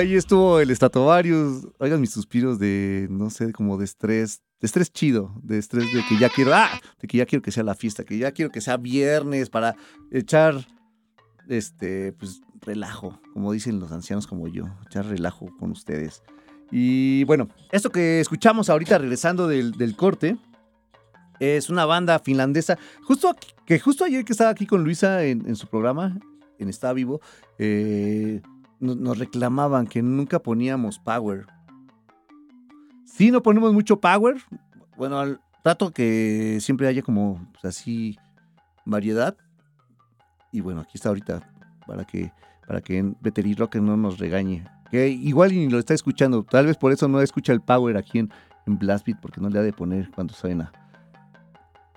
Ahí 0.00 0.14
estuvo 0.14 0.60
el 0.60 0.74
Stratovarius. 0.74 1.68
Oigan 1.78 2.00
mis 2.00 2.10
suspiros 2.10 2.58
de, 2.58 3.06
no 3.10 3.28
sé, 3.28 3.52
como 3.52 3.76
de 3.76 3.84
estrés. 3.84 4.40
De 4.58 4.66
estrés 4.66 4.90
chido. 4.90 5.34
De 5.42 5.58
estrés 5.58 5.92
de 5.92 6.02
que 6.08 6.16
ya 6.18 6.30
quiero. 6.30 6.54
¡Ah! 6.54 6.70
De 7.02 7.06
que 7.06 7.18
ya 7.18 7.26
quiero 7.26 7.42
que 7.42 7.52
sea 7.52 7.64
la 7.64 7.74
fiesta. 7.74 8.02
Que 8.02 8.16
ya 8.16 8.32
quiero 8.32 8.50
que 8.50 8.62
sea 8.62 8.78
viernes 8.78 9.50
para 9.50 9.76
echar. 10.10 10.66
Este, 11.50 12.14
pues, 12.14 12.40
relajo. 12.62 13.20
Como 13.34 13.52
dicen 13.52 13.78
los 13.78 13.92
ancianos 13.92 14.26
como 14.26 14.48
yo. 14.48 14.64
Echar 14.86 15.04
relajo 15.04 15.54
con 15.58 15.70
ustedes. 15.70 16.22
Y 16.70 17.24
bueno, 17.24 17.50
esto 17.70 17.90
que 17.90 18.20
escuchamos 18.20 18.70
ahorita 18.70 18.96
regresando 18.96 19.48
del, 19.48 19.96
corte. 19.96 20.38
Es 21.40 21.68
una 21.68 21.84
banda 21.84 22.20
finlandesa. 22.20 22.78
Justo 23.02 23.36
que 23.66 23.78
justo 23.78 24.04
ayer 24.04 24.24
que 24.24 24.32
estaba 24.32 24.48
aquí 24.48 24.64
con 24.64 24.82
Luisa 24.82 25.24
en, 25.24 25.46
en 25.46 25.56
su 25.56 25.66
programa, 25.66 26.18
en 26.58 26.70
Está 26.70 26.94
Vivo, 26.94 27.20
eh, 27.58 28.40
nos, 28.80 29.18
reclamaban 29.18 29.86
que 29.86 30.02
nunca 30.02 30.38
poníamos 30.40 30.98
power. 30.98 31.46
Sí, 33.04 33.30
no 33.30 33.42
ponemos 33.42 33.72
mucho 33.72 34.00
power. 34.00 34.36
Bueno, 34.96 35.18
al- 35.18 35.40
trato 35.62 35.90
que 35.90 36.58
siempre 36.60 36.86
haya 36.88 37.02
como 37.02 37.46
pues, 37.52 37.64
así 37.64 38.18
variedad. 38.84 39.36
Y 40.52 40.60
bueno, 40.60 40.80
aquí 40.80 40.92
está 40.94 41.10
ahorita 41.10 41.48
para 41.86 42.04
que 42.04 42.32
para 42.66 42.80
que 42.80 43.14
Veteri 43.20 43.54
Rock 43.54 43.76
no 43.76 43.96
nos 43.96 44.18
regañe. 44.18 44.64
Que 44.90 45.08
igual 45.08 45.50
ni 45.52 45.68
lo 45.68 45.78
está 45.78 45.92
escuchando. 45.94 46.44
Tal 46.44 46.66
vez 46.66 46.76
por 46.76 46.92
eso 46.92 47.08
no 47.08 47.20
escucha 47.20 47.52
el 47.52 47.60
power 47.60 47.96
aquí 47.96 48.20
en, 48.20 48.30
en 48.66 48.78
Blast 48.78 49.06
Beat, 49.06 49.20
porque 49.20 49.40
no 49.40 49.48
le 49.48 49.58
ha 49.58 49.62
de 49.62 49.72
poner 49.72 50.10
cuando 50.10 50.34
suena. 50.34 50.72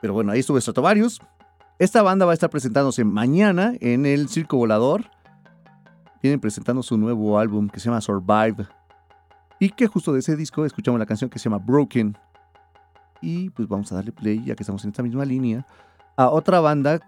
Pero 0.02 0.14
bueno, 0.14 0.32
ahí 0.32 0.40
estuvo 0.40 0.60
Stratovarius. 0.60 1.22
Esta 1.80 2.02
banda 2.02 2.26
va 2.26 2.32
a 2.32 2.34
estar 2.34 2.50
presentándose 2.50 3.04
mañana 3.04 3.74
en 3.82 4.06
el 4.06 4.30
Circo 4.30 4.58
Volador. 4.58 5.06
Vienen 6.24 6.40
presentando 6.40 6.82
su 6.82 6.98
nuevo 6.98 7.38
álbum 7.38 7.68
que 7.68 7.82
se 7.82 7.90
llama 7.90 8.00
Survive. 8.00 8.66
Y 9.60 9.70
que 9.72 9.88
justo 9.88 10.14
de 10.14 10.20
ese 10.20 10.38
disco 10.38 10.66
escuchamos 10.66 10.98
la 10.98 11.06
canción 11.06 11.30
que 11.30 11.38
se 11.38 11.50
llama 11.50 11.58
Broken. 11.58 12.18
Y 13.22 13.50
pues 13.50 13.68
vamos 13.68 13.92
a 13.92 13.96
darle 13.96 14.14
play, 14.14 14.42
ya 14.46 14.56
que 14.56 14.64
estamos 14.64 14.86
en 14.86 14.92
esta 14.92 15.04
misma 15.04 15.26
línea, 15.26 15.68
a 16.16 16.30
otra 16.30 16.62
banda 16.62 17.02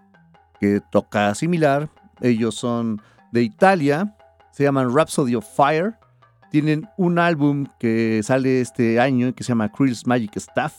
que 0.60 0.82
toca 0.92 1.34
similar. 1.34 1.88
Ellos 2.20 2.56
son 2.56 3.00
de 3.32 3.42
Italia, 3.42 4.14
se 4.50 4.64
llaman 4.64 4.94
Rhapsody 4.94 5.34
of 5.34 5.46
Fire. 5.46 5.94
Tienen 6.50 6.86
un 6.98 7.18
álbum 7.18 7.66
que 7.78 8.20
sale 8.22 8.60
este 8.60 9.00
año 9.00 9.34
que 9.34 9.44
se 9.44 9.48
llama 9.48 9.72
Krill's 9.72 10.06
Magic 10.06 10.36
Staff. 10.36 10.74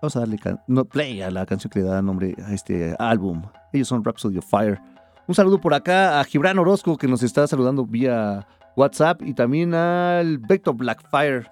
Vamos 0.00 0.16
a 0.16 0.20
darle 0.20 0.38
no, 0.68 0.86
play 0.86 1.20
a 1.20 1.30
la 1.30 1.44
canción 1.44 1.70
que 1.70 1.80
le 1.80 1.84
da 1.84 2.00
nombre 2.00 2.34
a 2.46 2.54
este 2.54 2.96
álbum. 2.98 3.42
Ellos 3.74 3.88
son 3.88 4.02
Rhapsody 4.02 4.38
of 4.38 4.46
Fire. 4.46 4.80
Un 5.28 5.34
saludo 5.34 5.60
por 5.60 5.74
acá 5.74 6.20
a 6.20 6.24
Gibran 6.24 6.58
Orozco 6.58 6.96
que 6.96 7.08
nos 7.08 7.24
está 7.24 7.46
saludando 7.48 7.84
vía 7.84 8.46
WhatsApp 8.76 9.22
y 9.22 9.34
también 9.34 9.74
al 9.74 10.38
Vector 10.38 10.76
Blackfire. 10.76 11.50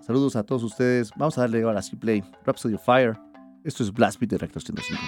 Saludos 0.00 0.34
a 0.34 0.42
todos 0.42 0.64
ustedes. 0.64 1.12
Vamos 1.16 1.38
a 1.38 1.42
darle 1.42 1.62
ahora 1.62 1.82
sí 1.82 1.94
play. 1.94 2.24
Rhapsody 2.44 2.74
of 2.74 2.84
Fire. 2.84 3.16
Esto 3.62 3.84
es 3.84 3.92
Blast 3.92 4.18
Beat 4.18 4.30
de 4.30 4.38
Reactor 4.38 4.62
105. 4.62 5.00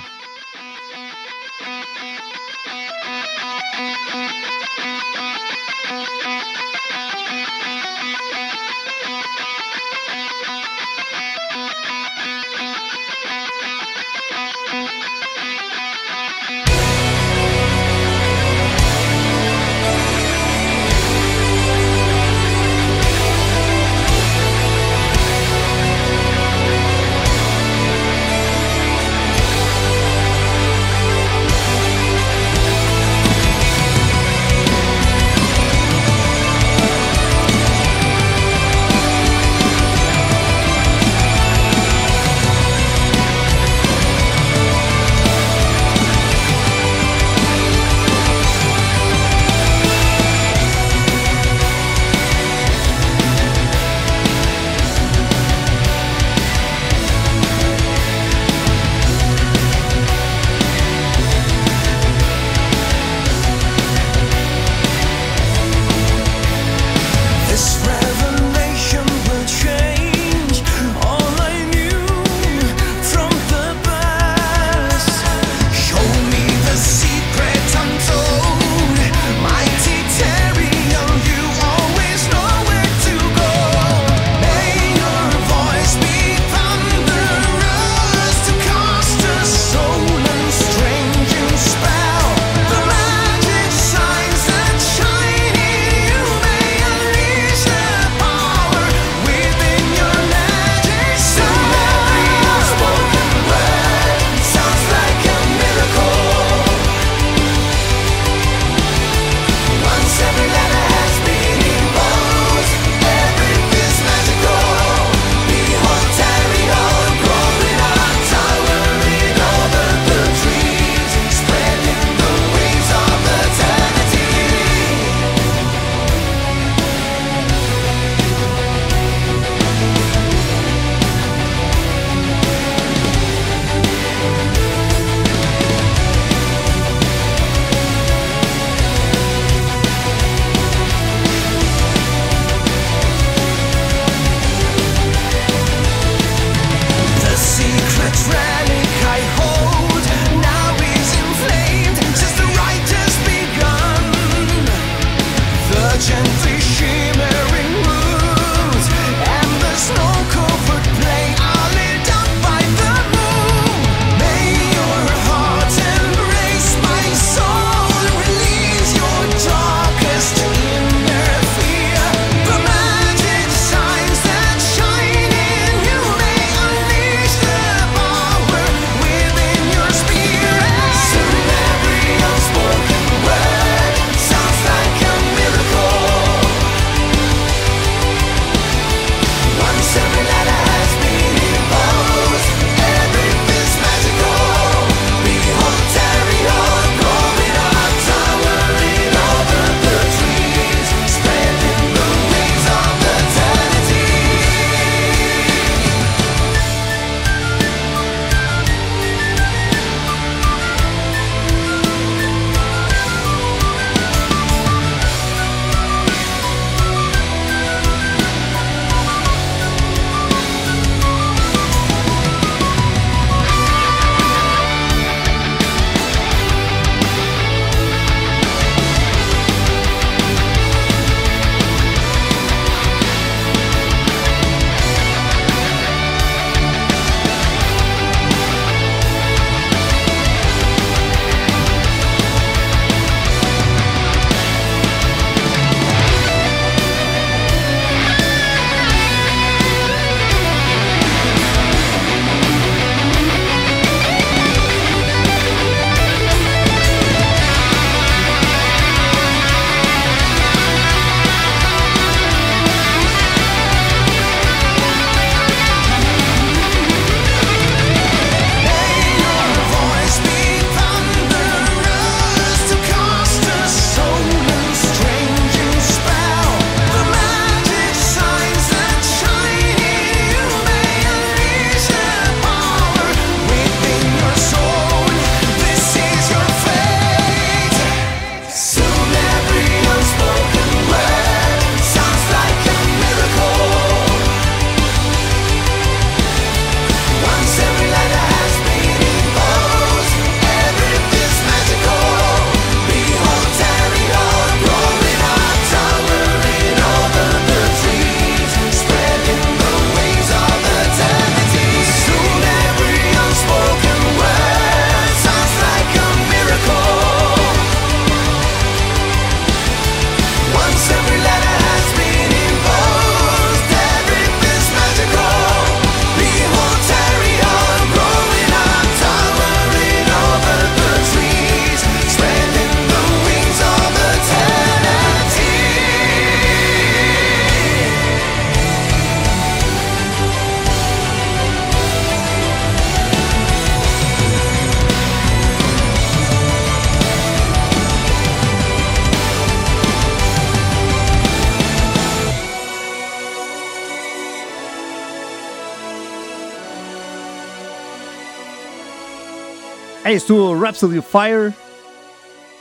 Ahí 360.12 360.16
estuvo 360.16 360.54
Rhapsody 360.54 360.98
of 360.98 361.06
Fire, 361.06 361.54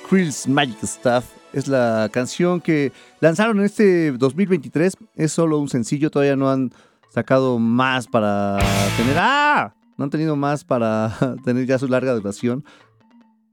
Krill's 0.09 0.47
Magic 0.47 0.81
Stuff. 0.83 1.25
Es 1.51 1.67
la 1.67 2.07
canción 2.09 2.61
que 2.61 2.93
lanzaron 3.19 3.59
en 3.59 3.65
este 3.65 4.13
2023. 4.13 4.95
Es 5.15 5.33
solo 5.33 5.59
un 5.59 5.67
sencillo, 5.67 6.09
todavía 6.09 6.37
no 6.37 6.49
han 6.49 6.71
sacado 7.09 7.59
más 7.59 8.07
para 8.07 8.57
tener. 8.95 9.17
¡Ah! 9.19 9.75
No 9.97 10.05
han 10.05 10.09
tenido 10.09 10.37
más 10.37 10.63
para 10.63 11.13
tener 11.43 11.65
ya 11.65 11.77
su 11.77 11.89
larga 11.89 12.13
duración. 12.13 12.63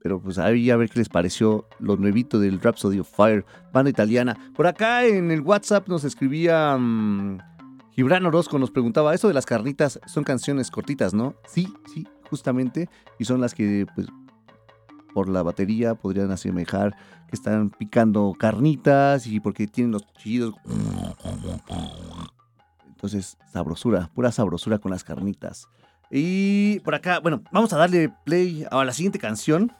Pero 0.01 0.21
pues 0.21 0.37
ahí 0.37 0.69
a 0.69 0.77
ver 0.77 0.89
qué 0.89 0.99
les 0.99 1.09
pareció 1.09 1.67
lo 1.79 1.97
nuevito 1.97 2.39
del 2.39 2.61
Rhapsody 2.61 2.99
of 2.99 3.09
Fire, 3.13 3.45
banda 3.73 3.89
italiana. 3.89 4.37
Por 4.55 4.65
acá 4.65 5.03
en 5.03 5.29
el 5.29 5.41
WhatsApp 5.41 5.89
nos 5.89 6.05
escribía 6.05 6.77
mm, 6.77 7.39
Gibran 7.97 8.25
Orozco, 8.25 8.59
nos 8.59 8.71
preguntaba, 8.71 9.13
eso 9.13 9.27
de 9.27 9.33
las 9.33 9.45
carnitas 9.45 9.99
son 10.07 10.23
canciones 10.23 10.71
cortitas, 10.71 11.13
¿no? 11.13 11.35
Sí, 11.49 11.67
sí, 11.93 12.07
justamente. 12.29 12.89
Y 13.19 13.25
son 13.25 13.41
las 13.41 13.53
que 13.53 13.85
pues 13.95 14.07
por 15.13 15.27
la 15.29 15.41
batería 15.43 15.95
podrían 15.95 16.31
asemejar 16.31 16.95
que 17.27 17.35
están 17.35 17.69
picando 17.71 18.35
carnitas 18.37 19.25
y 19.27 19.39
porque 19.39 19.67
tienen 19.67 19.91
los 19.91 20.05
chillidos. 20.13 20.53
Entonces, 22.87 23.37
sabrosura, 23.51 24.09
pura 24.13 24.31
sabrosura 24.31 24.77
con 24.79 24.91
las 24.91 25.03
carnitas. 25.03 25.67
Y 26.11 26.79
por 26.81 26.95
acá, 26.95 27.19
bueno, 27.19 27.41
vamos 27.51 27.71
a 27.73 27.77
darle 27.77 28.11
play 28.25 28.65
a 28.69 28.83
la 28.83 28.93
siguiente 28.93 29.19
canción. 29.19 29.71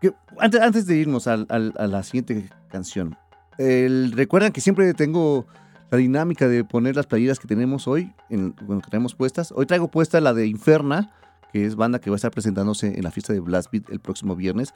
Que, 0.00 0.12
antes, 0.38 0.60
antes 0.60 0.86
de 0.86 0.96
irnos 0.96 1.26
a 1.26 1.36
la 1.38 2.02
siguiente 2.02 2.48
canción, 2.68 3.16
el- 3.58 4.12
recuerdan 4.12 4.52
que 4.52 4.60
siempre 4.60 4.92
tengo 4.94 5.46
la 5.90 5.98
dinámica 5.98 6.48
de 6.48 6.64
poner 6.64 6.96
las 6.96 7.06
playeras 7.06 7.38
que 7.38 7.46
tenemos 7.46 7.86
hoy, 7.86 8.12
en, 8.28 8.54
bueno, 8.62 8.82
que 8.82 8.90
tenemos 8.90 9.14
puestas. 9.14 9.52
Hoy 9.52 9.66
traigo 9.66 9.88
puesta 9.88 10.20
la 10.20 10.34
de 10.34 10.46
Inferna, 10.46 11.10
que 11.52 11.64
es 11.64 11.76
banda 11.76 12.00
que 12.00 12.10
va 12.10 12.14
a 12.14 12.16
estar 12.16 12.30
presentándose 12.30 12.96
en 12.96 13.04
la 13.04 13.10
fiesta 13.10 13.32
de 13.32 13.40
Blast 13.40 13.70
Beat 13.70 13.90
el 13.90 14.00
próximo 14.00 14.34
viernes. 14.34 14.74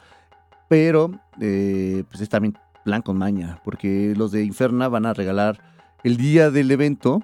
Pero, 0.69 1.11
eh, 1.41 2.05
pues 2.09 2.21
es 2.21 2.29
también 2.29 2.57
plan 2.85 3.03
con 3.03 3.19
maña, 3.19 3.61
porque 3.65 4.15
los 4.17 4.33
de 4.33 4.45
Inferna 4.45 4.89
van 4.89 5.05
a 5.05 5.13
regalar 5.13 5.61
el 6.05 6.17
día 6.17 6.51
del 6.51 6.71
evento, 6.71 7.21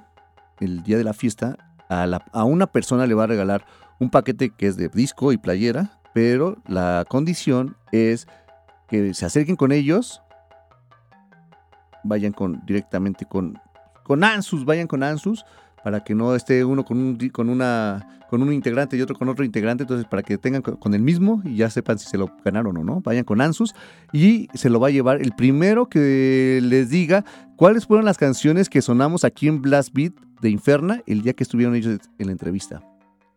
el 0.61 0.83
día 0.83 0.99
de 0.99 1.05
la 1.05 1.13
fiesta, 1.13 1.57
a, 1.89 2.05
a 2.33 2.45
una 2.45 2.67
persona 2.67 3.07
le 3.07 3.15
va 3.15 3.25
a 3.25 3.29
regalar 3.29 3.65
un 4.01 4.11
paquete 4.11 4.51
que 4.51 4.67
es 4.67 4.77
de 4.77 4.89
disco 4.89 5.33
y 5.33 5.39
playera, 5.39 5.99
pero 6.13 6.57
la 6.67 7.05
condición 7.09 7.77
es 7.93 8.27
que 8.89 9.15
se 9.15 9.27
acerquen 9.27 9.57
con 9.57 9.73
ellos, 9.73 10.23
vayan 12.05 12.33
con 12.33 12.63
directamente 12.67 13.27
con, 13.27 13.59
con 14.07 14.23
Ansus, 14.23 14.65
vayan 14.65 14.87
con 14.87 15.03
Ansus, 15.03 15.45
para 15.83 16.03
que 16.05 16.15
no 16.15 16.35
esté 16.35 16.65
uno 16.65 16.85
con 16.85 16.97
un, 16.99 17.29
con 17.31 17.49
una 17.49 18.09
con 18.29 18.43
un 18.43 18.53
integrante 18.53 18.97
y 18.97 19.01
otro 19.03 19.15
con 19.17 19.29
otro 19.29 19.45
integrante, 19.45 19.85
entonces 19.85 20.05
para 20.09 20.23
que 20.23 20.37
tengan 20.37 20.61
co- 20.61 20.79
con 20.81 20.95
el 20.95 21.01
mismo 21.01 21.43
y 21.45 21.57
ya 21.57 21.71
sepan 21.71 21.97
si 21.99 22.09
se 22.09 22.19
lo 22.19 22.29
ganaron 22.45 22.77
o 22.77 22.83
no, 22.83 23.01
vayan 23.03 23.23
con 23.25 23.41
Ansus 23.41 23.73
y 24.13 24.49
se 24.55 24.69
lo 24.69 24.81
va 24.81 24.89
a 24.89 24.91
llevar 24.91 25.23
el 25.23 25.33
primero 25.33 25.89
que 25.89 26.59
les 26.63 26.91
diga 26.91 27.25
cuáles 27.57 27.87
fueron 27.87 28.05
las 28.05 28.19
canciones 28.19 28.69
que 28.69 28.83
sonamos 28.83 29.23
aquí 29.25 29.47
en 29.47 29.63
Blast 29.63 29.91
Beat 29.93 30.13
de 30.41 30.51
Inferna 30.51 31.03
el 31.07 31.23
día 31.23 31.35
que 31.35 31.45
estuvieron 31.45 31.77
ellos 31.77 32.01
en 32.19 32.27
la 32.27 32.33
entrevista. 32.33 32.83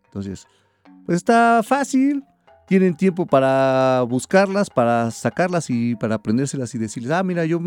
Entonces, 0.05 0.47
pues 1.05 1.17
está 1.17 1.61
fácil. 1.63 2.23
Tienen 2.67 2.95
tiempo 2.95 3.25
para 3.25 4.03
buscarlas, 4.07 4.69
para 4.69 5.09
sacarlas 5.11 5.69
y 5.69 5.95
para 5.95 6.15
aprendérselas 6.15 6.73
y 6.75 6.77
decirles, 6.77 7.11
ah, 7.11 7.23
mira, 7.23 7.43
yo, 7.45 7.59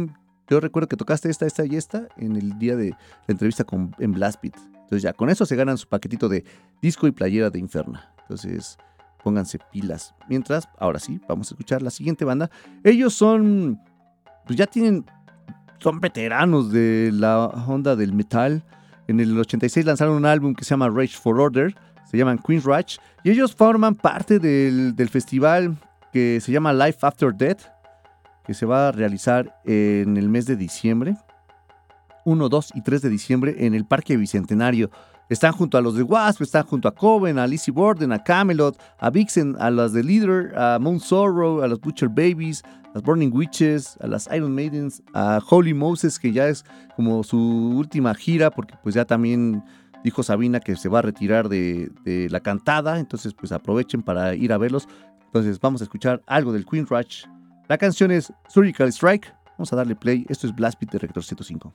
yo 0.49 0.61
recuerdo 0.61 0.89
que 0.89 0.97
tocaste 0.97 1.31
esta, 1.31 1.47
esta 1.47 1.65
y 1.65 1.77
esta 1.77 2.09
en 2.17 2.37
el 2.37 2.59
día 2.59 2.77
de 2.77 2.91
la 2.91 2.97
entrevista 3.29 3.65
con, 3.65 3.95
en 3.99 4.13
Blast 4.13 4.43
Beat. 4.43 4.57
Entonces 4.57 5.03
ya, 5.03 5.13
con 5.13 5.31
eso 5.31 5.47
se 5.47 5.57
ganan 5.57 5.79
su 5.79 5.89
paquetito 5.89 6.29
de 6.29 6.45
disco 6.83 7.07
y 7.07 7.13
playera 7.13 7.49
de 7.49 7.59
Inferna. 7.59 8.13
Entonces, 8.23 8.77
pónganse 9.23 9.59
pilas. 9.73 10.15
Mientras, 10.29 10.69
ahora 10.79 10.99
sí, 10.99 11.21
vamos 11.29 11.51
a 11.51 11.55
escuchar 11.55 11.83
la 11.83 11.91
siguiente 11.91 12.25
banda. 12.25 12.51
Ellos 12.85 13.15
son, 13.15 13.81
pues 14.47 14.59
ya 14.59 14.67
tienen, 14.67 15.07
son 15.79 16.01
veteranos 16.01 16.71
de 16.71 17.11
la 17.13 17.47
onda 17.47 17.97
del 17.97 18.13
metal. 18.13 18.65
En 19.09 19.21
el 19.21 19.39
86 19.39 19.87
lanzaron 19.87 20.17
un 20.17 20.27
álbum 20.27 20.55
que 20.55 20.65
se 20.65 20.71
llama 20.71 20.89
Rage 20.89 21.17
for 21.17 21.41
Order, 21.41 21.75
se 22.11 22.19
llaman 22.19 22.39
Queen's 22.39 22.65
Rage, 22.65 22.99
y 23.25 23.31
ellos 23.31 23.55
forman 23.55 23.95
parte 23.95 24.39
del, 24.39 24.95
del 24.95 25.09
festival 25.09 25.77
que 26.13 26.41
se 26.41 26.53
llama 26.53 26.73
Life 26.73 26.99
After 27.01 27.35
Death, 27.35 27.63
que 28.45 28.55
se 28.55 28.67
va 28.67 28.89
a 28.89 28.93
realizar 28.93 29.61
en 29.65 30.17
el 30.17 30.29
mes 30.29 30.47
de 30.47 30.57
diciembre. 30.57 31.17
1, 32.25 32.49
2 32.49 32.73
y 32.75 32.83
3 32.83 33.03
de 33.03 33.09
diciembre 33.09 33.55
en 33.59 33.75
el 33.75 33.85
Parque 33.85 34.17
Bicentenario. 34.17 34.91
Están 35.29 35.53
junto 35.53 35.79
a 35.79 35.81
los 35.81 35.97
de 35.97 36.03
Wasp, 36.03 36.43
están 36.43 36.65
junto 36.65 36.89
a 36.89 36.95
Coven, 36.95 37.39
a 37.39 37.47
Lizzie 37.47 37.73
Borden, 37.73 38.13
a 38.13 38.23
Camelot, 38.23 38.79
a 38.99 39.09
Vixen, 39.09 39.57
a 39.59 39.71
las 39.71 39.93
de 39.93 40.05
Leader, 40.05 40.53
a 40.59 40.79
Moon 40.79 41.01
Sorrow, 41.01 41.63
a 41.63 41.69
los 41.69 41.81
Butcher 41.81 42.09
Babies, 42.09 42.63
a 42.65 42.91
las 42.95 43.03
Burning 43.03 43.33
Witches, 43.33 43.97
a 44.01 44.09
las 44.09 44.29
Iron 44.35 44.55
Maidens, 44.55 45.03
a 45.15 45.41
Holy 45.49 45.73
Moses, 45.73 46.19
que 46.19 46.33
ya 46.33 46.49
es 46.49 46.65
como 46.97 47.25
su 47.25 47.39
última 47.39 48.15
gira, 48.15 48.51
porque 48.51 48.75
pues 48.83 48.95
ya 48.95 49.07
también 49.07 49.65
dijo 50.05 50.23
Sabina 50.23 50.61
que 50.61 50.77
se 50.77 50.89
va 50.89 50.99
a 50.99 51.03
retirar 51.03 51.49
de, 51.49 51.91
de 52.05 52.29
la 52.29 52.41
cantada, 52.41 52.99
entonces 52.99 53.33
pues 53.33 53.53
aprovechen 53.53 54.03
para 54.03 54.35
ir 54.35 54.53
a 54.53 54.59
verlos. 54.59 54.87
Entonces 55.27 55.59
vamos 55.61 55.81
a 55.81 55.85
escuchar 55.85 56.23
algo 56.27 56.53
del 56.53 56.67
Queen 56.67 56.87
Rush. 56.87 57.25
La 57.73 57.79
canción 57.79 58.11
es 58.11 58.31
Surgical 58.49 58.89
Strike. 58.89 59.35
Vamos 59.57 59.73
a 59.73 59.77
darle 59.77 59.97
play. 59.97 60.27
Esto 60.29 60.47
es 60.47 60.55
Blast 60.55 60.79
Beat 60.79 60.93
de 60.93 60.99
Rector 60.99 61.25
105. 61.25 61.73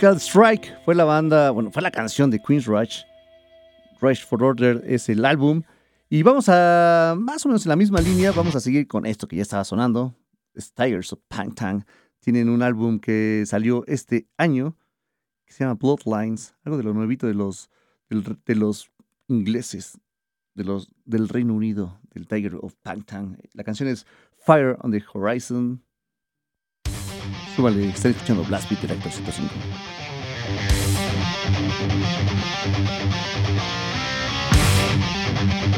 Strike 0.00 0.76
fue 0.84 0.94
la 0.94 1.04
banda, 1.04 1.50
bueno, 1.50 1.72
fue 1.72 1.82
la 1.82 1.90
canción 1.90 2.30
de 2.30 2.40
Queen's 2.40 2.66
Rush. 2.66 3.02
Rush 4.00 4.24
for 4.24 4.42
Order 4.44 4.82
es 4.86 5.08
el 5.08 5.24
álbum. 5.24 5.62
Y 6.08 6.22
vamos 6.22 6.48
a, 6.48 7.16
más 7.18 7.44
o 7.44 7.48
menos 7.48 7.66
en 7.66 7.70
la 7.70 7.76
misma 7.76 8.00
línea, 8.00 8.30
vamos 8.30 8.54
a 8.54 8.60
seguir 8.60 8.86
con 8.86 9.06
esto 9.06 9.26
que 9.26 9.36
ya 9.36 9.42
estaba 9.42 9.64
sonando. 9.64 10.14
Es 10.54 10.72
Tigers 10.72 11.12
of 11.12 11.20
Pangtang. 11.26 11.84
Tienen 12.20 12.48
un 12.48 12.62
álbum 12.62 13.00
que 13.00 13.42
salió 13.46 13.84
este 13.86 14.28
año 14.36 14.76
que 15.44 15.52
se 15.52 15.64
llama 15.64 15.74
Bloodlines, 15.74 16.54
algo 16.62 16.76
de 16.76 16.84
lo 16.84 16.94
nuevito 16.94 17.26
de 17.26 17.34
los, 17.34 17.68
de 18.08 18.54
los 18.54 18.92
ingleses, 19.26 19.98
de 20.54 20.62
los, 20.62 20.90
del 21.06 21.28
Reino 21.28 21.54
Unido, 21.54 22.00
del 22.14 22.28
Tiger 22.28 22.54
of 22.60 22.74
Pangtang. 22.82 23.36
La 23.52 23.64
canción 23.64 23.88
es 23.88 24.06
Fire 24.36 24.76
on 24.80 24.92
the 24.92 25.02
Horizon. 25.12 25.82
Súbale, 27.58 27.88
están 27.88 28.12
escuchando 28.12 28.44
Blast 28.44 28.70
Beat 28.70 28.82
Director 28.82 29.10
105. 29.10 29.52
Set 35.48 35.77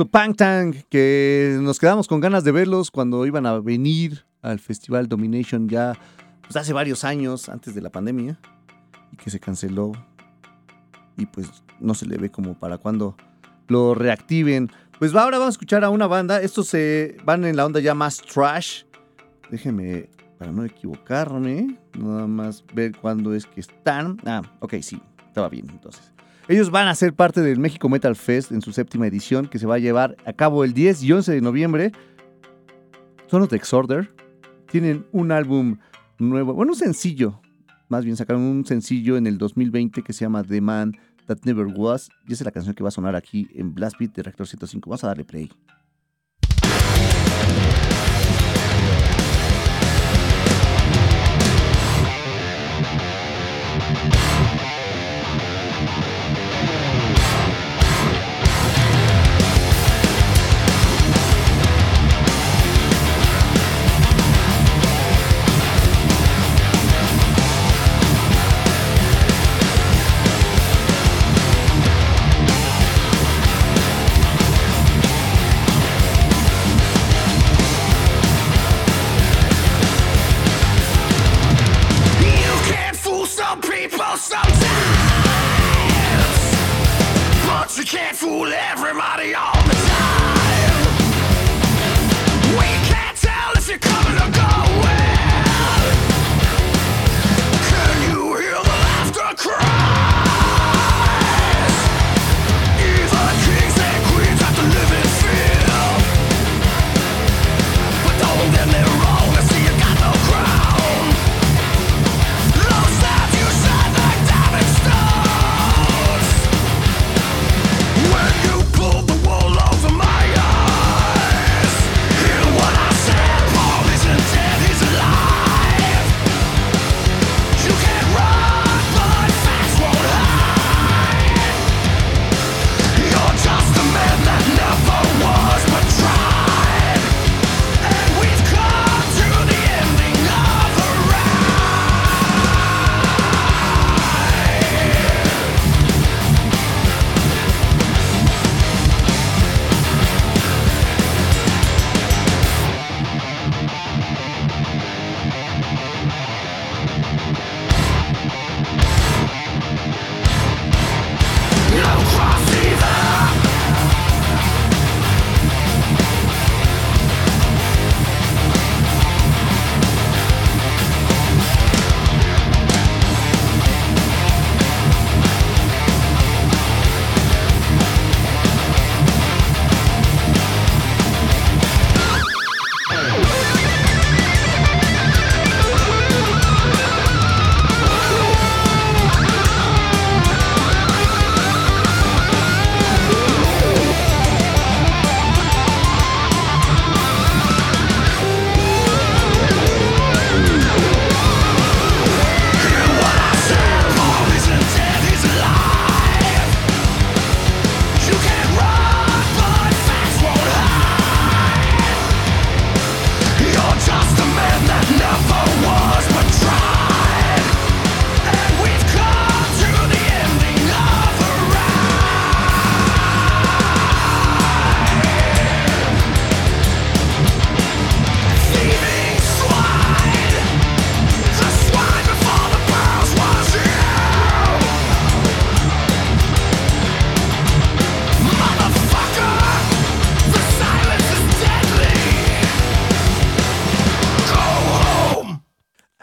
Tigers 0.00 0.06
of 0.06 0.08
Pangtang, 0.10 0.84
que 0.88 1.58
nos 1.60 1.78
quedamos 1.78 2.08
con 2.08 2.20
ganas 2.20 2.42
de 2.42 2.52
verlos 2.52 2.90
cuando 2.90 3.26
iban 3.26 3.44
a 3.44 3.58
venir 3.60 4.24
al 4.40 4.58
Festival 4.58 5.08
Domination 5.08 5.68
ya 5.68 5.92
pues, 6.40 6.56
hace 6.56 6.72
varios 6.72 7.04
años, 7.04 7.48
antes 7.50 7.74
de 7.74 7.82
la 7.82 7.90
pandemia, 7.90 8.38
y 9.12 9.16
que 9.16 9.30
se 9.30 9.38
canceló. 9.38 9.92
Y 11.18 11.26
pues 11.26 11.50
no 11.80 11.94
se 11.94 12.06
le 12.06 12.16
ve 12.16 12.30
como 12.30 12.58
para 12.58 12.78
cuando 12.78 13.14
lo 13.68 13.94
reactiven. 13.94 14.70
Pues 14.98 15.14
ahora 15.14 15.38
vamos 15.38 15.52
a 15.52 15.56
escuchar 15.56 15.84
a 15.84 15.90
una 15.90 16.06
banda. 16.06 16.40
Estos 16.40 16.68
se 16.68 17.18
van 17.24 17.44
en 17.44 17.56
la 17.56 17.66
onda 17.66 17.80
ya 17.80 17.94
más 17.94 18.22
trash. 18.22 18.84
Déjenme, 19.50 20.08
para 20.38 20.50
no 20.50 20.64
equivocarme, 20.64 21.78
nada 21.98 22.26
más 22.26 22.64
ver 22.74 22.96
cuándo 22.96 23.34
es 23.34 23.44
que 23.44 23.60
están. 23.60 24.18
Ah, 24.24 24.40
ok, 24.60 24.76
sí, 24.80 25.02
estaba 25.26 25.50
bien 25.50 25.68
entonces. 25.68 26.12
Ellos 26.50 26.72
van 26.72 26.88
a 26.88 26.96
ser 26.96 27.14
parte 27.14 27.42
del 27.42 27.60
México 27.60 27.88
Metal 27.88 28.16
Fest 28.16 28.50
en 28.50 28.60
su 28.60 28.72
séptima 28.72 29.06
edición, 29.06 29.46
que 29.46 29.60
se 29.60 29.68
va 29.68 29.76
a 29.76 29.78
llevar 29.78 30.16
a 30.26 30.32
cabo 30.32 30.64
el 30.64 30.72
10 30.72 31.04
y 31.04 31.12
11 31.12 31.30
de 31.30 31.40
noviembre. 31.40 31.92
Son 33.28 33.38
los 33.38 33.48
de 33.48 33.56
Exorder. 33.56 34.12
Tienen 34.68 35.06
un 35.12 35.30
álbum 35.30 35.78
nuevo, 36.18 36.52
bueno, 36.52 36.72
un 36.72 36.76
sencillo. 36.76 37.40
Más 37.88 38.04
bien 38.04 38.16
sacaron 38.16 38.42
un 38.42 38.66
sencillo 38.66 39.16
en 39.16 39.28
el 39.28 39.38
2020 39.38 40.02
que 40.02 40.12
se 40.12 40.24
llama 40.24 40.42
The 40.42 40.60
Man 40.60 40.98
That 41.26 41.38
Never 41.44 41.68
Was. 41.68 42.10
Y 42.26 42.32
esa 42.32 42.42
es 42.42 42.46
la 42.46 42.50
canción 42.50 42.74
que 42.74 42.82
va 42.82 42.88
a 42.88 42.90
sonar 42.90 43.14
aquí 43.14 43.46
en 43.54 43.72
Blast 43.72 43.96
Beat 44.00 44.14
de 44.14 44.24
Reactor 44.24 44.48
105. 44.48 44.90
Vamos 44.90 45.04
a 45.04 45.06
darle 45.06 45.22
play. 45.22 45.52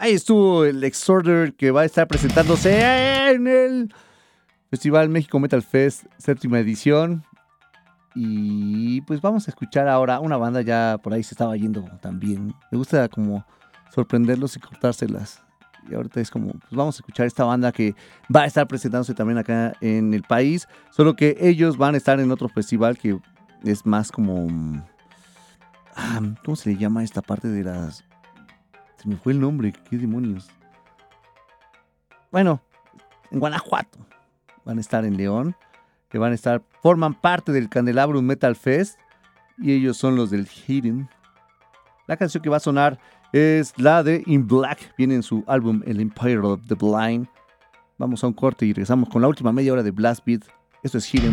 Ahí 0.08 0.14
estuvo 0.14 0.64
el 0.64 0.82
Exorder 0.84 1.52
que 1.52 1.70
va 1.70 1.82
a 1.82 1.84
estar 1.84 2.08
presentándose 2.08 2.80
en 3.30 3.46
el 3.46 3.94
Festival 4.70 5.10
México 5.10 5.38
Metal 5.38 5.60
Fest, 5.60 6.06
séptima 6.16 6.58
edición. 6.60 7.26
Y 8.14 9.02
pues 9.02 9.20
vamos 9.20 9.46
a 9.46 9.50
escuchar 9.50 9.86
ahora 9.86 10.20
una 10.20 10.38
banda 10.38 10.62
ya 10.62 10.96
por 11.02 11.12
ahí 11.12 11.22
se 11.22 11.34
estaba 11.34 11.54
yendo 11.58 11.82
también. 12.00 12.54
Me 12.72 12.78
gusta 12.78 13.06
como 13.10 13.44
sorprenderlos 13.94 14.56
y 14.56 14.60
cortárselas. 14.60 15.42
Y 15.90 15.94
ahorita 15.94 16.22
es 16.22 16.30
como, 16.30 16.52
pues 16.52 16.72
vamos 16.72 16.96
a 16.96 17.00
escuchar 17.00 17.26
esta 17.26 17.44
banda 17.44 17.70
que 17.70 17.94
va 18.34 18.44
a 18.44 18.46
estar 18.46 18.66
presentándose 18.66 19.12
también 19.12 19.36
acá 19.36 19.74
en 19.82 20.14
el 20.14 20.22
país. 20.22 20.68
Solo 20.90 21.16
que 21.16 21.36
ellos 21.38 21.76
van 21.76 21.94
a 21.94 21.98
estar 21.98 22.18
en 22.18 22.32
otro 22.32 22.48
festival 22.48 22.96
que 22.96 23.20
es 23.62 23.84
más 23.84 24.10
como... 24.10 24.48
ah, 25.94 26.22
¿Cómo 26.46 26.56
se 26.56 26.70
le 26.70 26.78
llama 26.78 27.04
esta 27.04 27.20
parte 27.20 27.48
de 27.48 27.62
las... 27.62 28.07
Me 29.04 29.16
fue 29.16 29.32
el 29.32 29.40
nombre, 29.40 29.72
qué 29.88 29.96
demonios. 29.96 30.48
Bueno, 32.30 32.60
en 33.30 33.40
Guanajuato. 33.40 33.98
Van 34.64 34.78
a 34.78 34.80
estar 34.80 35.04
en 35.04 35.16
León. 35.16 35.56
Que 36.08 36.18
van 36.18 36.32
a 36.32 36.34
estar, 36.34 36.62
forman 36.82 37.14
parte 37.14 37.52
del 37.52 37.68
Candelabrum 37.68 38.24
Metal 38.24 38.56
Fest. 38.56 38.98
Y 39.58 39.72
ellos 39.72 39.96
son 39.96 40.16
los 40.16 40.30
del 40.30 40.46
Hidden. 40.46 41.08
La 42.06 42.16
canción 42.16 42.42
que 42.42 42.50
va 42.50 42.56
a 42.56 42.60
sonar 42.60 42.98
es 43.32 43.74
la 43.78 44.02
de 44.02 44.22
In 44.26 44.46
Black. 44.46 44.94
Viene 44.96 45.14
en 45.14 45.22
su 45.22 45.44
álbum 45.46 45.82
El 45.86 46.00
Empire 46.00 46.38
of 46.38 46.60
the 46.66 46.74
Blind. 46.74 47.28
Vamos 47.98 48.22
a 48.24 48.28
un 48.28 48.32
corte 48.32 48.64
y 48.64 48.72
regresamos 48.72 49.08
con 49.08 49.22
la 49.22 49.28
última 49.28 49.52
media 49.52 49.72
hora 49.72 49.82
de 49.82 49.90
Blast 49.90 50.24
Beat. 50.24 50.44
Esto 50.82 50.98
es 50.98 51.12
Hidden. 51.12 51.32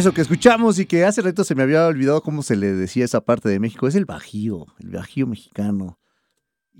Eso 0.00 0.14
que 0.14 0.22
escuchamos 0.22 0.78
y 0.78 0.86
que 0.86 1.04
hace 1.04 1.20
rato 1.20 1.44
se 1.44 1.54
me 1.54 1.62
había 1.62 1.86
olvidado 1.86 2.22
cómo 2.22 2.42
se 2.42 2.56
le 2.56 2.72
decía 2.72 3.04
esa 3.04 3.20
parte 3.20 3.50
de 3.50 3.60
México, 3.60 3.86
es 3.86 3.94
el 3.94 4.06
Bajío, 4.06 4.64
el 4.78 4.92
Bajío 4.92 5.26
mexicano. 5.26 5.98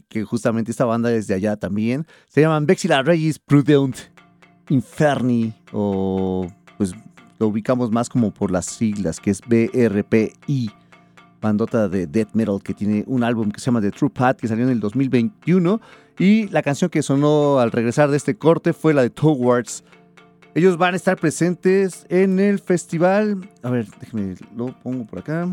Que 0.09 0.25
justamente 0.25 0.71
esta 0.71 0.87
banda 0.87 1.13
es 1.13 1.27
de 1.27 1.35
allá 1.35 1.59
también. 1.59 2.07
Se 2.29 2.41
llaman 2.41 2.65
Vexila 2.65 3.03
Regis 3.03 3.39
Prudent 3.39 3.95
Inferni, 4.71 5.53
o 5.71 6.47
pues 6.79 6.95
lo 7.39 7.49
ubicamos 7.49 7.91
más 7.91 8.09
como 8.09 8.33
por 8.33 8.51
las 8.51 8.65
siglas, 8.65 9.21
que 9.21 9.33
es 9.33 9.43
BRPI. 9.43 10.71
bandota 11.43 11.91
de 11.91 12.07
death 12.07 12.33
metal 12.33 12.63
que 12.63 12.73
tiene 12.73 13.05
un 13.07 13.23
álbum 13.23 13.51
que 13.51 13.61
se 13.61 13.67
llama 13.67 13.83
The 13.83 13.91
True 13.91 14.09
Path 14.09 14.39
que 14.39 14.49
salió 14.49 14.65
en 14.65 14.71
el 14.71 14.81
2021 14.81 15.79
y 16.19 16.49
la 16.49 16.63
canción 16.63 16.89
que 16.89 17.03
sonó 17.03 17.59
al 17.59 17.71
regresar 17.71 18.11
de 18.11 18.17
este 18.17 18.39
corte 18.39 18.73
fue 18.73 18.95
la 18.95 19.03
de 19.03 19.11
Towards. 19.11 19.85
Ellos 20.55 20.77
van 20.77 20.95
a 20.95 20.97
estar 20.97 21.17
presentes 21.17 22.07
en 22.09 22.41
el 22.41 22.59
festival. 22.59 23.49
A 23.63 23.71
ver, 23.71 23.87
déjenme 24.01 24.35
lo 24.57 24.77
pongo 24.83 25.07
por 25.07 25.21
acá. 25.21 25.49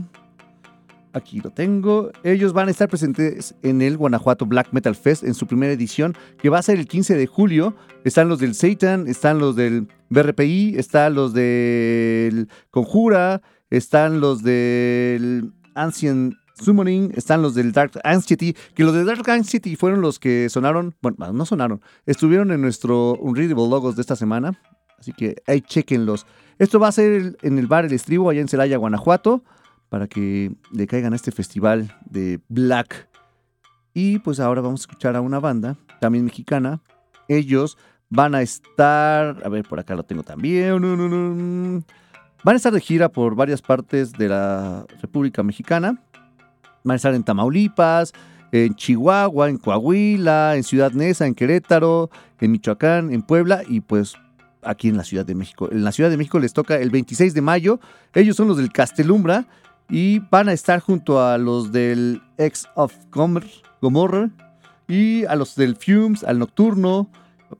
Aquí 1.13 1.39
lo 1.39 1.51
tengo. 1.51 2.11
Ellos 2.23 2.51
van 2.51 2.67
a 2.67 2.71
estar 2.71 2.89
presentes 2.89 3.53
en 3.61 3.81
el 3.83 3.95
Guanajuato 3.95 4.47
Black 4.47 4.69
Metal 4.71 4.95
Fest 4.95 5.23
en 5.23 5.35
su 5.35 5.45
primera 5.45 5.71
edición, 5.71 6.15
que 6.39 6.49
va 6.49 6.57
a 6.57 6.63
ser 6.63 6.79
el 6.79 6.87
15 6.87 7.15
de 7.15 7.27
julio. 7.27 7.75
Están 8.05 8.27
los 8.27 8.39
del 8.39 8.55
Satan, 8.55 9.07
están 9.07 9.37
los 9.37 9.55
del 9.55 9.87
BRPI, 10.09 10.75
están 10.77 11.13
los 11.13 11.33
del 11.33 12.49
Conjura, 12.71 13.41
están 13.69 14.19
los 14.19 14.41
del 14.41 15.53
Ancient 15.75 16.33
Summoning, 16.55 17.11
están 17.15 17.43
los 17.43 17.53
del 17.53 17.71
Dark 17.71 17.91
Anxiety, 18.03 18.55
que 18.73 18.83
los 18.83 18.93
de 18.93 19.03
Dark 19.03 19.29
Anxiety 19.29 19.75
fueron 19.75 20.01
los 20.01 20.17
que 20.17 20.49
sonaron, 20.49 20.95
bueno, 21.01 21.31
no 21.33 21.45
sonaron, 21.45 21.81
estuvieron 22.07 22.51
en 22.51 22.61
nuestro 22.61 23.13
Unreadable 23.13 23.69
Logos 23.69 23.95
de 23.95 24.01
esta 24.01 24.15
semana, 24.15 24.59
así 24.99 25.13
que 25.13 25.35
ahí 25.47 25.61
chequenlos. 25.61 26.25
Esto 26.59 26.79
va 26.79 26.87
a 26.87 26.91
ser 26.91 27.37
en 27.41 27.57
el 27.59 27.67
bar 27.67 27.85
El 27.85 27.93
Estribo, 27.93 28.29
allá 28.29 28.41
en 28.41 28.47
Celaya, 28.47 28.77
Guanajuato 28.77 29.43
para 29.89 30.07
que 30.07 30.53
le 30.71 30.87
caigan 30.87 31.13
a 31.13 31.15
este 31.15 31.31
festival 31.31 31.95
de 32.05 32.39
Black. 32.49 33.07
Y 33.93 34.19
pues 34.19 34.39
ahora 34.39 34.61
vamos 34.61 34.81
a 34.81 34.83
escuchar 34.83 35.15
a 35.15 35.21
una 35.21 35.39
banda, 35.39 35.77
también 35.99 36.25
mexicana. 36.25 36.81
Ellos 37.27 37.77
van 38.09 38.35
a 38.35 38.41
estar, 38.41 39.41
a 39.43 39.49
ver, 39.49 39.65
por 39.67 39.79
acá 39.79 39.95
lo 39.95 40.03
tengo 40.03 40.23
también. 40.23 40.81
no. 40.81 41.83
Van 42.43 42.53
a 42.53 42.57
estar 42.57 42.71
de 42.71 42.79
gira 42.79 43.09
por 43.09 43.35
varias 43.35 43.61
partes 43.61 44.13
de 44.13 44.29
la 44.29 44.85
República 45.01 45.41
Mexicana. 45.41 45.99
Van 46.83 46.93
a 46.93 46.95
estar 46.95 47.13
en 47.13 47.23
Tamaulipas, 47.23 48.13
en 48.51 48.75
Chihuahua, 48.75 49.49
en 49.49 49.57
Coahuila, 49.57 50.55
en 50.55 50.63
Ciudad 50.63 50.91
Neza, 50.91 51.25
en 51.25 51.33
Querétaro, 51.33 52.09
en 52.39 52.51
Michoacán, 52.51 53.11
en 53.11 53.23
Puebla 53.23 53.63
y 53.67 53.81
pues 53.81 54.15
aquí 54.63 54.89
en 54.89 54.97
la 54.97 55.03
Ciudad 55.03 55.25
de 55.25 55.35
México. 55.35 55.69
En 55.71 55.83
la 55.83 55.91
Ciudad 55.91 56.09
de 56.09 56.17
México 56.17 56.39
les 56.39 56.53
toca 56.53 56.75
el 56.77 56.89
26 56.89 57.33
de 57.33 57.41
mayo. 57.41 57.79
Ellos 58.13 58.35
son 58.35 58.47
los 58.47 58.57
del 58.57 58.71
Castelumbra 58.71 59.45
y 59.89 60.19
van 60.19 60.49
a 60.49 60.53
estar 60.53 60.79
junto 60.81 61.21
a 61.25 61.37
los 61.37 61.71
del 61.71 62.21
Ex 62.37 62.67
of 62.75 62.93
Gomor- 63.11 63.47
Gomorrah 63.81 64.29
y 64.87 65.25
a 65.25 65.35
los 65.35 65.55
del 65.55 65.75
Fumes, 65.75 66.23
al 66.23 66.39
Nocturno. 66.39 67.09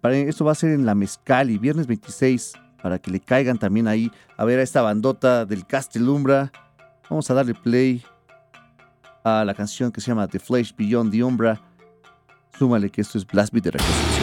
Esto 0.04 0.44
va 0.46 0.52
a 0.52 0.56
ser 0.56 0.72
en 0.72 0.86
la 0.86 0.96
Mezcali, 0.96 1.58
viernes 1.58 1.88
26, 1.88 2.54
para 2.82 3.00
que 3.00 3.10
le 3.12 3.20
caigan 3.22 3.58
también 3.58 3.88
ahí 3.88 4.12
a 4.36 4.44
ver 4.46 4.60
a 4.60 4.64
esta 4.64 4.82
bandota 4.82 5.46
del 5.46 5.66
Castelumbra. 5.66 6.52
Vamos 7.10 7.30
a 7.32 7.34
darle 7.34 7.54
play 7.54 8.04
a 9.24 9.44
la 9.46 9.54
canción 9.54 9.92
que 9.92 10.02
se 10.02 10.08
llama 10.08 10.28
The 10.28 10.40
Flesh 10.40 10.76
Beyond 10.76 11.12
the 11.12 11.24
Umbra. 11.24 11.62
Súmale 12.58 12.90
que 12.90 13.02
esto 13.02 13.18
es 13.18 13.26
Blast 13.26 13.54
Beat 13.54 13.64
de 13.66 13.72
Reconstrucción. 13.72 14.17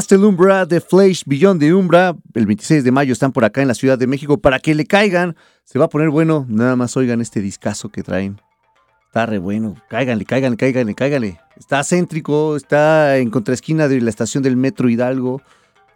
Castelumbra, 0.00 0.66
The 0.66 0.80
Flash, 0.80 1.24
Beyond 1.26 1.60
the 1.60 1.74
Umbra. 1.74 2.16
El 2.32 2.46
26 2.46 2.84
de 2.84 2.90
mayo 2.90 3.12
están 3.12 3.32
por 3.32 3.44
acá 3.44 3.60
en 3.60 3.68
la 3.68 3.74
Ciudad 3.74 3.98
de 3.98 4.06
México 4.06 4.38
para 4.40 4.58
que 4.58 4.74
le 4.74 4.86
caigan. 4.86 5.36
Se 5.64 5.78
va 5.78 5.84
a 5.84 5.88
poner 5.90 6.08
bueno. 6.08 6.46
Nada 6.48 6.74
más 6.74 6.96
oigan 6.96 7.20
este 7.20 7.42
discazo 7.42 7.90
que 7.90 8.02
traen. 8.02 8.40
Está 9.08 9.26
re 9.26 9.36
bueno. 9.36 9.76
Cáiganle, 9.90 10.24
cáiganle, 10.24 10.56
cáiganle, 10.56 10.94
cáiganle. 10.94 11.40
Está 11.54 11.84
céntrico, 11.84 12.56
está 12.56 13.18
en 13.18 13.28
contraesquina 13.28 13.88
de 13.88 14.00
la 14.00 14.08
estación 14.08 14.42
del 14.42 14.56
Metro 14.56 14.88
Hidalgo. 14.88 15.42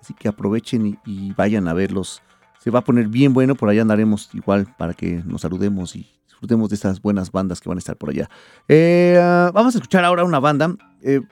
Así 0.03 0.13
que 0.13 0.29
aprovechen 0.29 0.87
y, 0.87 0.99
y 1.07 1.33
vayan 1.33 1.67
a 1.67 1.73
verlos. 1.73 2.21
Se 2.63 2.71
va 2.71 2.81
a 2.81 2.85
poner 2.85 3.09
bien 3.09 3.33
bueno. 3.33 3.55
Por 3.55 3.71
allá 3.71 3.81
andaremos 3.81 4.29
igual 4.35 4.67
para 4.77 4.93
que 4.93 5.23
nos 5.25 5.41
saludemos 5.41 5.97
y 5.97 6.07
disfrutemos 6.27 6.69
de 6.69 6.75
estas 6.75 7.01
buenas 7.01 7.33
bandas 7.33 7.63
que 7.63 7.71
van 7.71 7.79
a 7.79 7.81
estar 7.81 7.97
por 7.97 8.11
allá. 8.11 8.29
Eh, 8.69 9.19
ah, 9.19 9.51
vamos 9.55 9.75
a 9.75 9.79
escuchar 9.79 10.05
ahora 10.05 10.25
una 10.25 10.41
banda. 10.41 10.77
eh, 11.01 11.23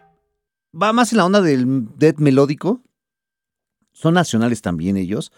va 0.81 0.93
más 0.93 1.12
en 1.12 1.19
la 1.19 1.27
onda 1.27 1.40
del 1.40 1.89
death 1.97 2.19
melódico. 2.19 2.82
Son 3.93 4.15
nacionales 4.15 4.62
también 4.62 4.97
ellos. 4.97 5.32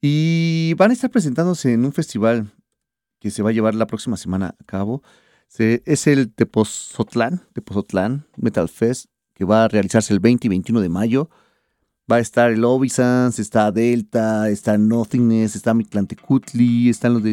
Y 0.00 0.74
van 0.76 0.90
a 0.90 0.94
estar 0.94 1.10
presentándose 1.10 1.72
en 1.72 1.84
un 1.84 1.92
festival 1.92 2.52
que 3.20 3.30
se 3.30 3.42
va 3.42 3.50
a 3.50 3.52
llevar 3.52 3.74
la 3.74 3.86
próxima 3.86 4.16
semana 4.16 4.56
a 4.58 4.64
cabo. 4.64 5.02
Es 5.56 6.06
el 6.06 6.32
Tepozotlán, 6.32 7.42
Tepozotlán 7.52 8.26
Metal 8.36 8.68
Fest, 8.68 9.06
que 9.34 9.44
va 9.44 9.64
a 9.64 9.68
realizarse 9.68 10.12
el 10.12 10.20
20 10.20 10.46
y 10.46 10.50
21 10.50 10.80
de 10.80 10.88
mayo. 10.88 11.30
Va 12.10 12.16
a 12.16 12.20
estar 12.20 12.50
el 12.50 12.64
Ovisans, 12.64 13.38
está 13.38 13.70
Delta, 13.70 14.48
está 14.48 14.76
Nothingness, 14.76 15.54
está 15.54 15.72
Mitlantecutli, 15.72 16.88
están 16.88 17.14
los 17.14 17.22
de 17.22 17.32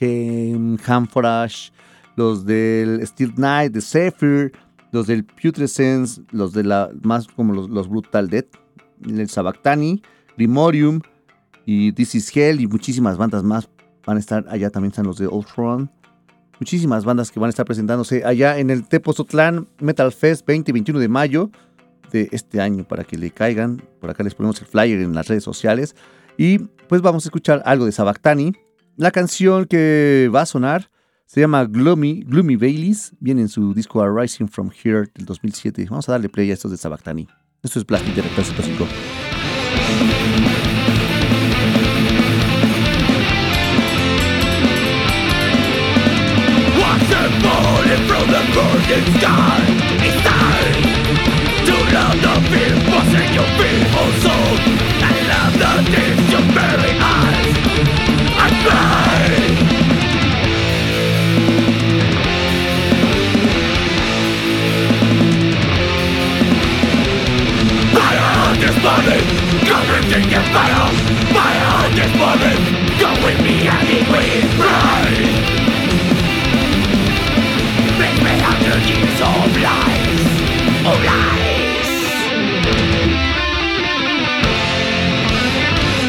Shemhamforash, 0.00 1.70
los 2.16 2.44
del 2.44 3.06
Steel 3.06 3.34
Knight, 3.34 3.72
de 3.72 3.80
Zephyr, 3.80 4.52
los 4.92 5.06
del 5.06 5.24
Putrescence, 5.24 6.22
los 6.30 6.52
de 6.52 6.64
la 6.64 6.90
más 7.02 7.26
como 7.28 7.52
los, 7.52 7.68
los 7.68 7.88
Brutal 7.88 8.28
Death, 8.28 8.56
el 9.06 9.28
Sabactani, 9.28 10.02
Grimorium 10.36 11.00
y 11.66 11.92
This 11.92 12.14
is 12.14 12.36
Hell 12.36 12.60
y 12.60 12.66
muchísimas 12.66 13.16
bandas 13.16 13.42
más 13.42 13.68
van 14.04 14.16
a 14.16 14.20
estar 14.20 14.46
allá 14.48 14.70
también 14.70 14.90
están 14.90 15.06
los 15.06 15.18
de 15.18 15.28
Ultron. 15.28 15.90
Muchísimas 16.60 17.04
bandas 17.04 17.30
que 17.30 17.38
van 17.38 17.48
a 17.48 17.50
estar 17.50 17.66
presentándose 17.66 18.24
allá 18.24 18.58
en 18.58 18.70
el 18.70 18.88
Tepozotlán 18.88 19.68
Metal 19.80 20.10
Fest 20.10 20.46
20 20.46 20.70
y 20.70 20.72
21 20.72 20.98
de 20.98 21.08
mayo 21.08 21.50
de 22.10 22.28
este 22.32 22.60
año 22.60 22.84
para 22.84 23.04
que 23.04 23.18
le 23.18 23.30
caigan. 23.30 23.82
Por 24.00 24.10
acá 24.10 24.24
les 24.24 24.34
ponemos 24.34 24.60
el 24.60 24.66
flyer 24.66 25.00
en 25.00 25.14
las 25.14 25.28
redes 25.28 25.44
sociales. 25.44 25.94
Y 26.36 26.58
pues 26.88 27.02
vamos 27.02 27.26
a 27.26 27.28
escuchar 27.28 27.62
algo 27.64 27.84
de 27.84 27.92
Sabactani. 27.92 28.54
La 28.96 29.10
canción 29.10 29.66
que 29.66 30.30
va 30.34 30.42
a 30.42 30.46
sonar 30.46 30.90
se 31.28 31.42
llama 31.42 31.64
Gloomy, 31.66 32.24
Gloomy 32.26 32.56
Baileys. 32.56 33.12
Viene 33.20 33.42
en 33.42 33.48
su 33.48 33.74
disco 33.74 34.00
Arising 34.00 34.48
from 34.48 34.70
Here 34.70 35.10
del 35.14 35.26
2007. 35.26 35.86
Vamos 35.90 36.08
a 36.08 36.12
darle 36.12 36.30
play 36.30 36.50
a 36.50 36.54
estos 36.54 36.70
de 36.70 36.78
Sabactani. 36.78 37.28
Esto 37.62 37.78
es 37.78 37.84
Plastic 37.84 38.14
de 38.14 38.22
Rectal 38.22 38.44
105. 38.46 38.84
Watch 46.80 47.08
them 47.10 47.30
falling 47.42 48.06
from 48.08 48.26
the 48.30 48.40
burning. 48.54 49.48
this 68.78 68.84
moment 68.84 69.26
Everything 69.68 70.24
is 70.30 70.48
better 70.54 70.86
My 71.34 71.52
heart 71.66 71.94
is 71.98 72.12
burning 72.18 72.62
Go 72.98 73.10
with 73.24 73.38
me 73.42 73.66
and 73.66 73.86
be 73.86 73.98
will 74.10 74.48
rise 74.62 75.34
Make 77.98 78.18
me 78.22 78.34
under 78.50 78.78
years 78.86 79.20
of 79.20 79.50
lies 79.66 80.22
Of 80.86 80.98
lies 81.08 81.90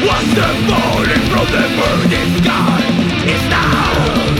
Once 0.06 0.30
the 0.34 0.48
falling 0.68 1.24
from 1.30 1.46
the 1.54 1.64
burning 1.76 2.30
sky 2.38 2.80
Is 3.26 3.44
down 3.50 4.32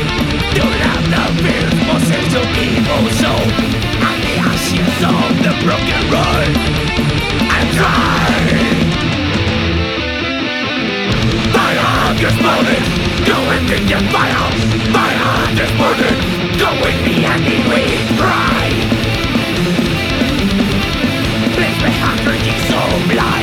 You'll 0.55 0.78
have 0.85 1.05
the 1.15 1.24
fierce 1.43 1.78
possession 1.89 2.36
of 2.36 2.59
evil 2.59 3.11
soul 3.20 3.80
ashes 4.71 5.03
of 5.03 5.37
the 5.43 5.53
broken 5.65 6.03
road 6.11 6.57
And 7.57 7.67
try 7.75 8.31
Fire 11.55 12.15
this 12.19 12.37
morning 12.43 12.83
Go 13.27 13.37
and 13.51 13.69
take 13.69 13.89
your 13.89 14.01
fire. 14.11 14.51
Fire 14.93 15.55
this 15.55 15.73
morning 15.79 16.17
Go 16.59 16.71
with 16.83 17.05
me 17.05 17.25
and 17.25 17.43
it 17.47 17.63
will 17.69 18.17
cry. 18.19 18.71
Place 21.55 21.83
me 21.83 21.91
hundred 21.99 22.41
years 22.47 22.71
of 22.71 23.40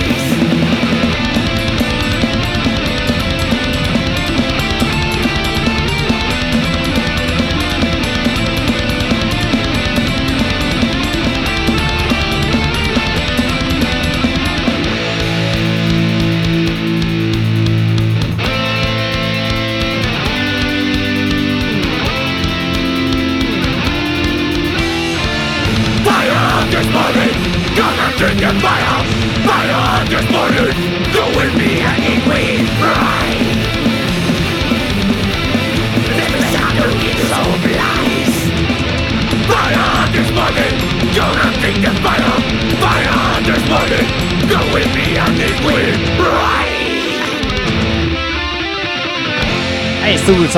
Ahí 50.04 50.16
estuvo 50.16 50.38
el 50.44 50.50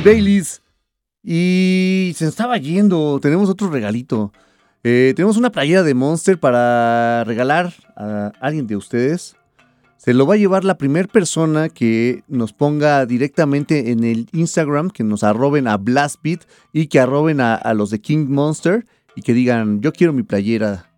Baileys. 0.00 0.62
Y 1.22 2.12
se 2.16 2.26
estaba 2.26 2.58
yendo. 2.58 3.18
Tenemos 3.20 3.48
otro 3.48 3.70
regalito. 3.70 4.32
Eh, 4.86 5.14
tenemos 5.16 5.38
una 5.38 5.50
playera 5.50 5.82
de 5.82 5.94
Monster 5.94 6.38
para 6.38 7.24
regalar 7.24 7.72
a 7.96 8.32
alguien 8.38 8.66
de 8.66 8.76
ustedes. 8.76 9.34
Se 9.96 10.12
lo 10.12 10.26
va 10.26 10.34
a 10.34 10.36
llevar 10.36 10.62
la 10.62 10.76
primera 10.76 11.08
persona 11.08 11.70
que 11.70 12.22
nos 12.28 12.52
ponga 12.52 13.06
directamente 13.06 13.90
en 13.90 14.04
el 14.04 14.28
Instagram, 14.32 14.90
que 14.90 15.02
nos 15.02 15.24
arroben 15.24 15.68
a 15.68 15.78
Blastbeat 15.78 16.44
y 16.74 16.88
que 16.88 17.00
arroben 17.00 17.40
a, 17.40 17.54
a 17.54 17.72
los 17.72 17.88
de 17.88 18.02
King 18.02 18.26
Monster 18.28 18.84
y 19.16 19.22
que 19.22 19.32
digan, 19.32 19.80
yo 19.80 19.90
quiero 19.90 20.12
mi 20.12 20.22
playera. 20.22 20.90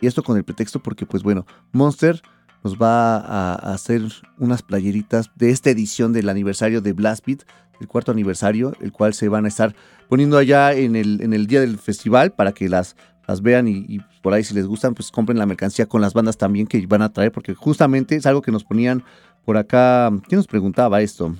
Y 0.00 0.06
esto 0.06 0.22
con 0.22 0.38
el 0.38 0.44
pretexto 0.44 0.82
porque, 0.82 1.04
pues 1.04 1.22
bueno, 1.22 1.44
Monster 1.72 2.22
nos 2.62 2.78
va 2.78 3.18
a, 3.18 3.52
a 3.52 3.74
hacer 3.74 4.00
unas 4.38 4.62
playeritas 4.62 5.30
de 5.34 5.50
esta 5.50 5.68
edición 5.68 6.14
del 6.14 6.30
aniversario 6.30 6.80
de 6.80 6.94
Blastbeat, 6.94 7.42
el 7.80 7.88
cuarto 7.88 8.12
aniversario, 8.12 8.72
el 8.80 8.92
cual 8.92 9.14
se 9.14 9.28
van 9.28 9.44
a 9.44 9.48
estar 9.48 9.74
poniendo 10.08 10.38
allá 10.38 10.72
en 10.72 10.96
el, 10.96 11.20
en 11.22 11.32
el 11.32 11.46
día 11.46 11.60
del 11.60 11.78
festival 11.78 12.32
para 12.32 12.52
que 12.52 12.68
las, 12.68 12.96
las 13.26 13.42
vean 13.42 13.68
y, 13.68 13.84
y 13.88 14.00
por 14.22 14.34
ahí 14.34 14.44
si 14.44 14.54
les 14.54 14.66
gustan, 14.66 14.94
pues 14.94 15.10
compren 15.10 15.38
la 15.38 15.46
mercancía 15.46 15.86
con 15.86 16.00
las 16.00 16.14
bandas 16.14 16.36
también 16.36 16.66
que 16.66 16.86
van 16.86 17.02
a 17.02 17.12
traer, 17.12 17.32
porque 17.32 17.54
justamente 17.54 18.16
es 18.16 18.26
algo 18.26 18.42
que 18.42 18.52
nos 18.52 18.64
ponían 18.64 19.02
por 19.44 19.56
acá. 19.56 20.10
¿Quién 20.28 20.38
nos 20.38 20.46
preguntaba 20.46 21.00
esto? 21.00 21.34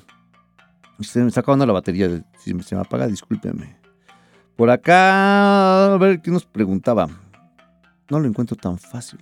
Se 1.01 1.21
me 1.21 1.29
está 1.29 1.41
acabando 1.41 1.67
la 1.67 1.73
batería, 1.73 2.25
si 2.39 2.59
se 2.63 2.75
me 2.75 2.81
apaga, 2.81 3.07
discúlpenme. 3.07 3.77
Por 4.57 4.71
acá, 4.71 5.95
a 5.95 5.99
ver, 5.99 6.21
¿quién 6.21 6.35
nos 6.35 6.45
preguntaba? 6.45 7.09
No 8.11 8.21
lo 8.21 8.29
encuentro 8.29 8.57
tan 8.57 8.79
fácil. 8.79 9.19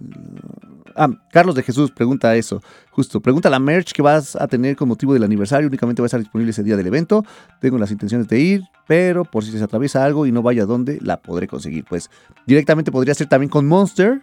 Ah, 0.96 1.08
Carlos 1.30 1.54
de 1.54 1.62
Jesús 1.62 1.90
pregunta 1.92 2.34
eso. 2.34 2.62
Justo, 2.90 3.20
pregunta 3.20 3.48
la 3.48 3.58
merch 3.58 3.92
que 3.92 4.02
vas 4.02 4.34
a 4.34 4.48
tener 4.48 4.76
con 4.76 4.88
motivo 4.88 5.14
del 5.14 5.22
aniversario. 5.22 5.68
Únicamente 5.68 6.02
va 6.02 6.06
a 6.06 6.08
estar 6.08 6.20
disponible 6.20 6.50
ese 6.50 6.64
día 6.64 6.76
del 6.76 6.86
evento. 6.86 7.24
Tengo 7.60 7.78
las 7.78 7.92
intenciones 7.92 8.26
de 8.28 8.40
ir, 8.40 8.62
pero 8.88 9.24
por 9.24 9.44
si 9.44 9.52
se 9.52 9.62
atraviesa 9.62 10.04
algo 10.04 10.26
y 10.26 10.32
no 10.32 10.42
vaya 10.42 10.64
a 10.64 10.66
dónde, 10.66 10.98
la 11.00 11.18
podré 11.18 11.46
conseguir. 11.46 11.84
Pues 11.88 12.10
directamente 12.46 12.90
podría 12.90 13.14
ser 13.14 13.28
también 13.28 13.50
con 13.50 13.66
Monster 13.66 14.20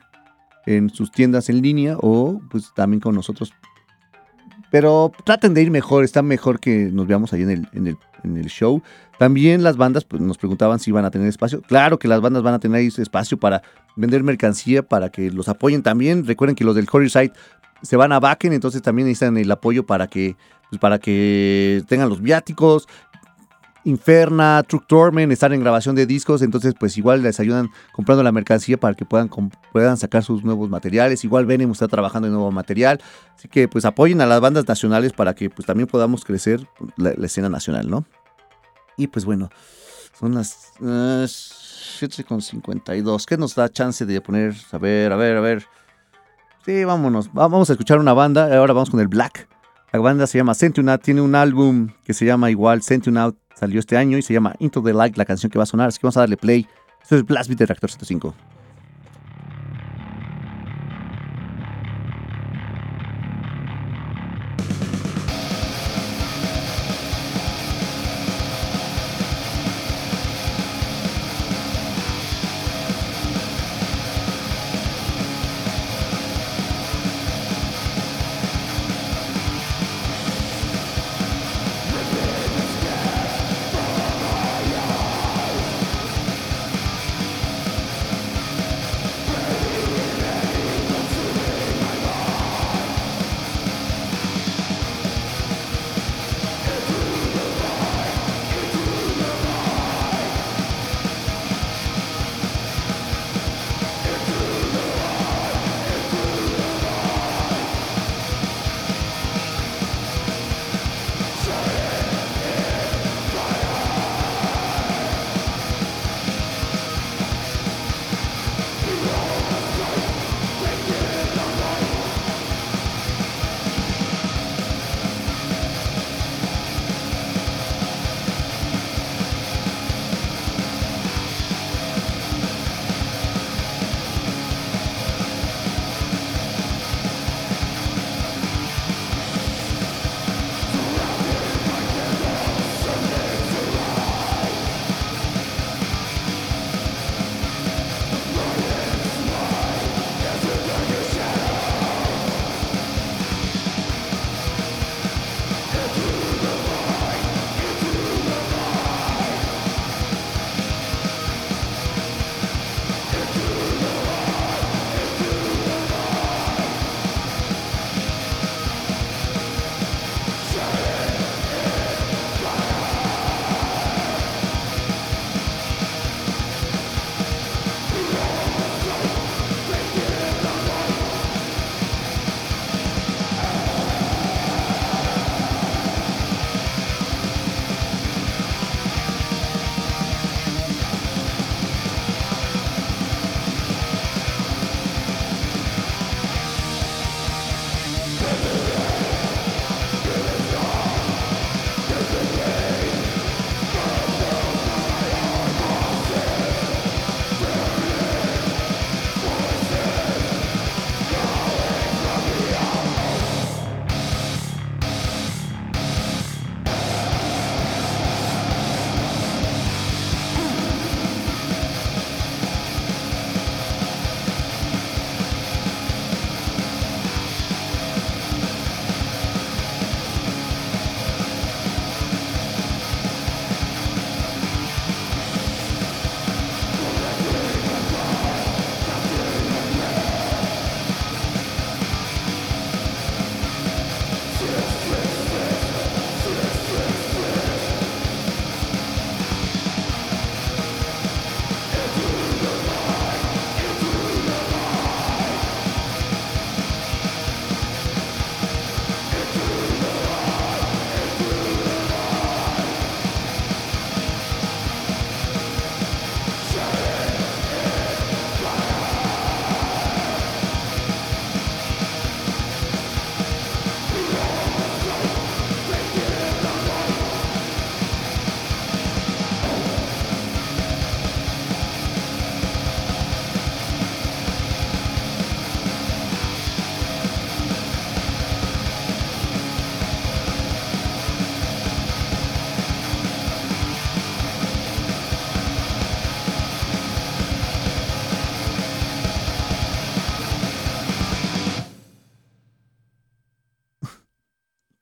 en 0.66 0.90
sus 0.90 1.12
tiendas 1.12 1.50
en 1.50 1.62
línea 1.62 1.96
o 1.98 2.42
pues 2.52 2.74
también 2.76 3.00
con 3.00 3.16
nosotros 3.16 3.54
pero 4.72 5.12
traten 5.24 5.54
de 5.54 5.62
ir 5.64 5.72
mejor, 5.72 6.04
está 6.04 6.22
mejor 6.22 6.60
que 6.60 6.90
nos 6.92 7.08
veamos 7.08 7.34
ahí 7.34 7.42
en 7.42 7.50
el, 7.50 7.70
en 7.74 7.88
el, 7.88 7.98
en 8.24 8.38
el 8.38 8.48
show. 8.48 8.82
También 9.18 9.64
las 9.64 9.78
bandas 9.78 10.06
pues, 10.06 10.22
nos 10.22 10.38
preguntaban 10.38 10.80
si 10.80 10.92
iban 10.92 11.06
a 11.06 11.12
tener 11.12 11.28
espacio. 11.28 11.62
Claro 11.62 12.00
que 12.00 12.08
las 12.08 12.22
bandas 12.22 12.44
van 12.44 12.54
a 12.54 12.60
tener 12.60 12.82
espacio 12.82 13.38
para 13.38 13.62
vender 13.96 14.24
mercancía, 14.24 14.84
para 14.84 15.10
que 15.10 15.32
los 15.32 15.50
apoyen 15.50 15.84
también. 15.84 16.26
Recuerden 16.26 16.56
que 16.56 16.64
los 16.64 16.76
del 16.76 16.88
Side 16.88 17.34
se 17.82 17.96
van 17.96 18.12
a 18.12 18.20
Backen, 18.20 18.54
entonces 18.54 18.82
también 18.82 19.08
necesitan 19.08 19.38
el 19.38 19.52
apoyo 19.52 19.86
para 19.86 20.08
que, 20.08 20.36
pues, 20.70 20.80
para 20.80 21.00
que 21.00 21.84
tengan 21.88 22.10
los 22.10 22.22
viáticos. 22.22 22.88
Inferna, 23.86 24.64
Truck 24.68 24.86
Torment, 24.88 25.32
están 25.32 25.54
en 25.54 25.62
grabación 25.62 25.96
de 25.96 26.06
discos, 26.06 26.42
entonces 26.42 26.74
pues 26.80 26.98
igual 26.98 27.24
les 27.24 27.40
ayudan 27.40 27.70
comprando 27.94 28.24
la 28.24 28.32
mercancía 28.32 28.78
para 28.78 28.94
que 28.94 29.06
puedan, 29.06 29.30
puedan 29.72 29.98
sacar 29.98 30.24
sus 30.24 30.44
nuevos 30.44 30.70
materiales. 30.70 31.24
Igual 31.24 31.46
Venom 31.46 31.72
está 31.72 31.88
trabajando 31.88 32.28
en 32.28 32.34
nuevo 32.34 32.52
material, 32.52 33.02
así 33.36 33.48
que 33.48 33.68
pues 33.68 33.86
apoyen 33.86 34.22
a 34.22 34.26
las 34.26 34.42
bandas 34.42 34.68
nacionales 34.68 35.14
para 35.14 35.34
que 35.34 35.50
pues 35.50 35.66
también 35.66 35.88
podamos 35.88 36.26
crecer 36.26 36.68
la, 36.98 37.12
escena 37.26 37.50
nacional, 37.50 37.90
¿no? 37.90 38.06
Y 38.98 39.08
pues 39.08 39.26
bueno, 39.26 39.50
son 40.20 40.36
las 40.36 40.72
eh, 40.82 41.26
7.52, 41.26 43.26
¿qué 43.26 43.38
nos 43.38 43.56
da 43.56 43.70
chance 43.70 44.06
de 44.06 44.22
poner? 44.22 44.54
A 44.72 44.78
ver, 44.78 45.12
a 45.12 45.16
ver, 45.16 45.38
a 45.38 45.42
ver. 45.42 45.66
Sí, 46.66 46.84
vámonos, 46.84 47.30
Va- 47.30 47.48
vamos 47.48 47.70
a 47.70 47.74
escuchar 47.74 48.00
una 48.00 48.14
banda, 48.14 48.56
ahora 48.58 48.74
vamos 48.74 48.90
con 48.90 49.00
el 49.00 49.08
Black. 49.08 49.48
La 49.92 50.00
banda 50.00 50.28
se 50.28 50.38
llama 50.38 50.54
Sentunat, 50.54 51.02
tiene 51.02 51.22
un 51.22 51.34
álbum 51.34 51.90
que 52.04 52.14
se 52.14 52.26
llama 52.26 52.52
igual 52.52 52.84
Sentunat, 52.84 53.34
salió 53.60 53.80
este 53.80 53.98
año 53.98 54.18
y 54.18 54.22
se 54.22 54.34
llama 54.34 54.56
Into 54.60 54.82
the 54.82 54.94
Light, 54.94 55.18
la 55.18 55.26
canción 55.26 55.52
que 55.52 55.60
va 55.60 55.64
a 55.64 55.68
sonar, 55.68 55.90
así 55.90 56.00
que 56.00 56.08
vamos 56.08 56.18
a 56.18 56.22
darle 56.22 56.38
play. 56.38 56.66
Esto 57.02 57.18
es 57.18 57.26
Blast 57.26 57.50
Beat 57.50 57.60
de 57.60 57.66
Reactor 57.66 57.90
105. 57.90 58.34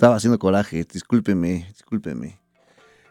Estaba 0.08 0.16
haciendo 0.20 0.40
coraje, 0.40 0.86
discúlpeme, 0.90 1.66
discúlpeme. 1.68 2.40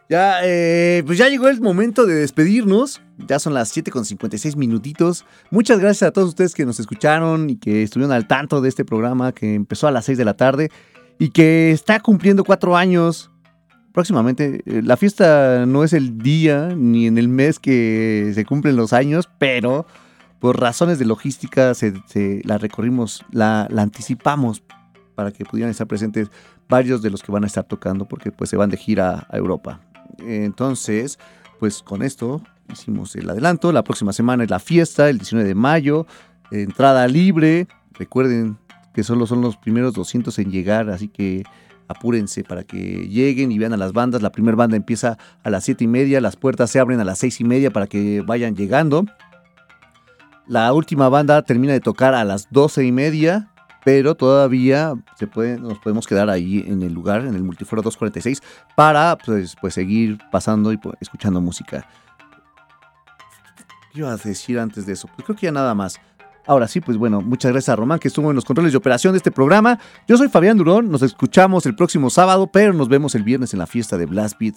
Ya, 0.09 0.39
eh, 0.43 1.03
pues 1.05 1.19
ya 1.19 1.29
llegó 1.29 1.47
el 1.47 1.61
momento 1.61 2.07
de 2.07 2.15
despedirnos. 2.15 3.03
Ya 3.27 3.37
son 3.37 3.53
las 3.53 3.69
7 3.69 3.91
con 3.91 4.03
56 4.03 4.55
minutitos. 4.55 5.23
Muchas 5.51 5.77
gracias 5.79 6.07
a 6.07 6.11
todos 6.11 6.29
ustedes 6.29 6.55
que 6.55 6.65
nos 6.65 6.79
escucharon 6.79 7.51
y 7.51 7.57
que 7.57 7.83
estuvieron 7.83 8.11
al 8.13 8.25
tanto 8.25 8.61
de 8.61 8.69
este 8.69 8.83
programa 8.83 9.31
que 9.31 9.53
empezó 9.53 9.87
a 9.87 9.91
las 9.91 10.05
6 10.05 10.17
de 10.17 10.25
la 10.25 10.33
tarde 10.35 10.71
y 11.19 11.29
que 11.29 11.69
está 11.71 11.99
cumpliendo 11.99 12.43
cuatro 12.43 12.75
años. 12.75 13.29
Próximamente, 13.93 14.63
eh, 14.65 14.81
la 14.83 14.97
fiesta 14.97 15.67
no 15.67 15.83
es 15.83 15.93
el 15.93 16.17
día 16.17 16.69
ni 16.75 17.05
en 17.05 17.19
el 17.19 17.27
mes 17.27 17.59
que 17.59 18.31
se 18.33 18.43
cumplen 18.43 18.75
los 18.75 18.91
años, 18.91 19.29
pero 19.37 19.85
por 20.39 20.59
razones 20.59 20.97
de 20.97 21.05
logística 21.05 21.75
se, 21.75 21.93
se- 22.07 22.41
la 22.43 22.57
recorrimos, 22.57 23.23
la, 23.31 23.67
la 23.69 23.83
anticipamos 23.83 24.63
para 25.15 25.31
que 25.31 25.45
pudieran 25.45 25.71
estar 25.71 25.87
presentes 25.87 26.29
varios 26.69 27.01
de 27.01 27.09
los 27.09 27.21
que 27.23 27.31
van 27.31 27.43
a 27.43 27.47
estar 27.47 27.63
tocando 27.63 28.05
porque 28.05 28.31
pues 28.31 28.49
se 28.49 28.57
van 28.57 28.69
de 28.69 28.77
gira 28.77 29.27
a 29.29 29.37
Europa. 29.37 29.81
Entonces, 30.19 31.19
pues 31.59 31.81
con 31.81 32.01
esto 32.01 32.41
hicimos 32.71 33.15
el 33.15 33.29
adelanto. 33.29 33.71
La 33.71 33.83
próxima 33.83 34.13
semana 34.13 34.43
es 34.43 34.49
la 34.49 34.59
fiesta, 34.59 35.09
el 35.09 35.17
19 35.17 35.47
de 35.47 35.55
mayo, 35.55 36.05
entrada 36.51 37.07
libre. 37.07 37.67
Recuerden 37.93 38.57
que 38.93 39.03
solo 39.03 39.27
son 39.27 39.41
los 39.41 39.57
primeros 39.57 39.93
200 39.93 40.37
en 40.39 40.51
llegar, 40.51 40.89
así 40.89 41.07
que 41.07 41.43
apúrense 41.87 42.43
para 42.43 42.63
que 42.63 43.07
lleguen 43.07 43.51
y 43.51 43.57
vean 43.57 43.73
a 43.73 43.77
las 43.77 43.93
bandas. 43.93 44.21
La 44.21 44.31
primera 44.31 44.55
banda 44.55 44.75
empieza 44.75 45.17
a 45.43 45.49
las 45.49 45.63
7 45.65 45.83
y 45.83 45.87
media, 45.87 46.21
las 46.21 46.35
puertas 46.35 46.69
se 46.69 46.79
abren 46.79 46.99
a 46.99 47.05
las 47.05 47.19
6 47.19 47.41
y 47.41 47.43
media 47.43 47.71
para 47.71 47.87
que 47.87 48.21
vayan 48.21 48.55
llegando. 48.55 49.05
La 50.47 50.71
última 50.73 51.09
banda 51.09 51.41
termina 51.41 51.73
de 51.73 51.79
tocar 51.79 52.13
a 52.13 52.23
las 52.23 52.49
12 52.51 52.85
y 52.85 52.91
media, 52.91 53.51
pero 53.87 54.15
todavía 54.15 54.95
se 55.15 55.27
puede, 55.27 55.57
nos 55.57 55.79
podemos 55.79 56.05
quedar 56.05 56.29
ahí 56.29 56.61
en 56.67 56.83
el 56.83 56.91
lugar, 56.91 57.21
en 57.21 57.35
el 57.35 57.41
Multiforo 57.41 57.81
246, 57.81 58.43
para 58.75 59.17
pues, 59.17 59.55
pues 59.61 59.75
seguir 59.75 60.17
pasando 60.29 60.73
y 60.73 60.79
escuchando 60.99 61.39
música. 61.39 61.87
¿Qué 63.93 63.99
iba 63.99 64.11
a 64.11 64.17
decir 64.17 64.59
antes 64.59 64.85
de 64.85 64.91
eso? 64.91 65.07
Pues 65.15 65.25
creo 65.25 65.37
que 65.37 65.45
ya 65.45 65.53
nada 65.53 65.73
más. 65.73 66.01
Ahora 66.45 66.67
sí, 66.67 66.81
pues 66.81 66.97
bueno, 66.97 67.21
muchas 67.21 67.53
gracias 67.53 67.69
a 67.69 67.77
Román 67.77 67.99
que 67.99 68.09
estuvo 68.09 68.29
en 68.29 68.35
los 68.35 68.43
controles 68.43 68.73
de 68.73 68.77
operación 68.77 69.13
de 69.13 69.19
este 69.19 69.31
programa. 69.31 69.79
Yo 70.05 70.17
soy 70.17 70.27
Fabián 70.27 70.57
Durón, 70.57 70.91
nos 70.91 71.01
escuchamos 71.01 71.65
el 71.65 71.73
próximo 71.73 72.09
sábado, 72.09 72.47
pero 72.51 72.73
nos 72.73 72.89
vemos 72.89 73.15
el 73.15 73.23
viernes 73.23 73.53
en 73.53 73.59
la 73.59 73.67
fiesta 73.67 73.97
de 73.97 74.05
Blast 74.05 74.37
Beat. 74.37 74.55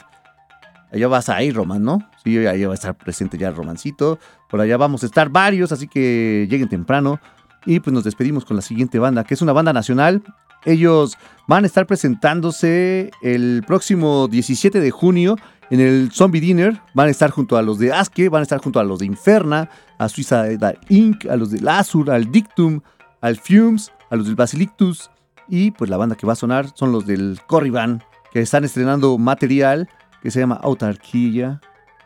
Allá 0.92 1.06
vas 1.06 1.28
a 1.28 1.40
ir, 1.40 1.54
Román, 1.54 1.84
¿no? 1.84 2.00
Sí, 2.24 2.36
allá 2.44 2.66
va 2.66 2.74
a 2.74 2.74
estar 2.74 2.96
presente 2.96 3.38
ya 3.38 3.46
el 3.46 3.54
Romancito. 3.54 4.18
Por 4.48 4.60
allá 4.60 4.76
vamos 4.76 5.04
a 5.04 5.06
estar 5.06 5.28
varios, 5.28 5.70
así 5.70 5.86
que 5.86 6.48
lleguen 6.50 6.68
temprano. 6.68 7.20
Y 7.66 7.80
pues 7.80 7.92
nos 7.92 8.04
despedimos 8.04 8.44
con 8.44 8.56
la 8.56 8.62
siguiente 8.62 8.98
banda, 8.98 9.24
que 9.24 9.34
es 9.34 9.42
una 9.42 9.52
banda 9.52 9.72
nacional. 9.72 10.22
Ellos 10.64 11.16
van 11.46 11.64
a 11.64 11.66
estar 11.66 11.86
presentándose 11.86 13.10
el 13.22 13.62
próximo 13.66 14.28
17 14.28 14.80
de 14.80 14.90
junio 14.90 15.36
en 15.70 15.80
el 15.80 16.10
Zombie 16.12 16.40
Dinner. 16.40 16.80
Van 16.94 17.08
a 17.08 17.10
estar 17.10 17.30
junto 17.30 17.56
a 17.56 17.62
los 17.62 17.78
de 17.78 17.92
Aske, 17.92 18.28
van 18.28 18.40
a 18.40 18.42
estar 18.42 18.60
junto 18.60 18.80
a 18.80 18.84
los 18.84 18.98
de 18.98 19.06
Inferna, 19.06 19.70
a 19.98 20.08
Suiza 20.08 20.44
Inc., 20.88 21.26
a 21.26 21.36
los 21.36 21.50
del 21.50 21.66
Azur, 21.68 22.10
al 22.10 22.30
Dictum, 22.30 22.80
al 23.20 23.36
Fumes, 23.36 23.92
a 24.10 24.16
los 24.16 24.26
del 24.26 24.36
Basilictus. 24.36 25.10
Y 25.48 25.70
pues 25.72 25.90
la 25.90 25.96
banda 25.96 26.16
que 26.16 26.26
va 26.26 26.34
a 26.34 26.36
sonar 26.36 26.66
son 26.74 26.92
los 26.92 27.06
del 27.06 27.40
Corriban, 27.46 28.02
que 28.32 28.40
están 28.40 28.64
estrenando 28.64 29.16
material 29.18 29.88
que 30.22 30.30
se 30.30 30.40
llama 30.40 30.60
Autarquía. 30.62 31.60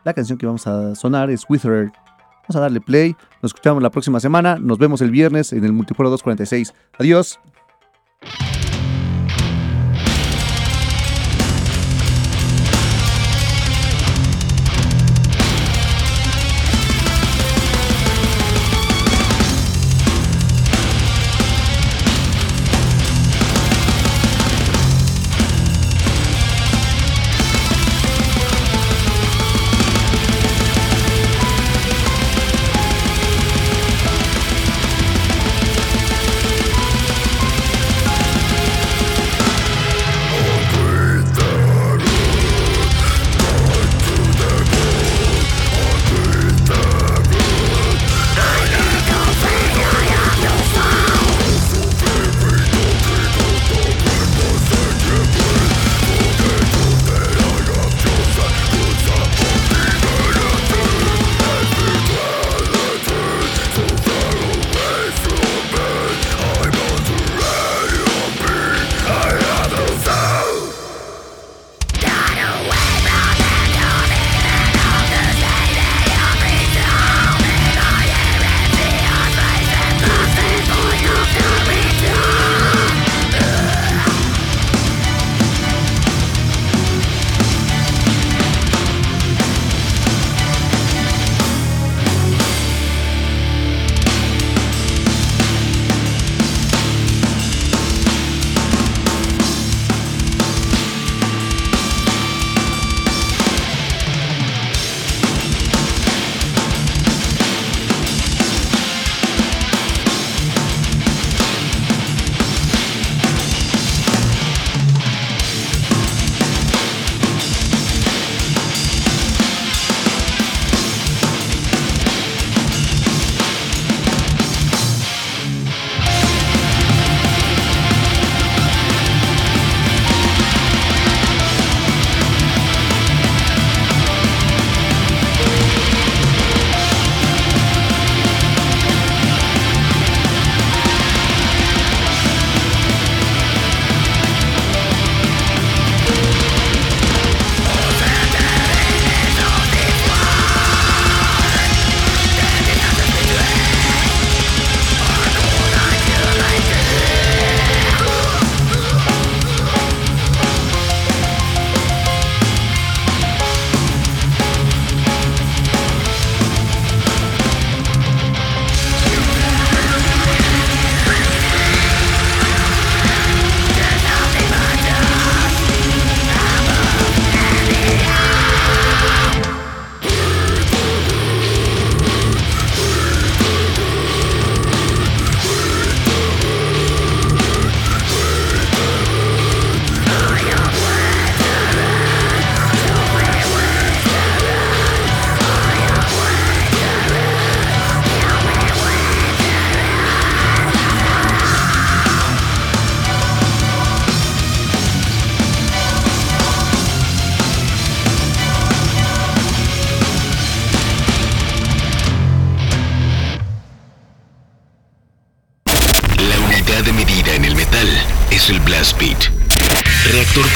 La 0.04 0.14
canción 0.14 0.38
que 0.38 0.46
vamos 0.46 0.66
a 0.66 0.94
sonar 0.94 1.30
es 1.30 1.44
Withered. 1.48 1.90
Vamos 2.44 2.56
a 2.56 2.60
darle 2.60 2.80
play. 2.80 3.16
Nos 3.42 3.50
escuchamos 3.50 3.82
la 3.82 3.90
próxima 3.90 4.20
semana. 4.20 4.58
Nos 4.58 4.78
vemos 4.78 5.00
el 5.00 5.10
viernes 5.10 5.52
en 5.52 5.64
el 5.64 5.72
Multiporo 5.72 6.10
246. 6.10 6.74
Adiós. 6.98 7.40